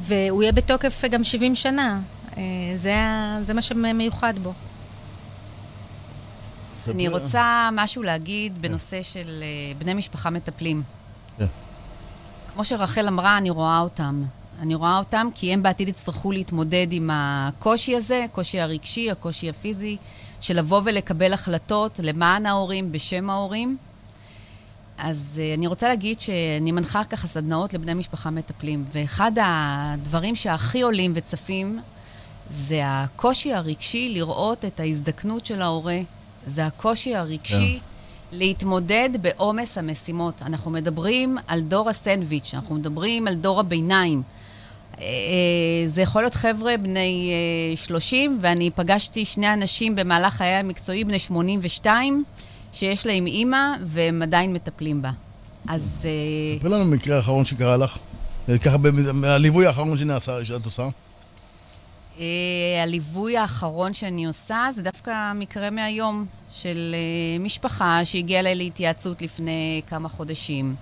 והוא 0.00 0.42
יהיה 0.42 0.52
בתוקף 0.52 1.04
גם 1.10 1.24
70 1.24 1.54
שנה. 1.54 2.00
אה, 2.36 2.42
זה, 2.76 2.94
זה 3.42 3.54
מה 3.54 3.62
שמיוחד 3.62 4.38
בו. 4.38 4.52
אני 6.90 7.08
רוצה 7.08 7.68
משהו 7.72 8.02
להגיד 8.02 8.62
בנושא 8.62 9.02
של 9.02 9.42
אה, 9.42 9.74
בני 9.78 9.94
משפחה 9.94 10.30
מטפלים. 10.30 10.82
כן. 11.38 11.46
כמו 12.54 12.64
שרחל 12.64 13.08
אמרה, 13.08 13.38
אני 13.38 13.50
רואה 13.50 13.80
אותם. 13.80 14.22
אני 14.60 14.74
רואה 14.74 14.98
אותם 14.98 15.28
כי 15.34 15.52
הם 15.52 15.62
בעתיד 15.62 15.88
יצטרכו 15.88 16.32
להתמודד 16.32 16.86
עם 16.90 17.10
הקושי 17.12 17.96
הזה, 17.96 18.24
הקושי 18.24 18.60
הרגשי, 18.60 19.10
הקושי 19.10 19.50
הפיזי, 19.50 19.96
של 20.40 20.58
לבוא 20.58 20.80
ולקבל 20.84 21.32
החלטות 21.32 22.00
למען 22.02 22.46
ההורים, 22.46 22.92
בשם 22.92 23.30
ההורים. 23.30 23.76
אז 24.98 25.40
uh, 25.40 25.58
אני 25.58 25.66
רוצה 25.66 25.88
להגיד 25.88 26.20
שאני 26.20 26.72
מנחה 26.72 27.04
ככה 27.04 27.26
סדנאות 27.26 27.74
לבני 27.74 27.94
משפחה 27.94 28.30
מטפלים, 28.30 28.84
ואחד 28.92 29.32
הדברים 29.42 30.36
שהכי 30.36 30.82
עולים 30.82 31.12
וצפים 31.14 31.80
זה 32.50 32.80
הקושי 32.84 33.52
הרגשי 33.52 34.08
לראות 34.08 34.64
את 34.64 34.80
ההזדקנות 34.80 35.46
של 35.46 35.62
ההורה. 35.62 35.98
זה 36.46 36.66
הקושי 36.66 37.14
הרגשי 37.14 37.76
yeah. 37.76 37.80
כן. 37.80 38.36
להתמודד 38.38 39.10
בעומס 39.20 39.78
המשימות. 39.78 40.42
אנחנו 40.42 40.70
מדברים 40.70 41.38
על 41.46 41.60
דור 41.60 41.90
הסנדוויץ', 41.90 42.54
אנחנו 42.54 42.74
מדברים 42.74 43.28
על 43.28 43.34
דור 43.34 43.60
הביניים. 43.60 44.22
אה, 45.00 45.04
זה 45.86 46.02
יכול 46.02 46.22
להיות 46.22 46.34
חבר'ה 46.34 46.76
בני 46.76 47.32
30, 47.76 48.32
אה, 48.32 48.36
ואני 48.40 48.70
פגשתי 48.70 49.24
שני 49.24 49.52
אנשים 49.52 49.96
במהלך 49.96 50.34
חיי 50.34 50.48
המקצועי, 50.48 51.04
בני 51.04 51.18
82, 51.18 52.24
שיש 52.72 53.06
להם 53.06 53.26
אימא, 53.26 53.74
והם 53.86 54.22
עדיין 54.22 54.52
מטפלים 54.52 55.02
בה. 55.02 55.10
אז... 55.68 55.82
אה, 56.04 56.58
ספרי 56.58 56.70
לנו 56.70 56.84
מקרה 56.84 57.16
האחרון 57.16 57.44
שקרה 57.44 57.76
לך. 57.76 57.98
ככה, 58.64 58.76
מהליווי 59.14 59.66
האחרון 59.66 59.98
שנעשה, 59.98 60.44
שאת 60.44 60.64
עושה. 60.64 60.88
הליווי 62.82 63.36
האחרון 63.36 63.92
שאני 63.94 64.26
עושה 64.26 64.68
זה 64.74 64.82
דווקא 64.82 65.32
מקרה 65.34 65.70
מהיום 65.70 66.26
של 66.50 66.94
משפחה 67.40 68.04
שהגיעה 68.04 68.40
אליי 68.40 68.54
להתייעצות 68.54 69.22
לפני 69.22 69.82
כמה 69.86 70.08
חודשים. 70.08 70.74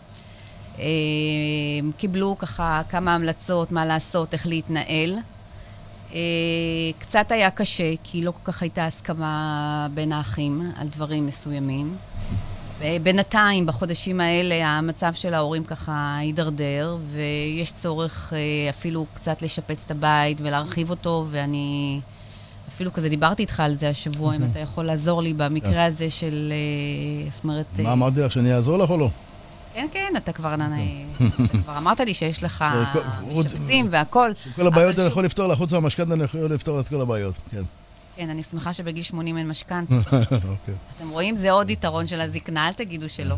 קיבלו 1.96 2.36
ככה 2.38 2.82
כמה 2.88 3.14
המלצות 3.14 3.72
מה 3.72 3.86
לעשות, 3.86 4.32
איך 4.32 4.46
להתנהל. 4.46 5.18
אה, 6.14 6.20
קצת 6.98 7.32
היה 7.32 7.50
קשה, 7.50 7.92
כי 8.04 8.24
לא 8.24 8.30
כל 8.30 8.52
כך 8.52 8.62
הייתה 8.62 8.86
הסכמה 8.86 9.88
בין 9.94 10.12
האחים 10.12 10.62
על 10.76 10.88
דברים 10.88 11.26
מסוימים. 11.26 11.96
בינתיים, 13.02 13.66
בחודשים 13.66 14.20
האלה, 14.20 14.68
המצב 14.68 15.14
של 15.14 15.34
ההורים 15.34 15.64
ככה 15.64 16.16
הידרדר, 16.18 16.96
ויש 17.12 17.72
צורך 17.72 18.32
אה, 18.32 18.70
אפילו 18.70 19.06
קצת 19.14 19.42
לשפץ 19.42 19.82
את 19.86 19.90
הבית 19.90 20.40
ולהרחיב 20.40 20.90
אותו, 20.90 21.26
ואני 21.30 22.00
אפילו 22.68 22.92
כזה 22.92 23.08
דיברתי 23.08 23.42
איתך 23.42 23.60
על 23.60 23.74
זה 23.76 23.88
השבוע, 23.88 24.36
אם 24.36 24.44
אתה 24.50 24.58
יכול 24.58 24.84
לעזור 24.84 25.22
לי 25.22 25.34
במקרה 25.34 25.72
כן. 25.72 25.78
הזה 25.78 26.10
של... 26.10 26.52
אה, 26.52 27.30
זאת 27.30 27.44
אומרת... 27.44 27.66
מה 27.78 27.92
אמרתי 27.92 28.20
לך, 28.20 28.32
שאני 28.32 28.54
אעזור 28.54 28.78
לך 28.78 28.90
או 28.90 28.96
לא? 28.98 29.10
כן, 29.74 29.86
כן, 29.92 30.12
אתה 30.16 30.32
כבר, 30.32 30.54
אתה 30.54 31.58
כבר 31.62 31.78
אמרת 31.78 32.00
לי 32.00 32.14
שיש 32.14 32.44
לך 32.44 32.64
משפצים 33.34 33.88
והכול. 33.90 34.32
כל 34.56 34.66
הבעיות 34.66 34.98
אני 34.98 35.06
יכול 35.06 35.24
לפתור 35.24 35.46
לך, 35.46 35.58
חוץ 35.58 35.72
מהמשכנתה 35.72 36.14
אני 36.14 36.24
יכול 36.24 36.54
לפתור 36.54 36.80
את 36.80 36.88
כל 36.88 37.00
הבעיות, 37.00 37.34
כן. 37.50 37.62
כן, 38.16 38.30
אני 38.30 38.42
שמחה 38.42 38.72
שבגיל 38.72 39.02
80 39.02 39.38
אין 39.38 39.48
משכנתה. 39.48 39.94
אוקיי. 40.48 40.74
אתם 40.96 41.08
רואים? 41.10 41.36
זה 41.36 41.50
עוד 41.50 41.70
יתרון 41.70 42.06
של 42.06 42.20
הזקנה, 42.20 42.68
אל 42.68 42.72
תגידו 42.72 43.08
שלא. 43.08 43.36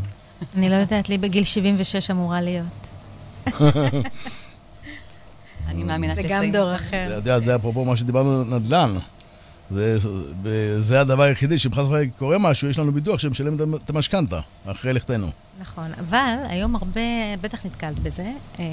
אני 0.57 0.71
לא 0.71 0.75
יודעת, 0.75 1.09
לי 1.09 1.19
בגיל 1.19 1.45
76 1.45 2.11
אמורה 2.11 2.41
להיות. 2.41 2.89
אני 5.69 5.85
מאמינה 5.85 6.17
שתסיימו. 6.17 6.41
זה 6.41 6.47
גם 6.47 6.53
דור 6.53 6.75
אחר. 6.75 7.21
זה 7.45 7.57
אפרופו 7.57 7.85
מה 7.85 7.97
שדיברנו 7.97 8.41
על 8.41 8.59
נדל"ן. 8.59 8.97
זה, 9.71 9.97
זה 10.79 11.01
הדבר 11.01 11.23
היחידי, 11.23 11.59
שאם 11.59 11.73
חס 11.73 11.85
וחלילה 11.85 12.11
קורה 12.19 12.39
משהו, 12.39 12.69
יש 12.69 12.79
לנו 12.79 12.93
ביטוח 12.93 13.19
שמשלם 13.19 13.75
את 13.85 13.91
המשכנתה, 13.91 14.41
אחרי 14.67 14.93
לכתנו. 14.93 15.27
נכון, 15.61 15.93
אבל 16.01 16.35
היום 16.49 16.77
הרבה, 16.77 17.01
בטח 17.41 17.67
נתקלת 17.67 17.99
בזה, 17.99 18.33
אה, 18.59 18.65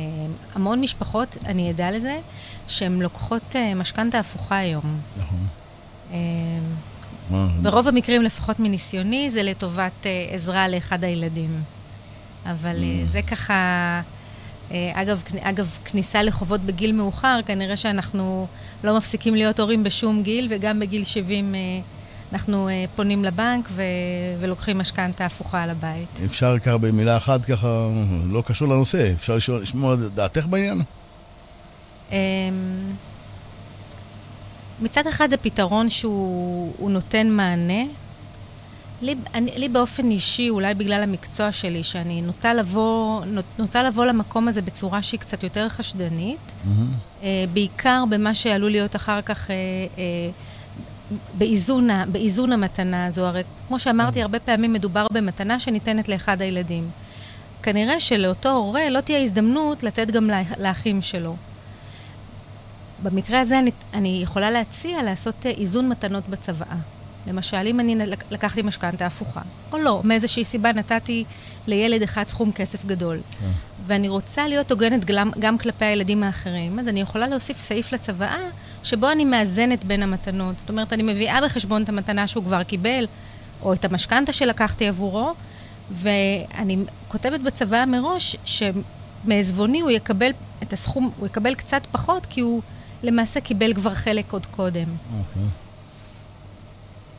המון 0.55 0.81
משפחות, 0.81 1.37
אני 1.45 1.69
עדה 1.69 1.91
לזה, 1.91 2.19
שהן 2.67 3.01
לוקחות 3.01 3.55
אה, 3.55 3.75
משכנתה 3.75 4.19
הפוכה 4.19 4.57
היום. 4.57 4.99
נכון. 5.17 5.62
אה, 6.13 6.19
ברוב 7.61 7.87
המקרים, 7.87 8.21
לפחות 8.21 8.59
מניסיוני, 8.59 9.29
זה 9.29 9.43
לטובת 9.43 10.05
עזרה 10.29 10.67
לאחד 10.67 11.03
הילדים. 11.03 11.61
אבל 12.45 12.75
mm. 12.75 13.07
זה 13.07 13.21
ככה... 13.21 14.01
אגב, 14.93 15.23
אגב, 15.39 15.77
כניסה 15.85 16.23
לחובות 16.23 16.61
בגיל 16.61 16.91
מאוחר, 16.91 17.39
כנראה 17.45 17.77
שאנחנו 17.77 18.47
לא 18.83 18.97
מפסיקים 18.97 19.35
להיות 19.35 19.59
הורים 19.59 19.83
בשום 19.83 20.23
גיל, 20.23 20.47
וגם 20.49 20.79
בגיל 20.79 21.03
70 21.03 21.55
אנחנו 22.33 22.69
פונים 22.95 23.23
לבנק 23.23 23.69
ו- 23.71 23.83
ולוקחים 24.39 24.77
משכנתה 24.77 25.25
הפוכה 25.25 25.63
על 25.63 25.69
הבית. 25.69 26.19
אפשר 26.25 26.59
ככה 26.59 26.77
במילה 26.77 27.17
אחת, 27.17 27.45
ככה, 27.45 27.87
לא 28.31 28.43
קשור 28.45 28.67
לנושא, 28.67 29.11
אפשר 29.13 29.37
לשמוע 29.61 29.95
דעתך 29.95 30.45
בעניין? 30.45 30.81
מצד 34.81 35.07
אחד 35.07 35.29
זה 35.29 35.37
פתרון 35.37 35.89
שהוא 35.89 36.91
נותן 36.91 37.29
מענה. 37.29 37.83
לי, 39.01 39.15
אני, 39.33 39.51
לי 39.55 39.69
באופן 39.69 40.11
אישי, 40.11 40.49
אולי 40.49 40.73
בגלל 40.73 41.03
המקצוע 41.03 41.51
שלי, 41.51 41.83
שאני 41.83 42.21
נוטה 42.21 42.53
לבוא, 42.53 43.25
נות, 43.25 43.45
נוטה 43.59 43.83
לבוא 43.83 44.05
למקום 44.05 44.47
הזה 44.47 44.61
בצורה 44.61 45.01
שהיא 45.01 45.19
קצת 45.19 45.43
יותר 45.43 45.69
חשדנית, 45.69 46.39
mm-hmm. 46.39 46.69
uh, 47.21 47.23
בעיקר 47.53 48.03
במה 48.09 48.35
שעלול 48.35 48.71
להיות 48.71 48.95
אחר 48.95 49.21
כך... 49.21 49.47
Uh, 49.47 49.51
uh, 49.95 49.99
באיזון, 51.37 51.89
באיזון 52.11 52.51
המתנה 52.51 53.05
הזו. 53.05 53.25
הרי 53.25 53.41
כמו 53.67 53.79
שאמרתי, 53.79 54.21
הרבה 54.21 54.39
פעמים 54.39 54.73
מדובר 54.73 55.07
במתנה 55.13 55.59
שניתנת 55.59 56.09
לאחד 56.09 56.41
הילדים. 56.41 56.89
כנראה 57.63 57.99
שלאותו 57.99 58.51
הורה 58.51 58.89
לא 58.89 59.01
תהיה 59.01 59.21
הזדמנות 59.21 59.83
לתת 59.83 60.11
גם 60.11 60.29
לאחים 60.57 61.01
שלו. 61.01 61.35
במקרה 63.03 63.39
הזה 63.39 63.59
אני, 63.59 63.71
אני 63.93 64.19
יכולה 64.23 64.51
להציע 64.51 65.03
לעשות 65.03 65.45
איזון 65.45 65.89
מתנות 65.89 66.29
בצוואה. 66.29 66.75
למשל, 67.27 67.57
אם 67.65 67.79
אני 67.79 67.95
לקחתי 68.31 68.61
משכנתה 68.61 69.05
הפוכה, 69.05 69.41
או 69.71 69.77
לא, 69.77 70.01
מאיזושהי 70.03 70.43
סיבה 70.43 70.71
נתתי 70.71 71.23
לילד 71.67 72.01
אחד 72.01 72.27
סכום 72.27 72.51
כסף 72.51 72.85
גדול, 72.85 73.19
כן. 73.39 73.47
ואני 73.85 74.09
רוצה 74.09 74.47
להיות 74.47 74.71
הוגנת 74.71 75.05
גם, 75.05 75.31
גם 75.39 75.57
כלפי 75.57 75.85
הילדים 75.85 76.23
האחרים, 76.23 76.79
אז 76.79 76.87
אני 76.87 77.01
יכולה 77.01 77.27
להוסיף 77.27 77.61
סעיף 77.61 77.91
לצוואה, 77.91 78.49
שבו 78.83 79.11
אני 79.11 79.25
מאזנת 79.25 79.83
בין 79.83 80.03
המתנות. 80.03 80.59
זאת 80.59 80.69
אומרת, 80.69 80.93
אני 80.93 81.03
מביאה 81.03 81.39
בחשבון 81.45 81.83
את 81.83 81.89
המתנה 81.89 82.27
שהוא 82.27 82.43
כבר 82.43 82.63
קיבל, 82.63 83.05
או 83.61 83.73
את 83.73 83.85
המשכנתה 83.85 84.33
שלקחתי 84.33 84.87
עבורו, 84.87 85.33
ואני 85.91 86.77
כותבת 87.07 87.39
בצוואה 87.39 87.85
מראש 87.85 88.35
שמעזבוני 88.45 89.81
הוא 89.81 89.91
יקבל 89.91 90.31
את 90.63 90.73
הסכום, 90.73 91.11
הוא 91.19 91.27
יקבל 91.27 91.55
קצת 91.55 91.81
פחות, 91.91 92.25
כי 92.25 92.41
הוא 92.41 92.61
למעשה 93.03 93.41
קיבל 93.41 93.73
כבר 93.73 93.93
חלק 93.93 94.33
עוד 94.33 94.45
קודם. 94.45 94.87
אוקיי. 95.17 95.43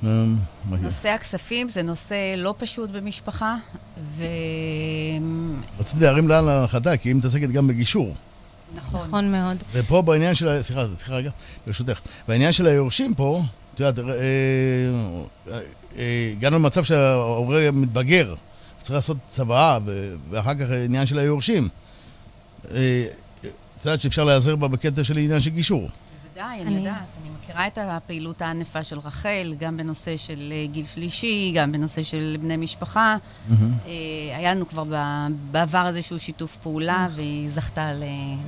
אמ, 0.05 0.37
נושא 0.83 1.09
הכספים 1.09 1.69
זה 1.69 1.83
נושא 1.83 2.35
לא 2.37 2.55
פשוט 2.59 2.91
במשפחה, 2.91 3.57
ו... 4.17 4.25
רציתי 5.81 6.05
להרים 6.05 6.29
לאן 6.29 6.45
להנחתה, 6.45 6.97
כי 6.97 7.09
היא 7.09 7.17
מתעסקת 7.17 7.49
גם 7.49 7.67
בגישור. 7.67 8.15
נכון. 8.75 9.01
נכון 9.01 9.31
מאוד. 9.31 9.63
ופה 9.73 10.03
בעניין 10.03 10.35
של, 10.35 10.63
סליחה, 10.63 10.85
סליחה 10.97 11.15
רגע, 11.15 11.31
ברשותך. 11.67 12.01
בעניין 12.29 12.53
של 12.53 12.67
היורשים 12.67 13.15
פה, 13.15 13.43
את 13.75 13.81
יודעת, 13.81 13.99
אה, 13.99 14.15
אה, 14.15 15.61
אה, 15.97 16.33
הגענו 16.37 16.57
למצב 16.59 16.85
שההורה 16.85 17.71
מתבגר, 17.73 18.35
צריך 18.83 18.95
לעשות 18.95 19.17
צוואה, 19.31 19.79
ואחר 20.31 20.55
כך 20.55 20.67
עניין 20.85 21.07
של 21.07 21.19
היורשים. 21.19 21.69
את 23.85 23.87
יודעת 23.87 24.01
שאפשר 24.01 24.25
להיעזר 24.25 24.57
בה 24.57 24.69
בקטע 24.69 25.05
של 25.05 25.19
עניין 25.19 25.41
של 25.41 25.51
גישור. 25.51 25.89
בוודאי, 26.23 26.63
אני 26.63 26.77
יודעת. 26.77 26.97
אני 27.23 27.31
מכירה 27.43 27.67
את 27.67 27.79
הפעילות 27.83 28.43
הענפה 28.43 28.83
של 28.83 28.99
רחל, 28.99 29.55
גם 29.59 29.77
בנושא 29.77 30.17
של 30.17 30.53
אה, 30.53 30.67
גיל 30.67 30.85
שלישי, 30.85 31.53
גם 31.57 31.73
בנושא 31.73 32.03
של 32.03 32.37
בני 32.41 32.57
משפחה. 32.57 33.17
Mm-hmm. 33.17 33.55
היה 34.37 34.55
לנו 34.55 34.69
כבר 34.69 34.85
בעבר 35.51 35.87
איזשהו 35.89 36.19
שיתוף 36.19 36.57
פעולה, 36.63 37.07
נכון. 37.07 37.17
והיא 37.17 37.51
זכתה 37.51 37.91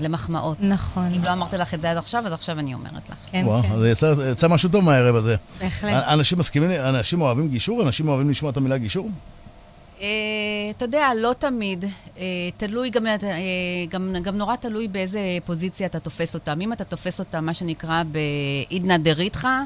למחמאות. 0.01 0.59
נכון. 0.61 1.12
אם 1.16 1.24
לא 1.24 1.32
אמרתי 1.32 1.57
לך 1.57 1.74
את 1.74 1.80
זה 1.80 1.91
עד 1.91 1.97
עכשיו, 1.97 2.26
אז 2.26 2.32
עכשיו 2.32 2.59
אני 2.59 2.74
אומרת 2.74 3.11
לך. 3.11 3.16
כן, 3.30 3.43
וואו, 3.45 3.62
כן. 3.62 3.72
אז 3.72 3.84
יצא, 3.84 4.14
יצא 4.32 4.49
משהו 4.49 4.68
טוב 4.68 4.84
מהערב 4.84 5.14
הזה. 5.14 5.37
בהחלט. 5.61 6.05
אנשים 6.09 6.39
מסכימים, 6.39 6.70
אנשים 6.70 7.20
אוהבים 7.20 7.49
גישור? 7.49 7.82
אנשים 7.82 8.09
אוהבים 8.09 8.30
לשמוע 8.30 8.51
את 8.51 8.57
המילה 8.57 8.78
גישור? 8.78 9.11
אה, 10.01 10.07
אתה 10.70 10.84
יודע, 10.84 11.09
לא 11.16 11.32
תמיד. 11.38 11.84
אה, 12.18 12.24
תלוי 12.57 12.90
גם, 12.90 13.07
אה, 13.07 13.16
גם, 13.88 14.16
גם 14.22 14.36
נורא 14.36 14.57
תלוי 14.57 14.88
באיזה 14.88 15.20
פוזיציה 15.44 15.86
אתה 15.86 16.01
תופס 16.01 16.34
אותם. 16.34 16.61
אם 16.61 16.72
אתה 16.72 16.84
תופס 16.84 17.18
אותם, 17.18 17.44
מה 17.44 17.55
שנקרא, 17.55 18.03
בעידנא 18.03 18.97
דריתחא, 18.97 19.62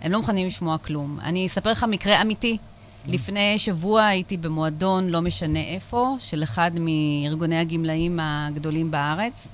הם 0.00 0.12
לא 0.12 0.18
מוכנים 0.18 0.46
לשמוע 0.46 0.78
כלום. 0.78 1.18
אני 1.22 1.46
אספר 1.46 1.70
לך 1.70 1.86
מקרה 1.88 2.22
אמיתי. 2.22 2.56
לפני 3.06 3.58
שבוע 3.58 4.04
הייתי 4.06 4.36
במועדון, 4.36 5.08
לא 5.08 5.20
משנה 5.20 5.60
איפה, 5.60 6.16
של 6.18 6.42
אחד 6.42 6.70
מארגוני 6.80 7.58
הגמלאים 7.58 8.18
הגדולים 8.22 8.90
בארץ. 8.90 9.48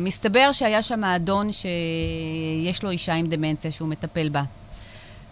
ומסתבר 0.00 0.52
שהיה 0.52 0.82
שם 0.82 1.04
אדון 1.04 1.52
שיש 1.52 2.82
לו 2.82 2.90
אישה 2.90 3.14
עם 3.14 3.26
דמנציה 3.26 3.72
שהוא 3.72 3.88
מטפל 3.88 4.28
בה. 4.28 4.42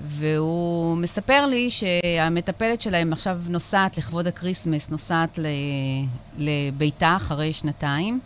והוא 0.00 0.96
מספר 0.96 1.46
לי 1.46 1.70
שהמטפלת 1.70 2.80
שלהם 2.80 3.12
עכשיו 3.12 3.40
נוסעת 3.48 3.98
לכבוד 3.98 4.26
הקריסמס, 4.26 4.88
נוסעת 4.88 5.38
לביתה 6.38 7.16
אחרי 7.16 7.52
שנתיים, 7.52 8.20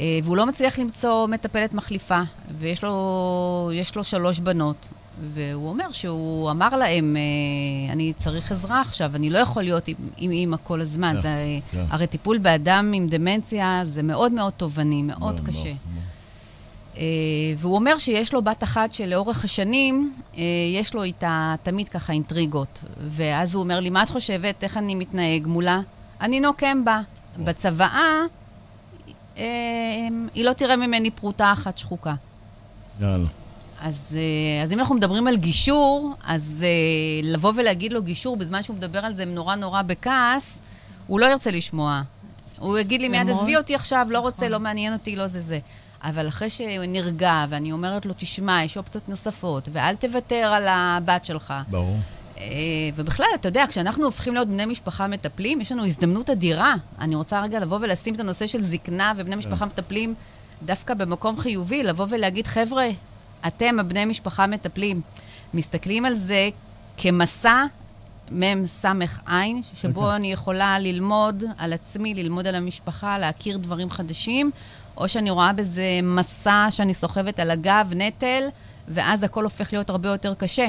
אה, 0.00 0.18
והוא 0.24 0.36
לא 0.36 0.46
מצליח 0.46 0.78
למצוא 0.78 1.26
מטפלת 1.26 1.74
מחליפה, 1.74 2.20
ויש 2.58 2.84
לו, 2.84 3.70
לו 3.96 4.04
שלוש 4.04 4.38
בנות. 4.38 4.88
והוא 5.34 5.68
אומר 5.68 5.92
שהוא 5.92 6.50
אמר 6.50 6.76
להם, 6.76 7.16
אה, 7.16 7.92
אני 7.92 8.12
צריך 8.16 8.52
עזרה 8.52 8.80
עכשיו, 8.80 9.16
אני 9.16 9.30
לא 9.30 9.38
יכול 9.38 9.62
להיות 9.62 9.88
עם, 9.88 9.94
עם 10.16 10.30
אימא 10.30 10.56
כל 10.64 10.80
הזמן. 10.80 11.16
Yeah, 11.16 11.16
כן, 11.16 11.22
זה, 11.22 11.28
yeah. 11.28 11.72
כן. 11.72 11.84
הרי 11.90 12.06
טיפול 12.06 12.38
באדם 12.38 12.92
עם 12.94 13.08
דמנציה 13.08 13.82
זה 13.86 14.02
מאוד 14.02 14.32
מאוד 14.32 14.52
תובעני, 14.52 15.02
מאוד 15.02 15.38
no, 15.38 15.48
קשה. 15.48 15.62
No, 15.62 15.96
no. 15.96 16.09
אה, 17.00 17.04
והוא 17.56 17.74
אומר 17.74 17.98
שיש 17.98 18.34
לו 18.34 18.42
בת 18.42 18.62
אחת 18.62 18.92
שלאורך 18.92 19.44
השנים, 19.44 20.14
אה, 20.36 20.42
יש 20.74 20.94
לו 20.94 21.02
איתה 21.02 21.54
תמיד 21.62 21.88
ככה 21.88 22.12
אינטריגות. 22.12 22.82
ואז 23.08 23.54
הוא 23.54 23.62
אומר 23.62 23.80
לי, 23.80 23.90
מה 23.90 24.02
את 24.02 24.10
חושבת? 24.10 24.64
איך 24.64 24.76
אני 24.76 24.94
מתנהג 24.94 25.46
מולה? 25.46 25.80
אני 26.20 26.40
נוקם 26.40 26.84
בה. 26.84 27.00
בצוואה, 27.38 28.20
אה, 29.38 29.44
היא 30.34 30.44
לא 30.44 30.52
תראה 30.52 30.76
ממני 30.76 31.10
פרוטה 31.10 31.52
אחת 31.52 31.78
שחוקה. 31.78 32.14
יאללה. 33.00 33.28
אז, 33.82 34.16
אז 34.64 34.72
אם 34.72 34.78
אנחנו 34.78 34.94
מדברים 34.94 35.26
על 35.26 35.36
גישור, 35.36 36.14
אז 36.24 36.64
לבוא 37.22 37.52
ולהגיד 37.56 37.92
לו 37.92 38.02
גישור 38.02 38.36
בזמן 38.36 38.62
שהוא 38.62 38.76
מדבר 38.76 38.98
על 38.98 39.14
זה 39.14 39.24
נורא 39.24 39.54
נורא 39.54 39.82
בכעס, 39.82 40.58
הוא 41.06 41.20
לא 41.20 41.26
ירצה 41.26 41.50
לשמוע. 41.50 42.02
הוא 42.58 42.78
יגיד 42.78 43.00
לי 43.00 43.08
מיד, 43.08 43.30
עזבי 43.30 43.56
אותי 43.56 43.74
עכשיו, 43.74 44.06
לא 44.10 44.18
רוצה, 44.18 44.36
נכון. 44.36 44.52
לא 44.52 44.60
מעניין 44.60 44.92
אותי, 44.92 45.16
לא 45.16 45.26
זה 45.26 45.40
זה. 45.40 45.58
אבל 46.02 46.28
אחרי 46.28 46.50
שהוא 46.50 46.84
נרגע, 46.88 47.44
ואני 47.48 47.72
אומרת 47.72 48.06
לו, 48.06 48.14
תשמע, 48.16 48.64
יש 48.64 48.76
אופציות 48.76 49.08
נוספות, 49.08 49.68
ואל 49.72 49.96
תוותר 49.96 50.46
על 50.54 50.66
הבת 50.68 51.24
שלך. 51.24 51.54
ברור. 51.70 51.96
אה, 52.38 52.44
ובכלל, 52.94 53.26
אתה 53.34 53.48
יודע, 53.48 53.64
כשאנחנו 53.68 54.04
הופכים 54.04 54.34
להיות 54.34 54.48
בני 54.48 54.66
משפחה 54.66 55.06
מטפלים, 55.06 55.60
יש 55.60 55.72
לנו 55.72 55.84
הזדמנות 55.84 56.30
אדירה. 56.30 56.74
אני 56.98 57.14
רוצה 57.14 57.42
רגע 57.42 57.60
לבוא 57.60 57.78
ולשים 57.82 58.14
את 58.14 58.20
הנושא 58.20 58.46
של 58.46 58.64
זקנה 58.64 59.12
ובני 59.16 59.36
משפחה 59.36 59.66
מטפלים 59.66 60.14
דווקא 60.62 60.94
במקום 60.94 61.36
חיובי, 61.36 61.82
לבוא 61.82 62.06
ולהגיד, 62.10 62.46
חבר'ה, 62.46 62.88
אתם, 63.46 63.76
הבני 63.80 64.04
משפחה 64.04 64.46
מטפלים, 64.46 65.00
מסתכלים 65.54 66.04
על 66.04 66.14
זה 66.14 66.48
כמסע 66.96 67.64
מ"ס 68.30 68.84
עין, 69.26 69.62
שבו 69.74 70.00
okay. 70.00 70.04
אוקיי. 70.04 70.16
אני 70.16 70.32
יכולה 70.32 70.78
ללמוד 70.78 71.44
על 71.58 71.72
עצמי, 71.72 72.14
ללמוד 72.14 72.46
על 72.46 72.54
המשפחה, 72.54 73.18
להכיר 73.18 73.58
דברים 73.58 73.90
חדשים, 73.90 74.50
או 75.00 75.08
שאני 75.08 75.30
רואה 75.30 75.52
בזה 75.52 76.00
מסע 76.02 76.66
שאני 76.70 76.94
סוחבת 76.94 77.38
על 77.38 77.50
הגב, 77.50 77.92
נטל, 77.96 78.42
ואז 78.88 79.22
הכל 79.22 79.44
הופך 79.44 79.72
להיות 79.72 79.90
הרבה 79.90 80.08
יותר 80.08 80.34
קשה. 80.34 80.66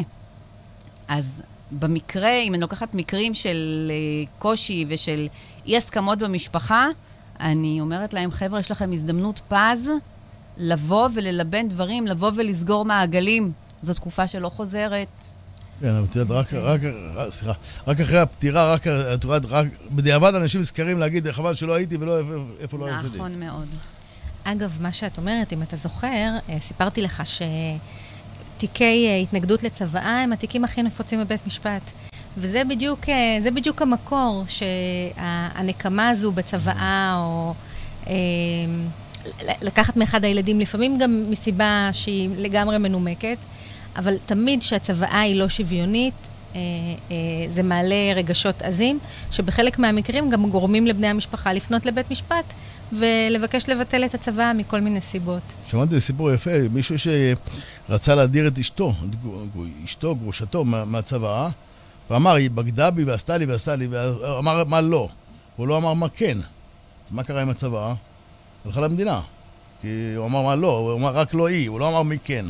אז 1.08 1.42
במקרה, 1.72 2.34
אם 2.34 2.54
אני 2.54 2.62
לוקחת 2.62 2.94
מקרים 2.94 3.34
של 3.34 3.92
אה, 3.92 4.32
קושי 4.40 4.86
ושל 4.90 5.28
אי-הסכמות 5.66 6.20
במשפחה, 6.20 6.88
אני 7.40 7.82
אומרת 7.82 8.14
להם, 8.14 8.32
חבר'ה, 8.32 8.60
יש 8.60 8.72
לכם 8.72 8.92
הזדמנות 8.94 9.42
פז 9.48 9.90
לבוא 10.58 11.10
וללבן 11.14 11.70
דברים, 11.70 12.08
לבוא 12.08 12.32
ולסגור 12.36 12.86
מעגלים. 12.86 13.52
זו 13.84 13.94
תקופה 13.94 14.28
שלא 14.28 14.50
חוזרת. 14.50 15.08
כן, 15.82 15.90
אבל 15.90 16.06
את 16.06 16.16
יודעת, 16.16 16.38
רק, 16.38 16.54
רק, 16.54 16.82
סליחה, 17.30 17.54
רק 17.88 18.00
אחרי 18.00 18.20
הפטירה, 18.20 18.74
רק, 18.74 18.88
את 18.88 19.24
יודעת, 19.24 19.46
רק 19.46 19.68
בדיעבד 19.92 20.36
אנשים 20.36 20.62
נזכרים 20.62 21.00
להגיד, 21.00 21.32
חבל 21.32 21.54
שלא 21.54 21.74
הייתי 21.74 21.98
ולא 21.98 22.20
איפה 22.60 22.78
לא 22.78 22.88
עשיתי. 22.88 23.16
נכון 23.16 23.40
מאוד. 23.40 23.68
אגב, 24.44 24.78
מה 24.82 24.94
שאת 24.94 25.18
אומרת, 25.18 25.54
אם 25.54 25.62
אתה 25.62 25.76
זוכר, 25.76 26.08
אה, 26.50 26.60
סיפרתי 26.60 27.02
לך 27.02 27.24
שתיקי 28.58 29.08
אה, 29.08 29.18
התנגדות 29.18 29.64
לצוואה 29.64 30.24
הם 30.24 30.34
התיקים 30.34 30.64
הכי 30.64 30.84
נפוצים 30.84 31.20
בבית 31.20 31.48
משפט. 31.48 31.92
וזה 32.38 32.64
בדיוק, 32.64 33.10
אה, 33.10 33.52
בדיוק 33.52 33.82
המקור 33.82 34.44
שהנקמה 34.48 36.10
הזו 36.10 36.32
בצוואה, 36.32 37.16
או 37.18 37.54
לקחת 39.62 39.98
מאחד 39.98 40.26
הילדים, 40.26 40.60
לפעמים 40.60 40.98
גם 40.98 41.26
מסיבה 41.30 41.90
שהיא 41.92 42.30
לגמרי 42.38 42.78
מנומקת, 42.78 43.38
אבל 43.96 44.18
תמיד 44.26 44.62
שהצוואה 44.62 45.20
היא 45.20 45.36
לא 45.36 45.50
שוויונית, 45.50 46.14
זה 47.48 47.64
מעלה 47.64 48.14
רגשות 48.16 48.62
עזים, 48.62 49.00
שבחלק 49.32 49.80
מהמקרים 49.80 50.30
גם 50.30 50.50
גורמים 50.50 50.88
לבני 50.88 51.08
המשפחה 51.08 51.54
לפנות 51.54 51.86
לבית 51.86 52.12
משפט 52.12 52.54
ולבקש 52.94 53.70
לבטל 53.70 54.06
את 54.06 54.14
הצוואה 54.14 54.54
מכל 54.54 54.82
מיני 54.82 55.02
סיבות. 55.02 55.42
שמעתי 55.68 56.00
סיפור 56.00 56.32
יפה, 56.32 56.52
מישהו 56.72 56.96
שרצה 57.00 58.16
להדיר 58.16 58.48
את 58.48 58.58
אשתו, 58.58 58.94
אשתו, 59.86 60.16
גרושתו, 60.16 60.66
מהצוואה, 60.66 61.50
ואמר, 62.10 62.32
היא 62.32 62.50
בגדה 62.50 62.92
בי 62.92 63.04
ועשתה 63.04 63.38
לי 63.38 63.46
ועשתה 63.46 63.76
לי, 63.76 63.88
ואמר 63.90 64.64
מה 64.64 64.82
לא. 64.82 65.10
הוא 65.56 65.68
לא 65.68 65.78
אמר 65.78 65.94
מה 65.94 66.10
כן. 66.10 66.38
אז 67.06 67.12
מה 67.12 67.24
קרה 67.24 67.42
עם 67.42 67.50
הצוואה? 67.50 67.94
הלכה 68.66 68.82
למדינה. 68.82 69.22
כי 69.82 70.14
הוא 70.16 70.26
אמר 70.26 70.42
מה 70.42 70.56
לא, 70.56 70.78
הוא 70.78 70.94
אמר 70.94 71.10
רק 71.10 71.34
לא 71.34 71.48
היא, 71.48 71.70
הוא 71.70 71.80
לא 71.80 71.90
אמר 71.90 72.04
מי 72.04 72.18
כן. 72.24 72.46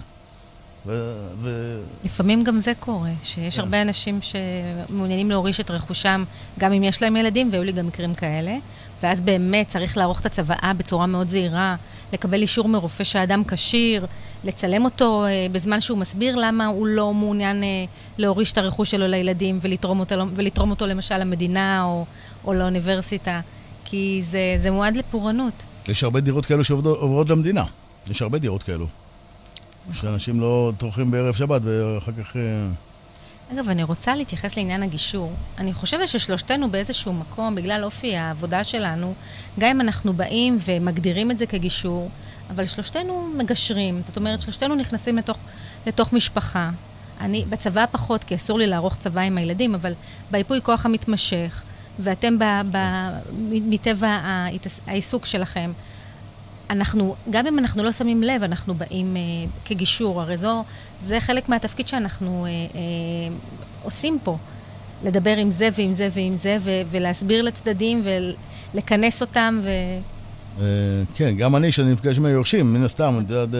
ו... 0.86 1.14
ו... 1.42 1.78
לפעמים 2.04 2.44
גם 2.44 2.60
זה 2.60 2.74
קורה, 2.80 3.12
שיש 3.24 3.56
כן. 3.56 3.62
הרבה 3.62 3.82
אנשים 3.82 4.20
שמעוניינים 4.22 5.30
להוריש 5.30 5.60
את 5.60 5.72
רכושם, 5.72 6.24
גם 6.60 6.74
אם 6.74 6.84
יש 6.84 7.02
להם 7.02 7.16
ילדים, 7.16 7.50
והיו 7.52 7.64
לי 7.64 7.72
גם 7.72 7.88
מקרים 7.88 8.14
כאלה, 8.14 8.56
ואז 9.04 9.22
באמת 9.22 9.68
צריך 9.68 9.98
לערוך 9.98 10.22
את 10.22 10.26
הצוואה 10.26 10.72
בצורה 10.78 11.06
מאוד 11.06 11.28
זהירה, 11.28 11.76
לקבל 12.14 12.42
אישור 12.42 12.68
מרופא 12.68 13.04
שהאדם 13.04 13.44
כשיר, 13.48 14.06
לצלם 14.44 14.86
אותו 14.86 15.26
אה, 15.26 15.48
בזמן 15.52 15.82
שהוא 15.82 15.98
מסביר 15.98 16.36
למה 16.36 16.66
הוא 16.66 16.88
לא 16.88 17.14
מעוניין 17.14 17.64
אה, 17.64 17.68
להוריש 18.18 18.52
את 18.52 18.58
הרכוש 18.58 18.92
שלו 18.92 19.08
לילדים 19.08 19.60
ולתרום 19.62 20.00
אותו, 20.00 20.16
ולתרום 20.36 20.70
אותו 20.70 20.88
למשל 20.88 21.18
למדינה 21.18 21.84
או, 21.84 22.06
או 22.46 22.54
לאוניברסיטה, 22.54 23.42
כי 23.86 24.22
זה, 24.24 24.56
זה 24.58 24.72
מועד 24.72 24.96
לפורענות. 24.98 25.64
יש 25.88 26.04
הרבה 26.04 26.20
דירות 26.20 26.46
כאלו 26.46 26.64
שעוברות 26.64 27.30
למדינה. 27.30 27.64
יש 28.08 28.22
הרבה 28.22 28.40
דירות 28.40 28.64
כאלו. 28.64 28.88
שאנשים 29.94 30.40
לא 30.40 30.72
טורחים 30.78 31.12
בערב 31.12 31.36
שבת 31.36 31.62
ואחר 31.64 32.12
כך... 32.12 32.36
אגב, 33.54 33.70
אני 33.70 33.84
רוצה 33.84 34.16
להתייחס 34.16 34.58
לעניין 34.58 34.84
הגישור. 34.84 35.34
אני 35.58 35.74
חושבת 35.74 36.08
ששלושתנו 36.08 36.72
באיזשהו 36.72 37.14
מקום, 37.14 37.56
בגלל 37.56 37.84
אופי 37.84 38.16
העבודה 38.16 38.64
שלנו, 38.64 39.14
גם 39.60 39.70
אם 39.70 39.82
אנחנו 39.82 40.14
באים 40.14 40.58
ומגדירים 40.66 41.32
את 41.32 41.38
זה 41.38 41.46
כגישור, 41.46 42.10
אבל 42.50 42.66
שלושתנו 42.66 43.34
מגשרים. 43.38 44.04
זאת 44.04 44.18
אומרת, 44.18 44.42
שלושתנו 44.42 44.76
נכנסים 44.76 45.18
לתוך, 45.18 45.38
לתוך 45.88 46.14
משפחה. 46.14 46.70
אני, 47.22 47.46
בצבא 47.50 47.86
פחות, 47.92 48.24
כי 48.24 48.36
אסור 48.36 48.60
לי 48.60 48.68
לערוך 48.68 48.96
צבא 48.96 49.22
עם 49.22 49.38
הילדים, 49.38 49.76
אבל 49.76 49.94
ביפוי 50.32 50.60
כוח 50.64 50.86
המתמשך, 50.86 51.64
ואתם 52.00 52.40
ב, 52.40 52.44
ב, 52.72 52.78
מטבע 53.50 54.20
העיסוק 54.88 55.26
שלכם, 55.26 55.72
אנחנו, 56.72 57.16
גם 57.30 57.48
אם 57.48 57.60
אנחנו 57.60 57.84
לא 57.84 57.92
שמים 57.92 58.24
לב, 58.24 58.44
אנחנו 58.44 58.74
באים 58.76 59.18
אה, 59.18 59.22
כגישור, 59.66 60.22
הרי 60.22 60.38
זו, 60.38 60.64
זה 61.02 61.20
חלק 61.20 61.50
מהתפקיד 61.50 61.88
שאנחנו 61.88 62.46
אה, 62.46 62.50
אה, 62.50 63.36
עושים 63.84 64.20
פה. 64.24 64.38
לדבר 65.04 65.38
עם 65.38 65.52
זה 65.52 65.70
ועם 65.78 65.94
זה 65.94 66.10
ועם 66.14 66.36
זה, 66.36 66.58
ו- 66.62 66.82
ולהסביר 66.92 67.42
לצדדים 67.42 68.02
ולכנס 68.74 69.22
אותם, 69.22 69.60
ו... 69.64 69.70
אה, 70.62 70.66
כן, 71.16 71.36
גם 71.38 71.56
אני, 71.56 71.72
כשאני 71.72 71.92
נפגש 71.92 72.18
עם 72.18 72.26
היורשים, 72.26 72.74
מן 72.74 72.84
הסתם, 72.84 73.20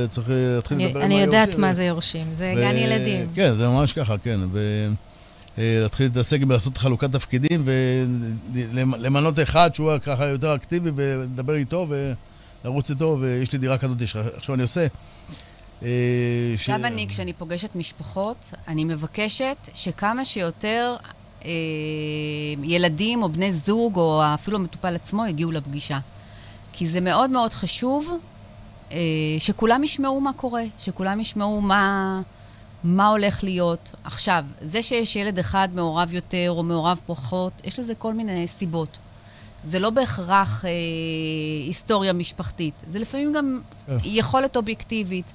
צריך 0.10 0.28
להתחיל 0.30 0.78
לדבר 0.78 0.90
עם 0.90 1.12
היורשים. 1.12 1.12
אני 1.12 1.22
יודעת 1.22 1.56
מה 1.56 1.74
זה 1.74 1.84
יורשים, 1.84 2.26
זה 2.38 2.54
גן 2.56 2.76
ילדים. 2.76 3.28
כן, 3.34 3.56
זה 3.56 3.68
ממש 3.68 3.94
ככה, 3.94 4.18
כן. 4.18 4.40
אה, 5.58 5.86
להתעסק 6.00 6.40
ולעשות 6.48 6.78
חלוקת 6.78 7.12
תפקידים, 7.12 7.64
ולמנות 7.66 9.40
אחד 9.40 9.70
שהוא 9.74 9.98
ככה 9.98 10.28
יותר 10.28 10.56
אקטיבי, 10.56 10.92
ולדבר 10.96 11.56
איתו, 11.56 11.88
ולרוץ 12.64 12.90
איתו, 12.90 13.18
ויש 13.20 13.52
לי 13.52 13.58
דירה 13.58 13.78
כזאת, 13.78 13.98
עכשיו 14.36 14.56
אני 14.56 14.64
עושה. 14.64 14.88
אה, 15.84 15.88
עכשיו 16.54 16.86
אני, 16.86 17.08
כשאני 17.08 17.34
פוגשת 17.34 17.76
משפחות, 17.76 18.52
אני 18.68 18.84
מבקשת 18.84 19.58
שכמה 19.74 20.26
שיותר 20.26 20.96
ילדים 22.64 23.24
או 23.24 23.30
בני 23.30 23.54
זוג, 23.54 23.96
או 23.98 24.22
אפילו 24.34 24.58
המטופל 24.58 24.96
עצמו, 24.96 25.26
יגיעו 25.26 25.52
לפגישה. 25.52 26.00
כי 26.74 26.88
זה 26.88 27.02
מאוד 27.02 27.30
מאוד 27.30 27.54
חשוב 27.54 28.10
אה, 28.92 28.98
שכולם 29.40 29.84
ישמעו 29.84 30.22
מה 30.22 30.34
קורה, 30.34 30.64
שכולם 30.80 31.20
ישמעו 31.20 31.62
מה, 31.62 32.22
מה 32.84 33.10
הולך 33.10 33.44
להיות. 33.44 33.92
עכשיו, 34.04 34.46
זה 34.62 34.84
שיש 34.84 35.16
ילד 35.16 35.40
אחד 35.40 35.70
מעורב 35.74 36.14
יותר 36.14 36.48
או 36.50 36.64
מעורב 36.64 37.00
פחות, 37.06 37.54
יש 37.64 37.80
לזה 37.80 37.96
כל 37.96 38.14
מיני 38.14 38.48
סיבות. 38.48 38.98
זה 39.64 39.80
לא 39.80 39.90
בהכרח 39.90 40.66
אה, 40.66 40.70
היסטוריה 41.66 42.14
משפחתית, 42.14 42.74
זה 42.92 43.00
לפעמים 43.00 43.34
גם 43.34 43.60
אה. 43.90 43.98
יכולת 44.04 44.56
אובייקטיבית. 44.56 45.26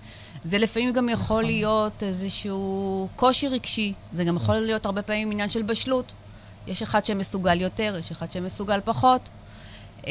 זה 0.42 0.58
לפעמים 0.58 0.92
גם 0.92 1.08
יכול 1.08 1.36
נכון. 1.36 1.44
להיות 1.44 2.02
איזשהו 2.02 3.08
קושי 3.16 3.48
רגשי. 3.48 3.92
זה 4.12 4.24
גם 4.24 4.36
יכול 4.36 4.54
להיות 4.54 4.86
הרבה 4.86 5.02
פעמים 5.02 5.30
עניין 5.30 5.50
של 5.50 5.62
בשלות. 5.62 6.12
יש 6.66 6.82
אחד 6.82 7.06
שמסוגל 7.06 7.60
יותר, 7.60 7.96
יש 8.00 8.10
אחד 8.10 8.32
שמסוגל 8.32 8.80
פחות. 8.84 9.20
Uh, 10.02 10.08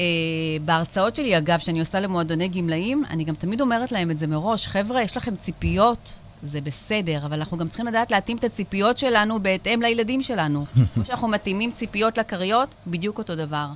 בהרצאות 0.65 1.15
שלי, 1.15 1.37
אגב, 1.37 1.59
שאני 1.59 1.79
עושה 1.79 1.99
למועדוני 1.99 2.47
גמלאים, 2.47 3.03
אני 3.09 3.23
גם 3.23 3.35
תמיד 3.35 3.61
אומרת 3.61 3.91
להם 3.91 4.11
את 4.11 4.19
זה 4.19 4.27
מראש. 4.27 4.67
חבר'ה, 4.67 5.01
יש 5.01 5.17
לכם 5.17 5.35
ציפיות, 5.35 6.13
זה 6.43 6.61
בסדר, 6.61 7.25
אבל 7.25 7.33
אנחנו 7.33 7.57
גם 7.57 7.67
צריכים 7.67 7.85
לדעת 7.85 8.11
להתאים 8.11 8.37
את 8.37 8.43
הציפיות 8.43 8.97
שלנו 8.97 9.43
בהתאם 9.43 9.81
לילדים 9.81 10.21
שלנו. 10.21 10.65
כמו 10.93 11.05
שאנחנו 11.05 11.27
מתאימים 11.27 11.71
ציפיות 11.71 12.17
לכריות, 12.17 12.75
בדיוק 12.87 13.17
אותו 13.17 13.35
דבר. 13.35 13.67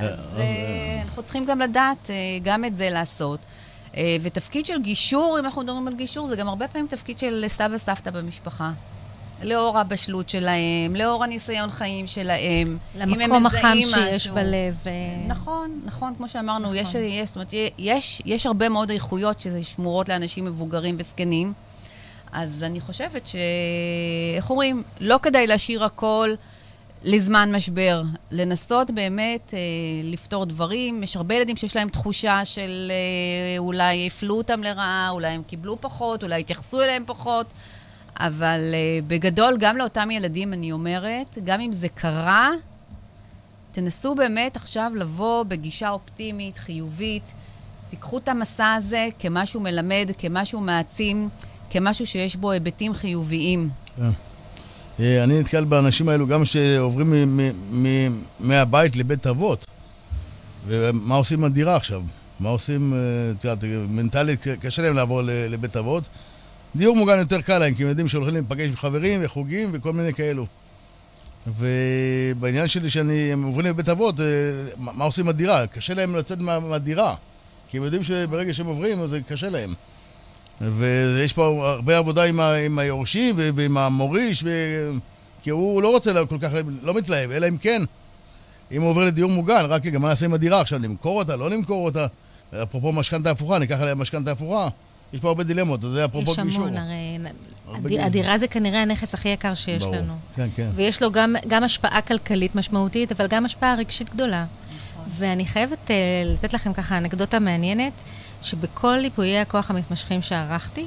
אה, 0.00 0.06
אז, 0.06 0.18
אז 0.20 0.36
uh, 0.36 1.04
אנחנו 1.04 1.22
צריכים 1.22 1.44
גם 1.44 1.58
לדעת 1.58 2.10
גם 2.42 2.64
את 2.64 2.76
זה 2.76 2.90
לעשות. 2.90 3.40
ותפקיד 4.22 4.66
של 4.66 4.82
גישור, 4.82 5.38
אם 5.40 5.44
אנחנו 5.44 5.62
מדברים 5.62 5.88
על 5.88 5.94
גישור, 5.94 6.26
זה 6.26 6.36
גם 6.36 6.48
הרבה 6.48 6.68
פעמים 6.68 6.86
תפקיד 6.86 7.18
של 7.18 7.44
סבא 7.48 7.78
סבתא 7.78 8.10
במשפחה. 8.10 8.70
לאור 9.42 9.78
הבשלות 9.78 10.28
שלהם, 10.28 10.96
לאור 10.96 11.24
הניסיון 11.24 11.70
חיים 11.70 12.06
שלהם. 12.06 12.78
למקום 12.96 13.46
החם 13.46 13.76
שיש 13.94 14.28
בלב. 14.28 14.76
אה. 14.86 14.92
נכון, 15.26 15.80
נכון, 15.84 16.14
כמו 16.16 16.28
שאמרנו, 16.28 16.64
נכון. 16.64 16.76
יש, 16.76 16.94
יש, 16.94 17.28
זאת 17.28 17.36
אומרת, 17.36 17.52
יש, 17.78 18.22
יש 18.24 18.46
הרבה 18.46 18.68
מאוד 18.68 18.90
איכויות 18.90 19.40
ששמורות 19.40 20.08
לאנשים 20.08 20.44
מבוגרים 20.44 20.96
וזקנים. 20.98 21.52
אז 22.32 22.62
אני 22.62 22.80
חושבת 22.80 23.26
ש... 23.26 23.36
איך 24.36 24.50
אומרים? 24.50 24.82
לא 25.00 25.18
כדאי 25.22 25.46
להשאיר 25.46 25.84
הכל 25.84 26.34
לזמן 27.04 27.54
משבר. 27.54 28.02
לנסות 28.30 28.90
באמת 28.90 29.54
אה, 29.54 29.58
לפתור 30.04 30.44
דברים. 30.44 31.02
יש 31.02 31.16
הרבה 31.16 31.34
ילדים 31.34 31.56
שיש 31.56 31.76
להם 31.76 31.88
תחושה 31.88 32.44
של 32.44 32.92
אה, 32.92 33.58
אולי 33.58 34.06
הפלו 34.06 34.36
אותם 34.36 34.62
לרעה, 34.62 35.08
אולי 35.10 35.28
הם 35.28 35.42
קיבלו 35.42 35.80
פחות, 35.80 36.22
אולי 36.22 36.40
התייחסו 36.40 36.82
אליהם 36.82 37.04
פחות. 37.06 37.46
אבל 38.20 38.60
uh, 38.72 39.04
בגדול, 39.06 39.56
גם 39.60 39.76
לאותם 39.76 40.10
ילדים 40.10 40.52
אני 40.52 40.72
אומרת, 40.72 41.38
גם 41.44 41.60
אם 41.60 41.72
זה 41.72 41.88
קרה, 41.88 42.50
תנסו 43.72 44.14
באמת 44.14 44.56
עכשיו 44.56 44.92
לבוא 44.94 45.42
בגישה 45.42 45.90
אופטימית, 45.90 46.58
חיובית. 46.58 47.32
תיקחו 47.88 48.18
את 48.18 48.28
המסע 48.28 48.74
הזה 48.74 49.08
כמשהו 49.18 49.60
מלמד, 49.60 50.10
כמשהו 50.18 50.60
מעצים, 50.60 51.28
כמשהו 51.70 52.06
שיש 52.06 52.36
בו 52.36 52.50
היבטים 52.50 52.94
חיוביים. 52.94 53.70
כן. 53.96 54.02
אה, 55.00 55.24
אני 55.24 55.40
נתקל 55.40 55.64
באנשים 55.64 56.08
האלו 56.08 56.26
גם 56.26 56.44
שעוברים 56.44 57.40
מהבית 58.40 58.96
לבית 58.96 59.26
אבות. 59.26 59.66
ומה 60.66 61.14
עושים 61.14 61.38
עם 61.38 61.44
הדירה 61.44 61.76
עכשיו? 61.76 62.02
מה 62.40 62.48
עושים, 62.48 62.94
אה, 62.94 62.98
את 63.38 63.44
יודעת, 63.44 63.64
מנטלית 63.88 64.46
קשה 64.60 64.82
להם 64.82 64.94
לעבור 64.94 65.22
לבית 65.24 65.76
אבות. 65.76 66.04
דיור 66.76 66.96
מוגן 66.96 67.18
יותר 67.18 67.40
קל 67.40 67.58
להם, 67.58 67.74
כי 67.74 67.82
הם 67.82 67.88
יודעים 67.88 68.08
שהולכים 68.08 68.34
להיפגש 68.34 68.68
עם 68.68 68.76
חברים 68.76 69.20
וחוגים 69.22 69.68
וכל 69.72 69.92
מיני 69.92 70.14
כאלו. 70.14 70.46
ובעניין 71.46 72.66
שלי 72.68 73.32
הם 73.32 73.42
עוברים 73.42 73.66
לבית 73.66 73.88
אבות, 73.88 74.20
אה, 74.20 74.24
מה 74.76 75.04
עושים 75.04 75.24
עם 75.24 75.28
הדירה? 75.28 75.66
קשה 75.66 75.94
להם 75.94 76.16
לצאת 76.16 76.38
מה, 76.40 76.60
מהדירה. 76.60 77.14
כי 77.68 77.76
הם 77.78 77.84
יודעים 77.84 78.02
שברגע 78.02 78.54
שהם 78.54 78.66
עוברים, 78.66 79.08
זה 79.08 79.20
קשה 79.20 79.48
להם. 79.48 79.74
ויש 80.60 81.32
פה 81.32 81.70
הרבה 81.72 81.98
עבודה 81.98 82.24
עם, 82.24 82.40
ה, 82.40 82.54
עם 82.54 82.78
היורשים 82.78 83.34
ועם 83.54 83.76
המוריש, 83.78 84.42
ו... 84.44 84.50
כי 85.42 85.50
הוא 85.50 85.82
לא 85.82 85.90
רוצה 85.90 86.24
כל 86.28 86.38
כך, 86.40 86.50
לא 86.82 86.94
מתלהב, 86.94 87.30
אלא 87.30 87.48
אם 87.48 87.56
כן, 87.56 87.82
אם 88.72 88.82
הוא 88.82 88.90
עובר 88.90 89.04
לדיור 89.04 89.30
מוגן, 89.30 89.64
רק 89.68 89.86
רגע, 89.86 89.98
מה 89.98 90.08
נעשה 90.08 90.26
עם 90.26 90.34
הדירה 90.34 90.60
עכשיו? 90.60 90.78
למכור 90.78 91.18
אותה, 91.18 91.36
לא 91.36 91.50
למכור 91.50 91.84
אותה? 91.84 92.06
אפרופו 92.62 92.92
משכנתה 92.92 93.30
הפוכה, 93.30 93.58
ניקח 93.58 93.80
עליה 93.80 93.94
משכנתה 93.94 94.30
הפוכה. 94.32 94.68
יש 95.12 95.20
פה 95.20 95.28
הרבה 95.28 95.44
דילמות, 95.44 95.82
זה 95.82 96.04
אפרופו 96.04 96.30
גישור. 96.30 96.48
יש 96.48 96.56
המון, 96.56 97.18
הרי 97.66 98.00
הדירה 98.00 98.38
זה 98.38 98.48
כנראה 98.48 98.82
הנכס 98.82 99.14
הכי 99.14 99.28
יקר 99.28 99.54
שיש 99.54 99.82
ברור. 99.82 99.96
לנו. 99.96 100.14
כן, 100.36 100.48
כן. 100.56 100.68
ויש 100.74 101.02
לו 101.02 101.12
גם, 101.12 101.34
גם 101.48 101.64
השפעה 101.64 102.00
כלכלית 102.00 102.54
משמעותית, 102.54 103.12
אבל 103.12 103.26
גם 103.26 103.44
השפעה 103.44 103.74
רגשית 103.74 104.10
גדולה. 104.14 104.44
נכון. 105.14 105.26
ואני 105.26 105.46
חייבת 105.46 105.78
uh, 105.88 105.90
לתת 106.24 106.54
לכם 106.54 106.72
ככה 106.72 106.98
אנקדוטה 106.98 107.38
מעניינת, 107.38 108.02
שבכל 108.42 108.96
ליפויי 108.96 109.38
הכוח 109.38 109.70
המתמשכים 109.70 110.22
שערכתי, 110.22 110.86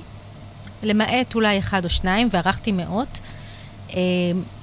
למעט 0.84 1.36
אולי 1.36 1.60
אחד 1.60 1.84
או 1.86 1.90
שניים, 1.90 2.30
וערכתי 2.32 2.72
מאות, 2.72 3.20
uh, 3.90 3.94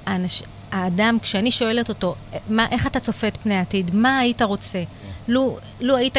האנש, 0.05 0.43
האדם, 0.71 1.17
כשאני 1.21 1.51
שואלת 1.51 1.89
אותו, 1.89 2.15
מה, 2.49 2.67
איך 2.71 2.87
אתה 2.87 2.99
צופה 2.99 3.27
את 3.27 3.37
פני 3.37 3.55
העתיד, 3.55 3.95
מה 3.95 4.19
היית 4.19 4.41
רוצה? 4.41 4.83
לו, 5.27 5.57
לו 5.79 5.97
היית 5.97 6.17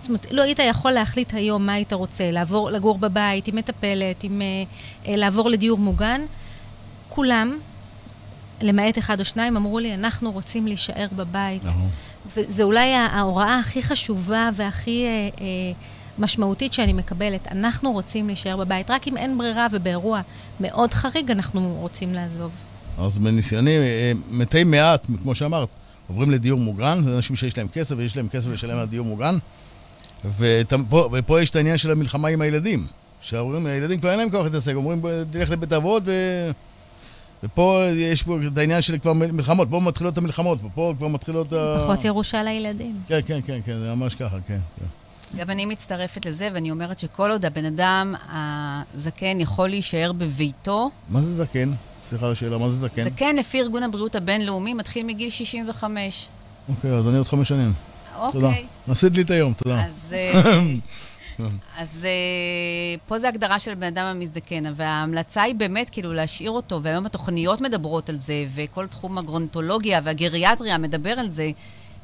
זאת 0.00 0.08
אומרת, 0.08 0.26
לא 0.32 0.42
היית 0.42 0.58
יכול 0.58 0.92
להחליט 0.92 1.34
היום 1.34 1.66
מה 1.66 1.72
היית 1.72 1.92
רוצה, 1.92 2.30
לעבור, 2.30 2.70
לגור 2.70 2.98
בבית 2.98 3.48
עם 3.48 3.56
מטפלת, 3.56 4.24
עם, 4.24 4.42
אה, 4.42 4.46
אה, 5.06 5.16
לעבור 5.16 5.50
לדיור 5.50 5.78
מוגן. 5.78 6.20
כולם, 7.08 7.58
למעט 8.60 8.98
אחד 8.98 9.20
או 9.20 9.24
שניים, 9.24 9.56
אמרו 9.56 9.78
לי, 9.78 9.94
אנחנו 9.94 10.32
רוצים 10.32 10.66
להישאר 10.66 11.06
בבית. 11.16 11.62
וזה 12.36 12.62
אולי 12.62 12.94
ההוראה 12.94 13.58
הכי 13.58 13.82
חשובה 13.82 14.50
והכי 14.54 15.04
אה, 15.04 15.10
אה, 15.40 15.46
משמעותית 16.18 16.72
שאני 16.72 16.92
מקבלת. 16.92 17.48
אנחנו 17.50 17.92
רוצים 17.92 18.26
להישאר 18.26 18.56
בבית. 18.56 18.90
רק 18.90 19.08
אם 19.08 19.16
אין 19.16 19.38
ברירה 19.38 19.66
ובאירוע 19.72 20.20
מאוד 20.60 20.94
חריג, 20.94 21.30
אנחנו 21.30 21.76
רוצים 21.80 22.14
לעזוב. 22.14 22.50
אז 22.98 23.18
מניסיוני, 23.18 23.76
אה, 23.76 24.12
מתי 24.30 24.64
מעט, 24.64 25.06
כמו 25.22 25.34
שאמרת, 25.34 25.68
עוברים 26.08 26.30
לדיור 26.30 26.60
מוגן, 26.60 27.02
זה 27.04 27.16
אנשים 27.16 27.36
שיש 27.36 27.58
להם 27.58 27.68
כסף 27.68 27.94
ויש 27.98 28.16
להם 28.16 28.28
כסף 28.28 28.48
לשלם 28.48 28.78
על 28.78 28.86
דיור 28.86 29.06
מוגן. 29.06 29.38
ופה, 30.38 31.08
ופה 31.12 31.40
יש 31.40 31.50
את 31.50 31.56
העניין 31.56 31.78
של 31.78 31.90
המלחמה 31.90 32.28
עם 32.28 32.40
הילדים. 32.40 32.86
שההורים, 33.20 33.66
הילדים 33.66 34.00
כבר 34.00 34.10
אין 34.10 34.18
להם 34.18 34.30
כוח 34.30 34.44
להתעסק, 34.44 34.74
אומרים, 34.74 35.02
תלך 35.30 35.50
לבית 35.50 35.72
אבות, 35.72 36.02
ו... 36.06 36.12
ופה 37.42 37.82
יש 37.94 38.22
פה 38.22 38.38
את 38.46 38.58
העניין 38.58 38.82
של 38.82 38.98
כבר 38.98 39.12
מלחמות, 39.12 39.68
פה 39.70 39.80
מתחילות 39.80 40.18
המלחמות, 40.18 40.58
פה 40.74 40.94
כבר 40.98 41.08
מתחילות 41.08 41.52
ה... 41.52 41.76
פחות 41.84 42.04
ירושה 42.04 42.42
לילדים. 42.42 43.00
כן, 43.08 43.20
כן, 43.26 43.40
כן, 43.46 43.58
כן, 43.64 43.78
זה 43.78 43.94
ממש 43.94 44.14
ככה, 44.14 44.36
כן. 44.46 44.58
כן. 44.78 44.86
גם 45.38 45.50
אני 45.50 45.66
מצטרפת 45.66 46.26
לזה, 46.26 46.48
ואני 46.54 46.70
אומרת 46.70 46.98
שכל 46.98 47.30
עוד 47.30 47.44
הבן 47.44 47.64
אדם 47.64 48.14
הזקן 48.32 49.40
יכול 49.40 49.68
להישאר 49.68 50.12
בביתו... 50.12 50.90
מה 51.08 51.22
זה 51.22 51.34
זקן? 51.44 51.72
סליחה 52.04 52.26
על 52.26 52.32
השאלה, 52.32 52.58
מה 52.58 52.70
זה 52.70 52.76
זקן? 52.76 53.04
זקן 53.04 53.36
לפי 53.36 53.60
ארגון 53.60 53.82
הבריאות 53.82 54.16
הבינלאומי 54.16 54.74
מתחיל 54.74 55.06
מגיל 55.06 55.30
65. 55.30 56.26
אוקיי, 56.68 56.90
אז 56.90 57.08
אני 57.08 57.16
עוד 57.16 57.28
חמש 57.28 57.48
שנים. 57.48 57.72
אוקיי. 58.16 58.32
תודה. 58.40 58.52
עשית 58.88 59.16
לי 59.16 59.22
את 59.22 59.30
היום, 59.30 59.52
תודה. 59.52 59.84
אז, 59.84 60.12
אה, 60.12 60.42
אז 61.76 62.04
אה, 62.04 62.98
פה 63.06 63.18
זה 63.18 63.28
הגדרה 63.28 63.58
של 63.58 63.74
בן 63.74 63.86
אדם 63.86 64.06
המזדקן, 64.06 64.62
וההמלצה 64.76 65.42
היא 65.42 65.54
באמת 65.54 65.90
כאילו 65.90 66.12
להשאיר 66.12 66.50
אותו, 66.50 66.82
והיום 66.82 67.06
התוכניות 67.06 67.60
מדברות 67.60 68.08
על 68.08 68.18
זה, 68.18 68.44
וכל 68.54 68.86
תחום 68.86 69.18
הגרונטולוגיה 69.18 70.00
והגריאטריה 70.04 70.78
מדבר 70.78 71.10
על 71.10 71.30
זה, 71.30 71.50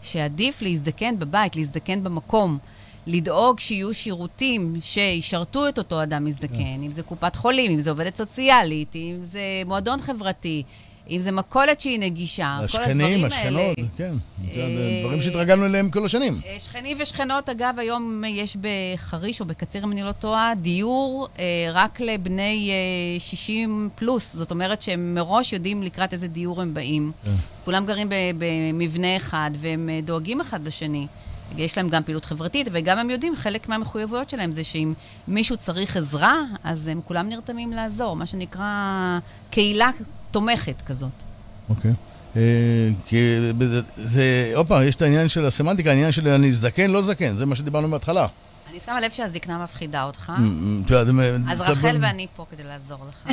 שעדיף 0.03 0.63
להזדקן 0.63 1.19
בבית, 1.19 1.57
להזדקן 1.57 2.05
במקום. 2.05 2.59
לדאוג 3.07 3.61
שיהיו 3.61 3.95
שירותים 3.95 4.77
שישרתו 4.81 5.69
את 5.69 5.79
אותו 5.79 6.03
אדם 6.03 6.25
מזדקן, 6.25 6.55
כן. 6.55 6.83
אם 6.83 6.91
זה 6.91 7.03
קופת 7.03 7.37
חולים, 7.37 7.71
אם 7.71 7.79
זה 7.79 7.91
עובדת 7.91 8.17
סוציאלית, 8.17 8.97
אם 8.97 9.17
זה 9.21 9.41
מועדון 9.67 10.01
חברתי, 10.01 10.63
אם 11.11 11.21
זה 11.21 11.33
מכולת 11.33 11.81
שהיא 11.81 12.01
נגישה, 12.01 12.59
כל 12.73 12.79
הדברים 12.79 13.01
האלה. 13.01 13.27
השכנים, 13.27 13.75
השכנות, 13.75 13.91
כן. 13.97 14.15
זה 14.55 14.63
דברים 15.05 15.23
שהתרגלנו 15.23 15.67
אליהם 15.67 15.91
כל 15.91 16.05
השנים. 16.05 16.41
אה, 16.47 16.57
שכנים 16.59 16.97
ושכנות, 17.01 17.49
אגב, 17.49 17.75
היום 17.79 18.23
יש 18.27 18.57
בחריש 18.61 19.41
או 19.41 19.47
בקציר, 19.47 19.85
אם 19.85 19.93
אני 19.93 20.03
לא 20.03 20.13
טועה, 20.13 20.53
דיור 20.55 21.29
אה, 21.39 21.45
רק 21.73 22.01
לבני 22.01 22.71
60 23.19 23.89
פלוס. 23.95 24.35
זאת 24.35 24.51
אומרת 24.51 24.83
שהם 24.83 25.15
מראש 25.15 25.53
יודעים 25.53 25.83
לקראת 25.83 26.13
איזה 26.13 26.29
דיור 26.29 26.63
הם 26.63 26.75
באים. 26.75 27.13
כן. 27.25 27.31
כולם 27.65 27.87
גרים 27.87 28.09
במבנה 28.39 29.17
אחד, 29.17 29.51
והם 29.61 29.91
דואגים 30.05 30.41
אחד 30.41 30.67
לשני. 30.67 31.07
יש 31.57 31.79
להם 31.79 31.89
גם 31.89 32.03
פעילות 32.03 32.25
חברתית, 32.25 32.69
וגם 32.73 32.99
הם 32.99 33.11
יודעים, 33.11 33.37
חלק 33.37 33.69
מהמחויבויות 33.69 34.31
שלהם 34.31 34.53
זה 34.53 34.65
שאם 34.65 34.95
מישהו 35.29 35.57
צריך 35.57 35.97
עזרה, 35.97 36.43
אז 36.65 36.87
הם 36.89 37.01
כולם 37.05 37.29
נרתמים 37.29 37.73
לעזור, 37.73 38.17
מה 38.17 38.27
שנקרא 38.27 39.19
קהילה 39.51 39.91
תומכת 40.35 40.83
כזאת. 40.87 41.11
אוקיי. 41.69 41.93
אה, 42.37 42.43
כי 43.07 43.39
זה, 43.97 44.53
עוד 44.55 44.67
פעם, 44.67 44.85
יש 44.87 44.95
את 44.95 45.03
העניין 45.03 45.29
של 45.29 45.47
הסמנטיקה, 45.47 45.91
העניין 45.91 46.13
של 46.13 46.29
אני 46.29 46.53
זקן, 46.53 46.91
לא 46.91 47.03
זקן, 47.03 47.37
זה 47.37 47.47
מה 47.47 47.57
שדיברנו 47.57 47.89
מההתחלה. 47.89 48.27
אני 48.71 48.79
שמה 48.87 49.01
לב 49.01 49.11
שהזקנה 49.11 49.65
מפחידה 49.65 50.05
אותך. 50.05 50.33
Mm, 50.37 50.91
mm, 50.91 51.51
אז 51.51 51.61
רחל 51.61 51.97
ואני 52.01 52.27
פה 52.37 52.47
כדי 52.51 52.63
לעזור 52.63 52.99
לך. 53.09 53.27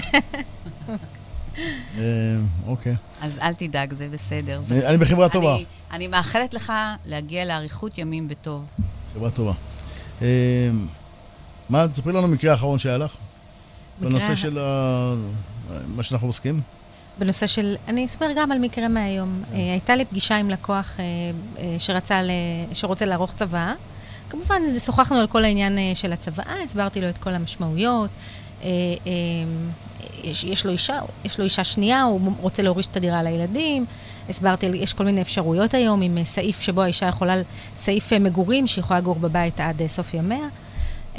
אה, 1.97 2.03
אוקיי. 2.67 2.95
אז 3.21 3.31
אל 3.41 3.53
תדאג, 3.53 3.93
זה 3.93 4.07
בסדר. 4.11 4.61
אני 4.71 4.97
בחברה 4.97 5.29
טובה. 5.29 5.57
אני 5.91 6.07
מאחלת 6.07 6.53
לך 6.53 6.73
להגיע 7.05 7.45
לאריכות 7.45 7.97
ימים 7.97 8.27
בטוב. 8.27 8.65
חברה 9.13 9.29
טובה. 9.29 9.53
אה, 10.21 10.69
מה, 11.69 11.87
תספרי 11.87 12.13
לנו 12.13 12.27
מקרה 12.27 12.51
האחרון 12.51 12.79
שהיה 12.79 12.97
לך. 12.97 13.11
בנושא 14.01 14.35
של 14.35 14.59
מה 15.87 16.03
שאנחנו 16.03 16.27
עוסקים. 16.27 16.61
בנושא 17.21 17.47
של, 17.47 17.75
אני 17.87 18.05
אספר 18.05 18.25
גם 18.35 18.51
על 18.51 18.59
מקרה 18.59 18.87
מהיום. 18.87 19.43
כן. 19.51 19.55
הייתה 19.55 19.95
לי 19.95 20.05
פגישה 20.05 20.37
עם 20.37 20.49
לקוח 20.49 20.97
שרצה, 21.77 22.21
שרוצה 22.73 23.05
לערוך 23.05 23.33
צוואה. 23.33 23.73
כמובן, 24.29 24.61
שוחחנו 24.85 25.17
על 25.17 25.27
כל 25.27 25.43
העניין 25.43 25.77
של 25.93 26.13
הצוואה, 26.13 26.63
הסברתי 26.63 27.01
לו 27.01 27.09
את 27.09 27.17
כל 27.17 27.29
המשמעויות. 27.29 28.09
יש, 30.23 30.43
יש, 30.43 30.65
לו 30.65 30.71
אישה, 30.71 30.99
יש 31.25 31.39
לו 31.39 31.43
אישה 31.45 31.63
שנייה, 31.63 32.03
הוא 32.03 32.31
רוצה 32.39 32.63
להוריש 32.63 32.85
את 32.85 32.97
הדירה 32.97 33.23
לילדים. 33.23 33.85
הסברתי, 34.29 34.65
יש 34.65 34.93
כל 34.93 35.03
מיני 35.03 35.21
אפשרויות 35.21 35.73
היום 35.73 36.01
עם 36.01 36.23
סעיף 36.23 36.61
שבו 36.61 36.81
האישה 36.81 37.05
יכולה, 37.05 37.35
סעיף 37.77 38.13
מגורים 38.13 38.67
שהיא 38.67 38.83
יכולה 38.83 38.99
לגור 38.99 39.15
בבית 39.15 39.59
עד 39.59 39.81
סוף 39.87 40.13
ימיה. 40.13 40.47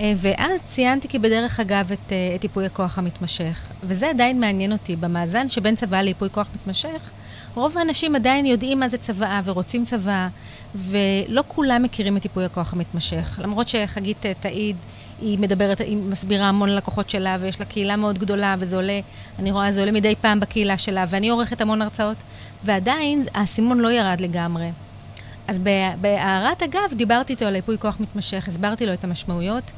ואז 0.01 0.61
ציינתי 0.65 1.09
כי 1.09 1.19
בדרך 1.19 1.61
אגב 1.61 1.93
את, 1.93 2.13
את 2.35 2.45
ייפוי 2.45 2.67
הכוח 2.67 2.99
המתמשך. 2.99 3.69
וזה 3.85 4.11
עדיין 4.11 4.41
מעניין 4.41 4.73
אותי. 4.73 4.97
במאזן 4.97 5.49
שבין 5.49 5.75
צוואה 5.75 6.03
לייפוי 6.03 6.29
כוח 6.31 6.49
מתמשך, 6.55 7.11
רוב 7.55 7.79
האנשים 7.79 8.15
עדיין 8.15 8.47
יודעים 8.47 8.81
מה 8.81 8.89
זה 8.89 8.99
צוואה 8.99 9.41
ורוצים 9.45 9.85
צוואה, 9.85 10.29
ולא 10.75 11.45
כולם 11.49 11.83
מכירים 11.83 12.17
את 12.17 12.25
ייפוי 12.25 12.45
הכוח 12.45 12.73
המתמשך. 12.73 13.41
למרות 13.43 13.69
שחגית 13.69 14.27
תעיד, 14.41 14.77
היא 15.21 15.39
מדברת, 15.39 15.81
היא 15.81 15.97
מסבירה 15.97 16.49
המון 16.49 16.69
ללקוחות 16.69 17.11
שלה, 17.11 17.37
ויש 17.41 17.61
לה 17.61 17.67
קהילה 17.67 17.97
מאוד 17.97 18.19
גדולה, 18.19 18.57
וזה 18.59 18.77
עולה, 18.77 19.01
אני 19.39 19.53
רואה, 19.53 19.73
זה 19.73 19.81
עולה 19.81 19.93
מדי 19.93 20.15
פעם 20.21 20.41
בקהילה 20.41 20.79
שלה, 20.79 21.05
ואני 21.09 21.29
עורכת 21.29 21.61
המון 21.61 21.83
הרצאות, 21.83 22.17
ועדיין 22.65 23.23
האסימון 23.35 23.81
לא 23.81 23.93
ירד 23.93 24.21
לגמרי. 24.21 24.71
אז 25.49 25.61
בהערת 26.01 26.63
אגב, 26.63 26.95
דיברתי 26.97 27.33
איתו 27.33 27.45
על 27.45 27.55
ייפוי 27.55 27.79
כוח 27.79 28.01
מתמשך, 28.01 28.49
הסברתי 28.49 28.87
לו 28.87 28.93
את 28.93 29.05
המשמעויות, 29.05 29.71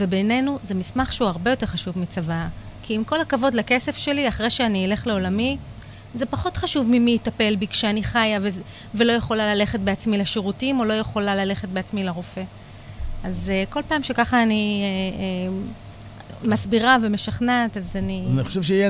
ובינינו 0.00 0.58
זה 0.62 0.74
מסמך 0.74 1.12
שהוא 1.12 1.28
הרבה 1.28 1.50
יותר 1.50 1.66
חשוב 1.66 1.98
מצוואה. 1.98 2.48
כי 2.82 2.94
עם 2.94 3.04
כל 3.04 3.20
הכבוד 3.20 3.54
לכסף 3.54 3.96
שלי, 3.96 4.28
אחרי 4.28 4.50
שאני 4.50 4.86
אלך 4.86 5.06
לעולמי, 5.06 5.56
זה 6.14 6.26
פחות 6.26 6.56
חשוב 6.56 6.86
ממי 6.90 7.10
יטפל 7.10 7.56
בי 7.56 7.66
כשאני 7.66 8.02
חיה 8.02 8.38
ו- 8.42 8.60
ולא 8.94 9.12
יכולה 9.12 9.54
ללכת 9.54 9.80
בעצמי 9.80 10.18
לשירותים, 10.18 10.80
או 10.80 10.84
לא 10.84 10.92
יכולה 10.92 11.36
ללכת 11.36 11.68
בעצמי 11.68 12.04
לרופא. 12.04 12.42
אז 13.24 13.50
uh, 13.50 13.72
כל 13.72 13.80
פעם 13.88 14.02
שככה 14.02 14.42
אני 14.42 14.82
uh, 14.82 16.44
uh, 16.44 16.48
מסבירה 16.48 16.96
ומשכנעת, 17.02 17.76
אז 17.76 17.96
אני... 17.96 18.24
אני 18.34 18.44
חושב 18.44 18.62
שהיא 18.62 18.84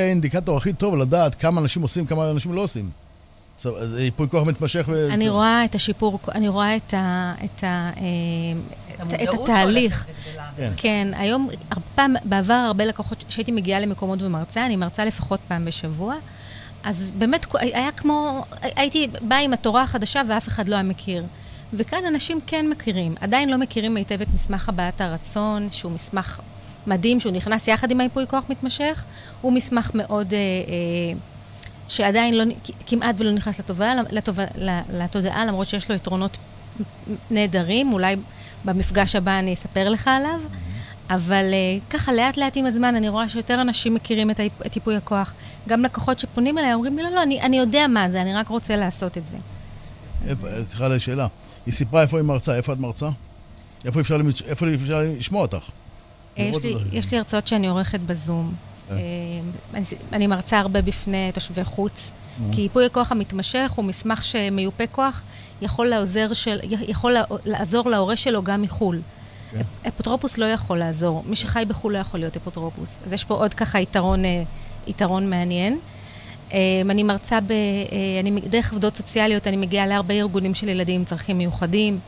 האינדיקטור 0.00 0.56
הכי 0.56 0.72
טוב 0.72 0.96
לדעת 0.96 1.34
כמה 1.34 1.60
אנשים 1.60 1.82
עושים, 1.82 2.06
כמה 2.06 2.30
אנשים 2.30 2.52
לא 2.52 2.60
עושים. 2.60 2.90
ייפוי 3.98 4.28
כוח 4.28 4.48
מתמשך 4.48 4.84
ו... 4.88 5.08
אני 5.10 5.28
רואה 5.28 5.64
את 5.64 5.74
השיפור, 5.74 6.18
אני 6.34 6.48
רואה 6.48 6.76
את, 6.76 6.94
ה, 6.94 7.34
את, 7.44 7.64
ה, 7.64 7.90
את, 8.94 9.14
את 9.22 9.34
התהליך. 9.34 10.06
כן. 10.56 10.72
כן, 10.76 11.08
היום, 11.16 11.48
פעם, 11.94 12.14
בעבר 12.24 12.54
הרבה 12.54 12.84
לקוחות, 12.84 13.24
כשהייתי 13.28 13.52
מגיעה 13.52 13.80
למקומות 13.80 14.22
ומרצה, 14.22 14.66
אני 14.66 14.76
מרצה 14.76 15.04
לפחות 15.04 15.40
פעם 15.48 15.64
בשבוע, 15.64 16.14
אז 16.84 17.12
באמת 17.18 17.46
היה 17.60 17.92
כמו, 17.92 18.44
הייתי 18.62 19.08
באה 19.20 19.38
עם 19.38 19.52
התורה 19.52 19.82
החדשה 19.82 20.22
ואף 20.28 20.48
אחד 20.48 20.68
לא 20.68 20.74
היה 20.74 20.82
מכיר. 20.82 21.24
וכאן 21.72 21.98
אנשים 22.08 22.38
כן 22.46 22.70
מכירים, 22.70 23.14
עדיין 23.20 23.48
לא 23.48 23.56
מכירים 23.56 23.96
היטב 23.96 24.20
את 24.20 24.28
מסמך 24.34 24.68
הבעת 24.68 25.00
הרצון, 25.00 25.68
שהוא 25.70 25.92
מסמך 25.92 26.40
מדהים, 26.86 27.20
שהוא 27.20 27.32
נכנס 27.32 27.68
יחד 27.68 27.90
עם 27.90 28.00
היפוי 28.00 28.26
כוח 28.26 28.44
מתמשך, 28.48 29.04
הוא 29.40 29.52
מסמך 29.52 29.90
מאוד... 29.94 30.32
אה, 30.32 30.38
אה, 30.38 31.18
שעדיין 31.88 32.34
לא, 32.34 32.44
כמעט 32.86 33.14
ולא 33.18 33.32
נכנס 33.32 33.60
לתובעה, 33.60 33.94
לתובע, 34.10 34.44
לתודעה, 34.92 35.44
למרות 35.44 35.66
שיש 35.66 35.90
לו 35.90 35.96
יתרונות 35.96 36.38
נהדרים, 37.30 37.92
אולי 37.92 38.16
במפגש 38.64 39.16
הבא 39.16 39.38
אני 39.38 39.52
אספר 39.52 39.88
לך 39.88 40.08
עליו. 40.08 40.40
אבל 41.10 41.44
uh, 41.50 41.90
ככה, 41.90 42.12
לאט 42.12 42.36
לאט 42.36 42.56
עם 42.56 42.66
הזמן, 42.66 42.96
אני 42.96 43.08
רואה 43.08 43.28
שיותר 43.28 43.60
אנשים 43.60 43.94
מכירים 43.94 44.30
את, 44.30 44.40
את 44.66 44.76
ייפוי 44.76 44.96
הכוח. 44.96 45.32
גם 45.68 45.82
לקוחות 45.82 46.18
שפונים 46.18 46.58
אליי 46.58 46.74
אומרים 46.74 46.96
לי, 46.96 47.02
לא, 47.02 47.10
לא, 47.10 47.22
אני, 47.22 47.40
אני 47.40 47.56
יודע 47.56 47.86
מה 47.86 48.08
זה, 48.08 48.22
אני 48.22 48.34
רק 48.34 48.48
רוצה 48.48 48.76
לעשות 48.76 49.18
את 49.18 49.22
זה. 49.26 49.36
סליחה 50.64 50.86
על 50.86 50.92
השאלה. 50.92 51.26
היא 51.66 51.74
סיפרה 51.74 52.02
איפה 52.02 52.16
היא 52.16 52.24
מרצה, 52.24 52.56
איפה 52.56 52.72
את 52.72 52.78
מרצה? 52.78 53.08
איפה 53.84 54.00
אפשר, 54.00 54.16
איפה 54.46 54.66
אפשר 54.74 55.02
לשמוע 55.18 55.42
אותך? 55.42 55.64
יש 56.36 56.62
לי, 56.62 56.74
יש 56.92 57.10
לי 57.10 57.18
הרצאות 57.18 57.46
שאני 57.46 57.68
עורכת 57.68 58.00
בזום. 58.00 58.54
אה, 58.90 58.96
אני, 60.12 60.26
מרצה 60.26 60.58
הרבה 60.58 60.82
בפני 60.82 61.30
תושבי 61.34 61.64
חוץ, 61.64 62.10
אה. 62.40 62.52
כי 62.52 62.60
ייפוי 62.60 62.86
הכוח 62.86 63.12
המתמשך 63.12 63.72
הוא 63.74 63.84
מסמך 63.84 64.24
שמיופה 64.24 64.86
כוח 64.86 65.22
יכול, 65.62 65.86
לעזור, 65.86 66.32
של, 66.32 66.58
יכול 66.62 67.16
לעזור 67.44 67.90
להורה 67.90 68.16
שלו 68.16 68.42
גם 68.42 68.62
מחו"ל. 68.62 69.00
כן. 69.50 69.62
אפוטרופוס 69.88 70.38
לא 70.38 70.44
יכול 70.44 70.78
לעזור. 70.78 71.24
מי 71.26 71.36
שחי 71.36 71.64
בחו"ל 71.68 71.92
לא 71.92 71.98
יכול 71.98 72.20
להיות 72.20 72.36
אפוטרופוס. 72.36 72.98
אז 73.06 73.12
יש 73.12 73.24
פה 73.24 73.34
עוד 73.34 73.54
ככה 73.54 73.80
יתרון, 73.80 74.24
אה, 74.24 74.42
יתרון 74.86 75.30
מעניין. 75.30 75.78
אני 76.90 77.02
מרצה 77.02 77.40
ב... 77.40 77.52
אני, 78.20 78.40
דרך 78.40 78.72
עבודות 78.72 78.96
סוציאליות, 78.96 79.46
אני 79.46 79.56
מגיעה 79.56 79.86
להרבה 79.86 80.14
ארגונים 80.14 80.54
של 80.54 80.68
ילדים 80.68 81.00
עם 81.00 81.04
צרכים 81.04 81.38
מיוחדים. 81.38 81.98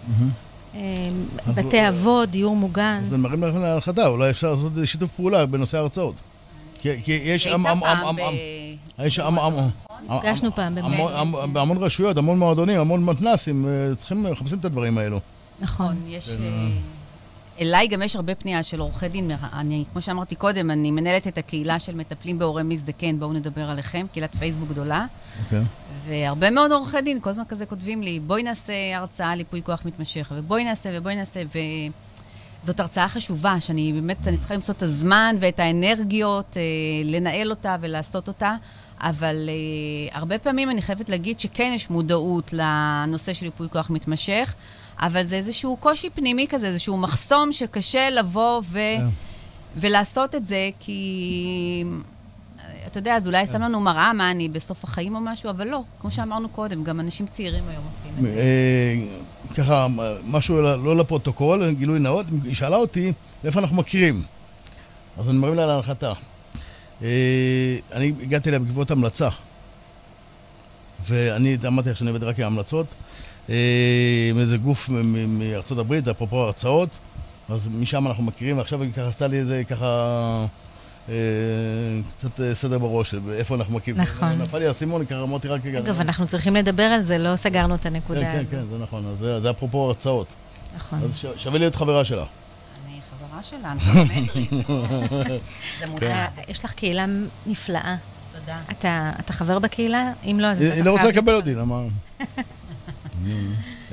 בתי 1.56 1.88
אבות, 1.88 2.28
דיור 2.28 2.56
מוגן. 2.56 3.00
אז 3.02 3.08
זה 3.08 3.16
מראים 3.16 3.44
לכם 3.44 3.62
להנחתה, 3.62 4.06
אולי 4.06 4.30
אפשר 4.30 4.50
לעשות 4.50 4.72
שיתוף 4.84 5.10
פעולה 5.16 5.46
בנושא 5.46 5.78
ההרצאות. 5.78 6.14
כי 6.80 7.20
יש... 7.24 7.46
נפגשנו 10.08 10.52
פעם 10.52 10.74
בהמון 11.52 11.76
רשויות, 11.76 12.16
המון 12.16 12.38
מועדונים, 12.38 12.80
המון 12.80 13.04
מתנ"סים, 13.04 13.66
אה, 13.68 13.94
צריכים, 13.94 14.26
מחפשים 14.30 14.58
את 14.58 14.64
הדברים 14.64 14.98
האלו. 14.98 15.20
נכון, 15.60 15.96
יש... 16.06 16.28
כן, 16.28 16.42
אה, 16.42 16.68
אליי 17.60 17.88
גם 17.88 18.02
יש 18.02 18.16
הרבה 18.16 18.34
פנייה 18.34 18.62
של 18.62 18.80
עורכי 18.80 19.08
דין. 19.08 19.30
אני, 19.52 19.84
כמו 19.92 20.02
שאמרתי 20.02 20.34
קודם, 20.34 20.70
אני 20.70 20.90
מנהלת 20.90 21.26
את 21.26 21.38
הקהילה 21.38 21.78
של 21.78 21.94
מטפלים 21.94 22.38
בהורי 22.38 22.62
מזדקן, 22.62 23.18
בואו 23.18 23.32
נדבר 23.32 23.70
עליכם, 23.70 24.06
קהילת 24.12 24.36
פייסבוק 24.36 24.68
גדולה. 24.68 25.06
אוקיי. 25.44 25.62
והרבה 26.08 26.50
מאוד 26.50 26.72
עורכי 26.72 27.00
דין 27.00 27.20
כל 27.20 27.30
הזמן 27.30 27.42
כזה 27.48 27.66
כותבים 27.66 28.02
לי, 28.02 28.20
בואי 28.20 28.42
נעשה 28.42 28.72
הרצאה 28.94 29.30
על 29.30 29.38
ייפוי 29.38 29.62
כוח 29.62 29.82
מתמשך, 29.84 30.32
ובואי 30.36 30.64
נעשה, 30.64 30.90
ובואי 30.92 31.16
נעשה, 31.16 31.40
ו... 31.54 31.58
זאת 32.62 32.80
הרצאה 32.80 33.08
חשובה, 33.08 33.60
שאני 33.60 33.92
באמת, 33.92 34.28
אני 34.28 34.38
צריכה 34.38 34.54
למצוא 34.54 34.74
את 34.74 34.82
הזמן 34.82 35.36
ואת 35.40 35.60
האנרגיות, 35.60 36.56
אה, 36.56 36.62
לנהל 37.04 37.50
אותה 37.50 37.76
ולעשות 37.80 38.28
אותה, 38.28 38.54
אבל 39.00 39.48
אה, 39.48 40.18
הרבה 40.18 40.38
פעמים 40.38 40.70
אני 40.70 40.82
חייבת 40.82 41.08
להגיד 41.08 41.40
שכן 41.40 41.72
יש 41.74 41.90
מודעות 41.90 42.52
לנושא 42.52 43.32
של 43.32 43.44
ייפוי 43.44 43.68
כוח 43.68 43.90
מתמשך, 43.90 44.54
אבל 45.00 45.22
זה 45.22 45.34
איזשהו 45.34 45.76
קושי 45.76 46.10
פנימי 46.10 46.46
כזה, 46.48 46.66
איזשהו 46.66 46.96
מחסום 46.96 47.52
שקשה 47.52 48.10
לבוא 48.10 48.62
ו... 48.64 48.78
Yeah. 48.78 49.00
כן. 49.00 49.06
ולעשות 49.76 50.34
את 50.34 50.46
זה, 50.46 50.70
כי... 50.80 51.84
אתה 52.88 52.98
יודע, 52.98 53.16
אז 53.16 53.26
אולי 53.26 53.46
שם 53.46 53.62
לנו 53.62 53.80
מראה 53.80 54.12
מה 54.12 54.30
אני 54.30 54.48
בסוף 54.48 54.84
החיים 54.84 55.14
או 55.14 55.20
משהו, 55.20 55.50
אבל 55.50 55.68
לא, 55.68 55.82
כמו 56.00 56.10
שאמרנו 56.10 56.48
קודם, 56.48 56.84
גם 56.84 57.00
אנשים 57.00 57.26
צעירים 57.26 57.64
היום 57.68 57.84
עושים 57.84 58.14
את 58.18 58.22
זה. 58.22 58.40
אה, 58.40 59.54
ככה, 59.54 59.86
משהו 60.26 60.60
לא 60.60 60.96
לפרוטוקול, 60.96 61.72
גילוי 61.72 61.98
נאות, 61.98 62.26
היא 62.44 62.54
שאלה 62.54 62.76
אותי 62.76 63.12
מאיפה 63.44 63.60
אנחנו 63.60 63.76
מכירים. 63.76 64.22
אז 65.18 65.30
אני 65.30 65.38
מרים 65.38 65.54
לה 65.54 65.66
להנחתה. 65.66 66.12
אה, 67.02 67.76
אני 67.92 68.12
הגעתי 68.22 68.48
אליה 68.48 68.58
בעקבות 68.58 68.90
המלצה. 68.90 69.28
ואני 71.06 71.56
אמרתי 71.66 71.90
לך 71.90 71.96
שאני 71.96 72.10
עובד 72.10 72.24
רק 72.24 72.40
עם 72.40 72.46
המלצות. 72.46 72.86
עם 73.48 74.38
איזה 74.38 74.56
גוף 74.56 74.88
מארצות 75.28 75.78
הברית, 75.78 76.08
אפרופו 76.08 76.36
הרצאות, 76.36 76.88
אז 77.48 77.68
משם 77.68 78.06
אנחנו 78.06 78.22
מכירים, 78.22 78.58
ועכשיו 78.58 78.82
היא 78.82 78.92
ככה 78.92 79.08
עשתה 79.08 79.26
לי 79.26 79.36
איזה 79.36 79.62
ככה... 79.68 80.46
קצת 82.16 82.40
סדר 82.52 82.78
בראש, 82.78 83.14
איפה 83.32 83.54
אנחנו 83.54 83.76
מכירים. 83.76 84.00
נכון. 84.00 84.28
נפל 84.28 84.58
לי 84.58 84.66
האסימון, 84.66 85.06
ככה 85.06 85.22
אמרתי 85.22 85.48
רק... 85.48 85.66
אגב, 85.66 86.00
אנחנו 86.00 86.26
צריכים 86.26 86.54
לדבר 86.54 86.82
על 86.82 87.02
זה, 87.02 87.18
לא 87.18 87.36
סגרנו 87.36 87.74
את 87.74 87.86
הנקודה 87.86 88.20
כן, 88.20 88.38
הזו. 88.38 88.50
כן, 88.50 88.56
כן, 88.56 88.64
זה 88.70 88.78
נכון, 88.78 89.16
זה 89.18 89.50
אפרופו 89.50 89.86
הרצאות. 89.86 90.34
נכון. 90.76 90.98
אז 91.02 91.26
שווה 91.36 91.58
להיות 91.58 91.74
חברה 91.74 92.04
שלה. 92.04 92.24
אני 92.86 93.00
חברה 93.10 93.42
שלה, 93.42 93.72
אני. 93.72 94.48
זה 95.80 95.86
כן. 96.00 96.24
יש 96.48 96.64
לך 96.64 96.72
קהילה 96.72 97.06
נפלאה. 97.46 97.96
תודה. 98.32 98.58
אתה, 98.70 99.10
אתה 99.20 99.32
חבר 99.32 99.58
בקהילה? 99.58 100.12
אם 100.24 100.38
לא, 100.40 100.46
אז 100.46 100.60
היא 100.60 100.68
אתה 100.68 100.76
היא 100.76 100.84
לא 100.84 100.90
רוצה 100.90 101.02
חייב 101.02 101.14
לקבל. 101.16 101.34
אותי, 101.34 101.54
למה? 101.54 101.82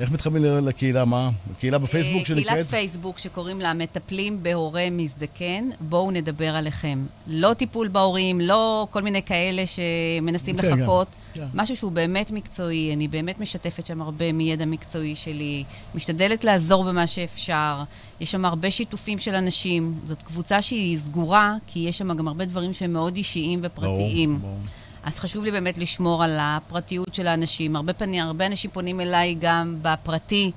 איך 0.00 0.12
מתחברים 0.12 0.66
לקהילה? 0.66 1.04
מה? 1.04 1.30
קהילה 1.58 1.78
בפייסבוק 1.78 2.20
אה, 2.20 2.26
שנקראת? 2.26 2.46
קהילת 2.46 2.66
פייסבוק 2.66 3.18
שקוראים 3.18 3.60
לה 3.60 3.74
מטפלים 3.74 4.42
בהורה 4.42 4.88
מזדקן, 4.90 5.68
בואו 5.80 6.10
נדבר 6.10 6.56
עליכם. 6.56 7.06
לא 7.26 7.54
טיפול 7.54 7.88
בהורים, 7.88 8.40
לא 8.40 8.86
כל 8.90 9.02
מיני 9.02 9.22
כאלה 9.22 9.62
שמנסים 9.66 10.56
כן, 10.56 10.78
לחכות. 10.78 11.08
כן, 11.34 11.40
כן. 11.40 11.46
משהו 11.54 11.76
שהוא 11.76 11.92
באמת 11.92 12.30
מקצועי, 12.30 12.94
אני 12.94 13.08
באמת 13.08 13.40
משתפת 13.40 13.86
שם 13.86 14.02
הרבה 14.02 14.32
מידע 14.32 14.64
מקצועי 14.64 15.14
שלי, 15.14 15.64
משתדלת 15.94 16.44
לעזור 16.44 16.84
במה 16.84 17.06
שאפשר. 17.06 17.82
יש 18.20 18.30
שם 18.30 18.44
הרבה 18.44 18.70
שיתופים 18.70 19.18
של 19.18 19.34
אנשים. 19.34 19.98
זאת 20.04 20.22
קבוצה 20.22 20.62
שהיא 20.62 20.98
סגורה, 20.98 21.54
כי 21.66 21.80
יש 21.80 21.98
שם 21.98 22.16
גם 22.16 22.28
הרבה 22.28 22.44
דברים 22.44 22.72
שהם 22.72 22.92
מאוד 22.92 23.16
אישיים 23.16 23.60
ופרטיים. 23.62 24.38
ברור, 24.38 24.52
ברור. 24.52 24.60
אז 25.06 25.18
חשוב 25.18 25.44
לי 25.44 25.50
באמת 25.50 25.78
לשמור 25.78 26.24
על 26.24 26.36
הפרטיות 26.40 27.14
של 27.14 27.26
האנשים. 27.26 27.76
הרבה 27.76 27.92
פנים, 27.92 28.24
הרבה 28.24 28.46
אנשים 28.46 28.70
פונים 28.70 29.00
אליי 29.00 29.36
גם 29.40 29.78
בפרטי 29.82 30.50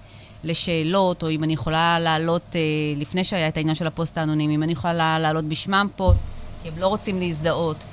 לשאלות, 0.43 1.24
או 1.24 1.30
אם 1.30 1.43
אני 1.43 1.54
יכולה 1.54 2.00
לעלות, 2.00 2.56
אה, 2.56 2.62
לפני 2.97 3.24
שהיה 3.24 3.47
את 3.47 3.58
העניין 3.58 3.76
של 3.76 3.88
הפוסט 3.88 4.18
האנונימי, 4.18 4.56
אם 4.56 4.64
אני 4.64 4.72
יכולה 4.72 5.20
לעלות 5.20 5.45
בשמם 5.45 5.88
פוסט, 5.95 6.22
כי 6.64 6.68
הם 6.68 6.74
לא 6.78 6.88
רוצים 6.88 7.20
להזדהות. 7.20 7.86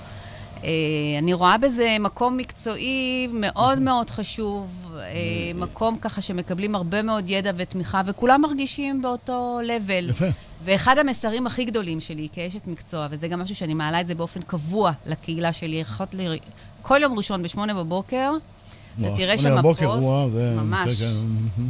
אה, 0.64 0.70
אני 1.18 1.32
רואה 1.32 1.58
בזה 1.58 1.96
מקום 2.00 2.36
מקצועי 2.36 3.26
מאוד 3.32 3.78
מאוד 3.78 4.10
חשוב, 4.10 4.90
אה, 4.96 5.02
מקום 5.54 5.98
ככה 6.00 6.20
שמקבלים 6.20 6.74
הרבה 6.74 7.02
מאוד 7.02 7.24
ידע 7.30 7.50
ותמיכה, 7.56 8.02
וכולם 8.06 8.40
מרגישים 8.40 9.02
באותו 9.02 9.58
level. 9.66 10.10
יפה. 10.10 10.24
ואחד 10.64 10.98
המסרים 10.98 11.46
הכי 11.46 11.64
גדולים 11.64 12.00
שלי 12.00 12.28
כאשת 12.32 12.66
מקצוע, 12.66 13.06
וזה 13.10 13.28
גם 13.28 13.40
משהו 13.40 13.54
שאני 13.54 13.74
מעלה 13.74 14.00
את 14.00 14.06
זה 14.06 14.14
באופן 14.14 14.42
קבוע 14.42 14.92
לקהילה 15.06 15.52
שלי, 15.52 15.82
ל... 16.12 16.36
כל 16.82 16.98
יום 17.02 17.16
ראשון 17.18 17.42
בשמונה 17.42 17.74
בבוקר, 17.74 18.30
אתה 19.00 19.08
תראה 19.16 19.38
שם 19.38 19.56
בבוקר, 19.58 19.86
פוסט, 19.94 20.02
וואו, 20.06 20.30
זה- 20.30 20.54
ממש. 20.56 21.02
כן, 21.02 21.06
כן, 21.56 21.62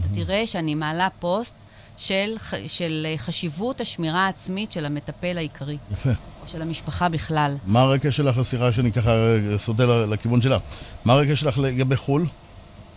אתה 0.00 0.08
תראה 0.14 0.46
שאני 0.46 0.74
מעלה 0.74 1.08
פוסט 1.18 1.54
של, 1.96 2.34
של 2.66 3.06
חשיבות 3.16 3.80
השמירה 3.80 4.26
העצמית 4.26 4.72
של 4.72 4.84
המטפל 4.84 5.38
העיקרי, 5.38 5.76
יפה. 5.92 6.10
או 6.10 6.48
של 6.48 6.62
המשפחה 6.62 7.08
בכלל. 7.08 7.56
מה 7.66 7.80
הרקע 7.80 8.12
שלך 8.12 8.38
לשיחה 8.38 8.72
שאני 8.72 8.92
ככה 8.92 9.10
סוטה 9.56 9.86
ל- 9.86 10.04
לכיוון 10.12 10.40
שלה? 10.40 10.58
מה 11.04 11.12
הרקע 11.12 11.36
שלך 11.36 11.58
לגבי 11.58 11.96
חו"ל? 11.96 12.26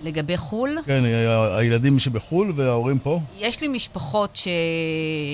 לגבי 0.03 0.37
חו"ל, 0.37 0.77
כן, 0.85 1.03
ה- 1.05 1.57
הילדים 1.57 1.99
שבחו"ל 1.99 2.53
וההורים 2.55 2.99
פה? 2.99 3.19
יש 3.37 3.61
לי 3.61 3.67
משפחות 3.67 4.35
ש... 4.35 4.47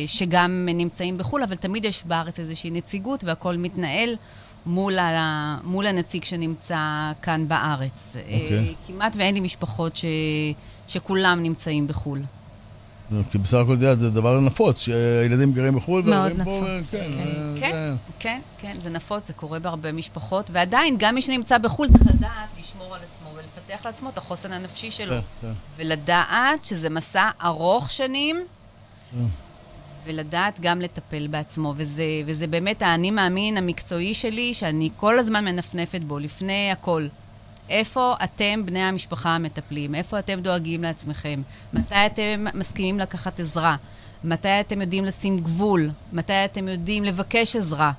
שגם 0.07 0.68
נמצאים 0.74 1.18
בחו"ל, 1.18 1.43
אבל 1.43 1.55
תמיד 1.55 1.86
יש 1.86 2.03
בארץ 2.05 2.39
איזושהי 2.39 2.72
נציגות 2.72 3.24
והכל 3.24 3.57
מתנהל 3.57 4.16
מול, 4.66 4.99
ה... 4.99 5.57
מול 5.64 5.88
הנציג 5.88 6.24
שנמצא 6.24 6.78
כאן 7.22 7.47
בארץ. 7.47 7.91
אוקיי. 8.16 8.57
אה, 8.57 8.64
כמעט 8.88 9.16
ואין 9.20 9.34
לי 9.34 9.39
משפחות 9.41 9.95
ש... 9.95 10.05
שכולם 10.88 11.43
נמצאים 11.43 11.88
בחו"ל. 11.88 12.22
כי 13.32 13.38
בסך 13.38 13.57
הכל, 13.57 13.74
את 13.74 13.78
יודעת, 13.78 13.99
זה 13.99 14.09
דבר 14.09 14.39
נפוץ, 14.39 14.80
שהילדים 14.82 15.51
גרים 15.53 15.76
בחו"ל 15.76 16.03
מאוד 16.03 16.32
פה, 16.32 16.38
נפוץ, 16.41 16.89
כן, 16.91 16.97
כן. 16.99 17.20
אה, 17.20 17.59
כן, 17.59 17.72
זה- 17.72 17.95
כן, 18.20 18.41
כן, 18.57 18.76
זה 18.82 18.89
נפוץ, 18.89 19.28
זה 19.28 19.34
קורה 19.34 19.59
בהרבה 19.59 19.91
משפחות, 19.91 20.49
ועדיין, 20.53 20.95
גם 20.99 21.16
מי 21.16 21.22
שנמצא 21.22 21.57
בחו"ל 21.57 21.88
צריך 21.88 22.01
לדעת 22.16 22.30
לשמור 22.59 22.95
על 22.95 23.01
עצמו 23.14 23.28
ולפתח 23.36 23.86
לעצמו 23.86 24.09
את 24.09 24.18
החוסן 24.18 24.51
הנפשי 24.51 24.91
שלו. 24.91 25.12
כן, 25.16 25.20
כן. 25.41 25.51
ולדעת 25.76 26.66
שזה 26.66 26.89
מסע 26.89 27.30
ארוך 27.43 27.91
שנים. 27.91 28.45
ולדעת 30.05 30.59
גם 30.59 30.82
לטפל 30.82 31.28
בעצמו. 31.28 31.74
וזה, 31.78 32.03
וזה 32.26 32.47
באמת 32.47 32.82
האני 32.82 33.12
מאמין 33.12 33.57
המקצועי 33.57 34.14
שלי, 34.14 34.53
שאני 34.53 34.89
כל 34.97 35.20
הזמן 35.20 35.45
מנפנפת 35.45 36.01
בו, 36.01 36.20
לפני 36.20 36.72
הכל. 36.72 37.07
איפה 37.70 38.16
אתם, 38.24 38.66
בני 38.66 38.80
המשפחה 38.84 39.30
המטפלים? 39.36 39.95
איפה 39.95 40.20
אתם 40.20 40.39
דואגים 40.41 40.84
לעצמכם? 40.84 41.41
מתי 41.74 42.05
אתם 42.05 42.45
מסכימים 42.53 42.99
לקחת 42.99 43.39
עזרה? 43.39 43.76
מתי 44.24 44.59
אתם 44.59 44.82
יודעים 44.82 45.05
לשים 45.05 45.39
גבול? 45.39 45.89
מתי 46.14 46.45
אתם 46.45 46.68
יודעים 46.68 47.03
לבקש 47.03 47.55
עזרה? 47.55 47.91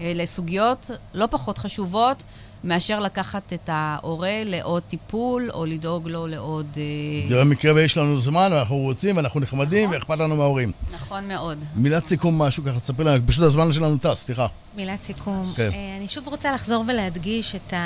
אלה 0.00 0.26
סוגיות 0.26 0.90
לא 1.14 1.26
פחות 1.30 1.58
חשובות 1.58 2.22
מאשר 2.64 3.00
לקחת 3.00 3.52
את 3.52 3.68
ההורה 3.72 4.42
לעוד 4.44 4.82
טיפול, 4.82 5.50
או 5.54 5.66
לדאוג 5.66 6.08
לו 6.08 6.26
לעוד... 6.26 6.66
אה, 6.76 7.28
זה 7.28 7.40
במקרה 7.40 7.74
ויש 7.74 7.96
לנו 7.96 8.18
זמן, 8.18 8.48
ואנחנו 8.52 8.76
רוצים, 8.76 9.16
ואנחנו 9.16 9.40
נחמדים, 9.40 9.84
נכון. 9.84 9.94
ואכפת 9.94 10.18
לנו 10.18 10.36
מההורים. 10.36 10.72
נכון 10.92 11.28
מאוד. 11.28 11.58
מילת 11.76 12.08
סיכום 12.08 12.42
משהו 12.42 12.64
ככה, 12.64 12.80
תספר 12.80 13.02
לנו, 13.02 13.26
פשוט 13.26 13.44
הזמן 13.44 13.72
שלנו 13.72 13.96
טס, 13.98 14.24
סליחה. 14.24 14.46
מילת 14.76 15.02
סיכום. 15.02 15.52
כן. 15.56 15.70
אה, 15.72 15.96
אני 15.96 16.08
שוב 16.08 16.28
רוצה 16.28 16.52
לחזור 16.52 16.84
ולהדגיש 16.88 17.54
את, 17.54 17.72
ה, 17.72 17.76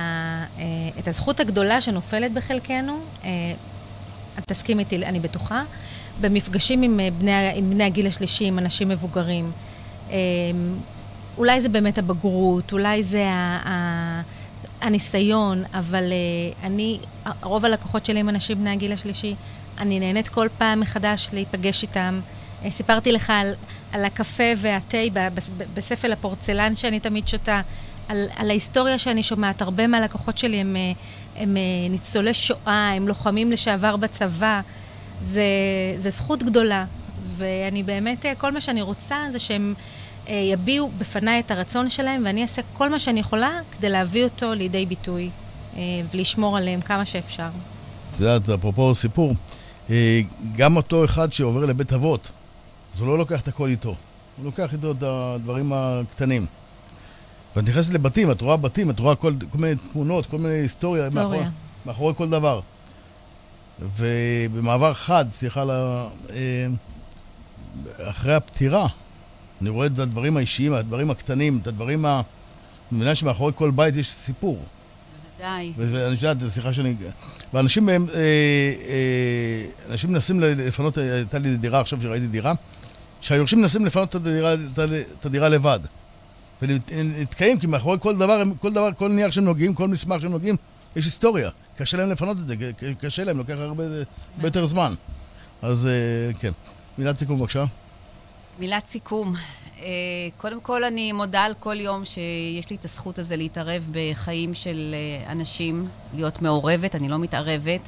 אה, 0.58 0.64
את 0.98 1.08
הזכות 1.08 1.40
הגדולה 1.40 1.80
שנופלת 1.80 2.32
בחלקנו. 2.32 2.98
את 4.38 4.44
תסכים 4.46 4.78
איתי, 4.78 4.96
אני 4.96 5.20
בטוחה. 5.20 5.62
במפגשים 6.20 6.82
עם 6.82 7.00
בני, 7.18 7.50
עם 7.54 7.70
בני 7.70 7.84
הגיל 7.84 8.06
השלישי, 8.06 8.44
עם 8.44 8.58
אנשים 8.58 8.88
מבוגרים. 8.88 9.52
אולי 11.38 11.60
זה 11.60 11.68
באמת 11.68 11.98
הבגרות, 11.98 12.72
אולי 12.72 13.02
זה 13.02 13.26
ה, 13.28 13.60
ה, 13.68 14.22
הניסיון, 14.80 15.62
אבל 15.74 16.04
אה, 16.12 16.66
אני, 16.66 16.98
רוב 17.42 17.64
הלקוחות 17.64 18.06
שלי 18.06 18.20
הם 18.20 18.28
אנשים 18.28 18.58
בני 18.58 18.70
הגיל 18.70 18.92
השלישי. 18.92 19.34
אני 19.78 20.00
נהנית 20.00 20.28
כל 20.28 20.46
פעם 20.58 20.80
מחדש 20.80 21.28
להיפגש 21.32 21.82
איתם. 21.82 22.20
אה, 22.64 22.70
סיפרתי 22.70 23.12
לך 23.12 23.30
על, 23.30 23.54
על 23.92 24.04
הקפה 24.04 24.52
והתה 24.56 24.98
בספל 25.74 26.12
הפורצלן 26.12 26.76
שאני 26.76 27.00
תמיד 27.00 27.28
שותה, 27.28 27.60
על, 28.08 28.26
על 28.36 28.50
ההיסטוריה 28.50 28.98
שאני 28.98 29.22
שומעת. 29.22 29.62
הרבה 29.62 29.86
מהלקוחות 29.86 30.38
שלי 30.38 30.56
הם, 30.56 30.76
אה, 30.76 30.92
הם 31.42 31.56
ניצולי 31.90 32.34
שואה, 32.34 32.92
הם 32.96 33.08
לוחמים 33.08 33.52
לשעבר 33.52 33.96
בצבא. 33.96 34.60
זה, 35.20 35.44
זה 35.96 36.10
זכות 36.10 36.42
גדולה, 36.42 36.84
ואני 37.36 37.82
באמת, 37.82 38.24
כל 38.38 38.52
מה 38.52 38.60
שאני 38.60 38.82
רוצה 38.82 39.16
זה 39.30 39.38
שהם 39.38 39.74
יביעו 40.28 40.90
בפניי 40.98 41.40
את 41.40 41.50
הרצון 41.50 41.90
שלהם, 41.90 42.22
ואני 42.26 42.42
אעשה 42.42 42.62
כל 42.72 42.88
מה 42.90 42.98
שאני 42.98 43.20
יכולה 43.20 43.60
כדי 43.70 43.88
להביא 43.88 44.24
אותו 44.24 44.54
לידי 44.54 44.86
ביטוי 44.86 45.30
אה, 45.76 45.82
ולשמור 46.14 46.56
עליהם 46.56 46.80
כמה 46.80 47.04
שאפשר. 47.04 47.48
את 48.14 48.20
יודעת, 48.20 48.48
אפרופו 48.48 48.94
סיפור, 48.94 49.34
אה, 49.90 50.20
גם 50.56 50.76
אותו 50.76 51.04
אחד 51.04 51.32
שעובר 51.32 51.64
לבית 51.64 51.92
אבות, 51.92 52.32
אז 52.94 53.00
הוא 53.00 53.08
לא 53.08 53.18
לוקח 53.18 53.40
את 53.40 53.48
הכל 53.48 53.68
איתו. 53.68 53.94
הוא 54.36 54.44
לוקח 54.44 54.72
איתו 54.72 54.90
את 54.90 55.02
הדברים 55.02 55.72
הקטנים. 55.74 56.46
ואת 57.56 57.64
נכנסת 57.64 57.92
לבתים, 57.92 58.30
את 58.30 58.40
רואה 58.40 58.56
בתים, 58.56 58.90
את 58.90 59.00
רואה 59.00 59.14
כל, 59.14 59.34
כל 59.50 59.58
מיני 59.58 59.74
תמונות, 59.92 60.26
כל 60.26 60.36
מיני 60.36 60.54
היסטוריה, 60.54 61.04
היסטוריה. 61.04 61.28
מאחורי, 61.28 61.50
מאחורי 61.86 62.14
כל 62.16 62.30
דבר. 62.30 62.60
ובמעבר 63.96 64.94
חד, 64.94 65.24
סליחה, 65.30 65.64
אה, 66.30 66.66
אחרי 67.98 68.34
הפטירה, 68.34 68.86
אני 69.60 69.70
רואה 69.70 69.86
את 69.86 69.98
הדברים 69.98 70.36
האישיים, 70.36 70.72
הדברים 70.72 71.10
הקטנים, 71.10 71.58
את 71.62 71.66
הדברים 71.66 72.06
ה... 72.06 72.22
אני 72.90 72.98
מבינה 72.98 73.14
שמאחורי 73.14 73.52
כל 73.56 73.70
בית 73.70 73.96
יש 73.96 74.12
סיפור. 74.12 74.62
בוודאי. 75.36 75.72
ואני 75.76 76.14
יודעת, 76.14 76.40
זו 76.40 76.50
שיחה 76.50 76.72
שאני... 76.72 76.96
ואנשים 77.54 77.88
הם, 77.88 78.06
אה, 78.14 78.18
אה, 78.18 79.90
אנשים 79.90 80.10
מנסים 80.10 80.40
לפנות, 80.40 80.98
הייתה 80.98 81.38
לי 81.38 81.56
דירה 81.56 81.80
עכשיו 81.80 82.00
שראיתי 82.00 82.26
דירה, 82.26 82.52
שהיורשים 83.20 83.60
מנסים 83.60 83.86
לפנות 83.86 84.08
את 84.08 84.14
הדירה, 84.14 84.54
את 85.20 85.26
הדירה 85.26 85.48
לבד. 85.48 85.80
ונתקעים, 86.62 87.58
כי 87.58 87.66
מאחורי 87.66 87.96
כל 88.00 88.16
דבר, 88.16 88.42
כל 88.60 88.72
דבר, 88.72 88.88
כל 88.92 89.08
נייר 89.08 89.30
שהם 89.30 89.44
נוגעים, 89.44 89.74
כל 89.74 89.88
מסמך 89.88 90.20
שהם 90.20 90.30
נוגעים, 90.30 90.56
יש 90.96 91.04
היסטוריה. 91.04 91.50
קשה 91.76 91.96
להם 91.96 92.10
לפנות 92.10 92.36
את 92.36 92.48
זה, 92.48 92.54
קשה 93.00 93.24
להם, 93.24 93.38
לוקח 93.38 93.54
הרבה, 93.58 93.84
יותר 94.42 94.66
זמן. 94.66 94.94
אז 95.62 95.86
אה, 95.86 96.32
כן. 96.40 96.50
מילת 96.98 97.18
סיכום 97.18 97.38
בבקשה. 97.38 97.64
מילת 98.58 98.86
סיכום. 98.86 99.34
אה, 99.82 99.86
קודם 100.36 100.60
כל, 100.60 100.84
אני 100.84 101.12
מודה 101.12 101.40
על 101.40 101.54
כל 101.60 101.80
יום 101.80 102.04
שיש 102.04 102.70
לי 102.70 102.76
את 102.76 102.84
הזכות 102.84 103.18
הזו 103.18 103.36
להתערב 103.36 103.86
בחיים 103.90 104.54
של 104.54 104.94
אה, 104.94 105.32
אנשים, 105.32 105.88
להיות 106.14 106.42
מעורבת, 106.42 106.94
אני 106.94 107.08
לא 107.08 107.18
מתערבת. 107.18 107.80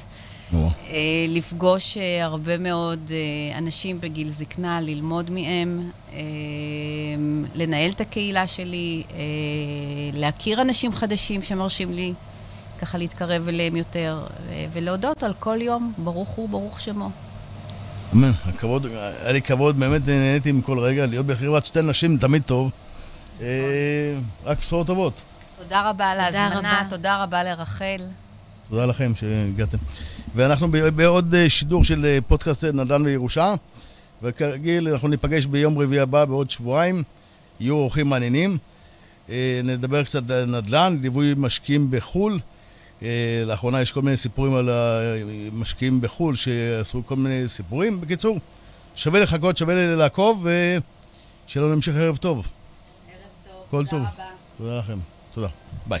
אה, 0.53 0.97
לפגוש 1.27 1.97
הרבה 2.21 2.57
מאוד 2.57 3.11
אנשים 3.55 4.01
בגיל 4.01 4.29
זקנה, 4.29 4.81
ללמוד 4.81 5.29
מהם, 5.31 5.91
לנהל 7.55 7.91
את 7.91 8.01
הקהילה 8.01 8.47
שלי, 8.47 9.03
להכיר 10.13 10.61
אנשים 10.61 10.93
חדשים 10.93 11.41
שמרשים 11.41 11.93
לי 11.93 12.13
ככה 12.79 12.97
להתקרב 12.97 13.47
אליהם 13.47 13.75
יותר, 13.75 14.27
ולהודות 14.73 15.23
על 15.23 15.33
כל 15.39 15.61
יום, 15.61 15.93
ברוך 15.97 16.29
הוא, 16.29 16.49
ברוך 16.49 16.79
שמו. 16.79 17.09
אמן, 18.13 18.31
הכבוד, 18.45 18.85
היה 18.85 19.31
לי 19.31 19.41
כבוד, 19.41 19.79
באמת 19.79 20.07
נהניתי 20.07 20.51
מכל 20.51 20.79
רגע, 20.79 21.05
להיות 21.05 21.25
בחברת 21.25 21.65
שתי 21.65 21.81
נשים 21.81 22.17
תמיד 22.17 22.41
טוב. 22.41 22.71
אה, 23.41 24.15
רק 24.45 24.59
בשורות 24.59 24.87
טובות. 24.87 25.21
תודה 25.57 25.89
רבה 25.89 26.05
על 26.05 26.19
ההזמנה, 26.19 26.83
תודה 26.89 27.23
רבה 27.23 27.43
לרחל. 27.43 27.97
תודה 28.69 28.85
לכם 28.85 29.11
שהגעתם. 29.15 29.77
ואנחנו 30.35 30.67
בעוד 30.95 31.35
אה, 31.35 31.49
שידור 31.49 31.83
של 31.83 32.05
אה, 32.05 32.17
פודקאסט 32.27 32.63
נדל"ן 32.63 33.01
וירושה, 33.05 33.53
וכרגיל 34.21 34.87
אנחנו 34.87 35.07
ניפגש 35.07 35.45
ביום 35.45 35.79
רביעי 35.79 36.01
הבא 36.01 36.25
בעוד 36.25 36.49
שבועיים, 36.49 37.03
יהיו 37.59 37.75
אורחים 37.75 38.09
מעניינים. 38.09 38.57
נדבר 39.63 40.03
קצת 40.03 40.29
על 40.29 40.45
נדל"ן, 40.45 40.97
ליווי 41.01 41.33
משקיעים 41.37 41.91
בחו"ל. 41.91 42.39
לאחרונה 43.45 43.81
יש 43.81 43.91
כל 43.91 44.01
מיני 44.01 44.17
סיפורים 44.17 44.53
על 44.53 44.69
המשקיעים 44.69 46.01
בחו"ל 46.01 46.35
שעשו 46.35 47.01
כל 47.05 47.15
מיני 47.15 47.47
סיפורים. 47.47 48.01
בקיצור, 48.01 48.37
שווה 48.95 49.19
לחכות, 49.19 49.57
שווה 49.57 49.95
לעקוב, 49.95 50.39
ושיהיה 50.39 51.65
לנו 51.65 51.73
המשך 51.73 51.95
ערב 51.95 52.17
טוב. 52.17 52.37
ערב 52.37 53.17
טוב, 53.47 53.65
כל 53.69 53.85
טוב. 53.89 54.01
רבה. 54.01 54.25
תודה 54.57 54.79
לכם. 54.79 54.97
תודה. 55.33 55.47
ביי. 55.87 55.99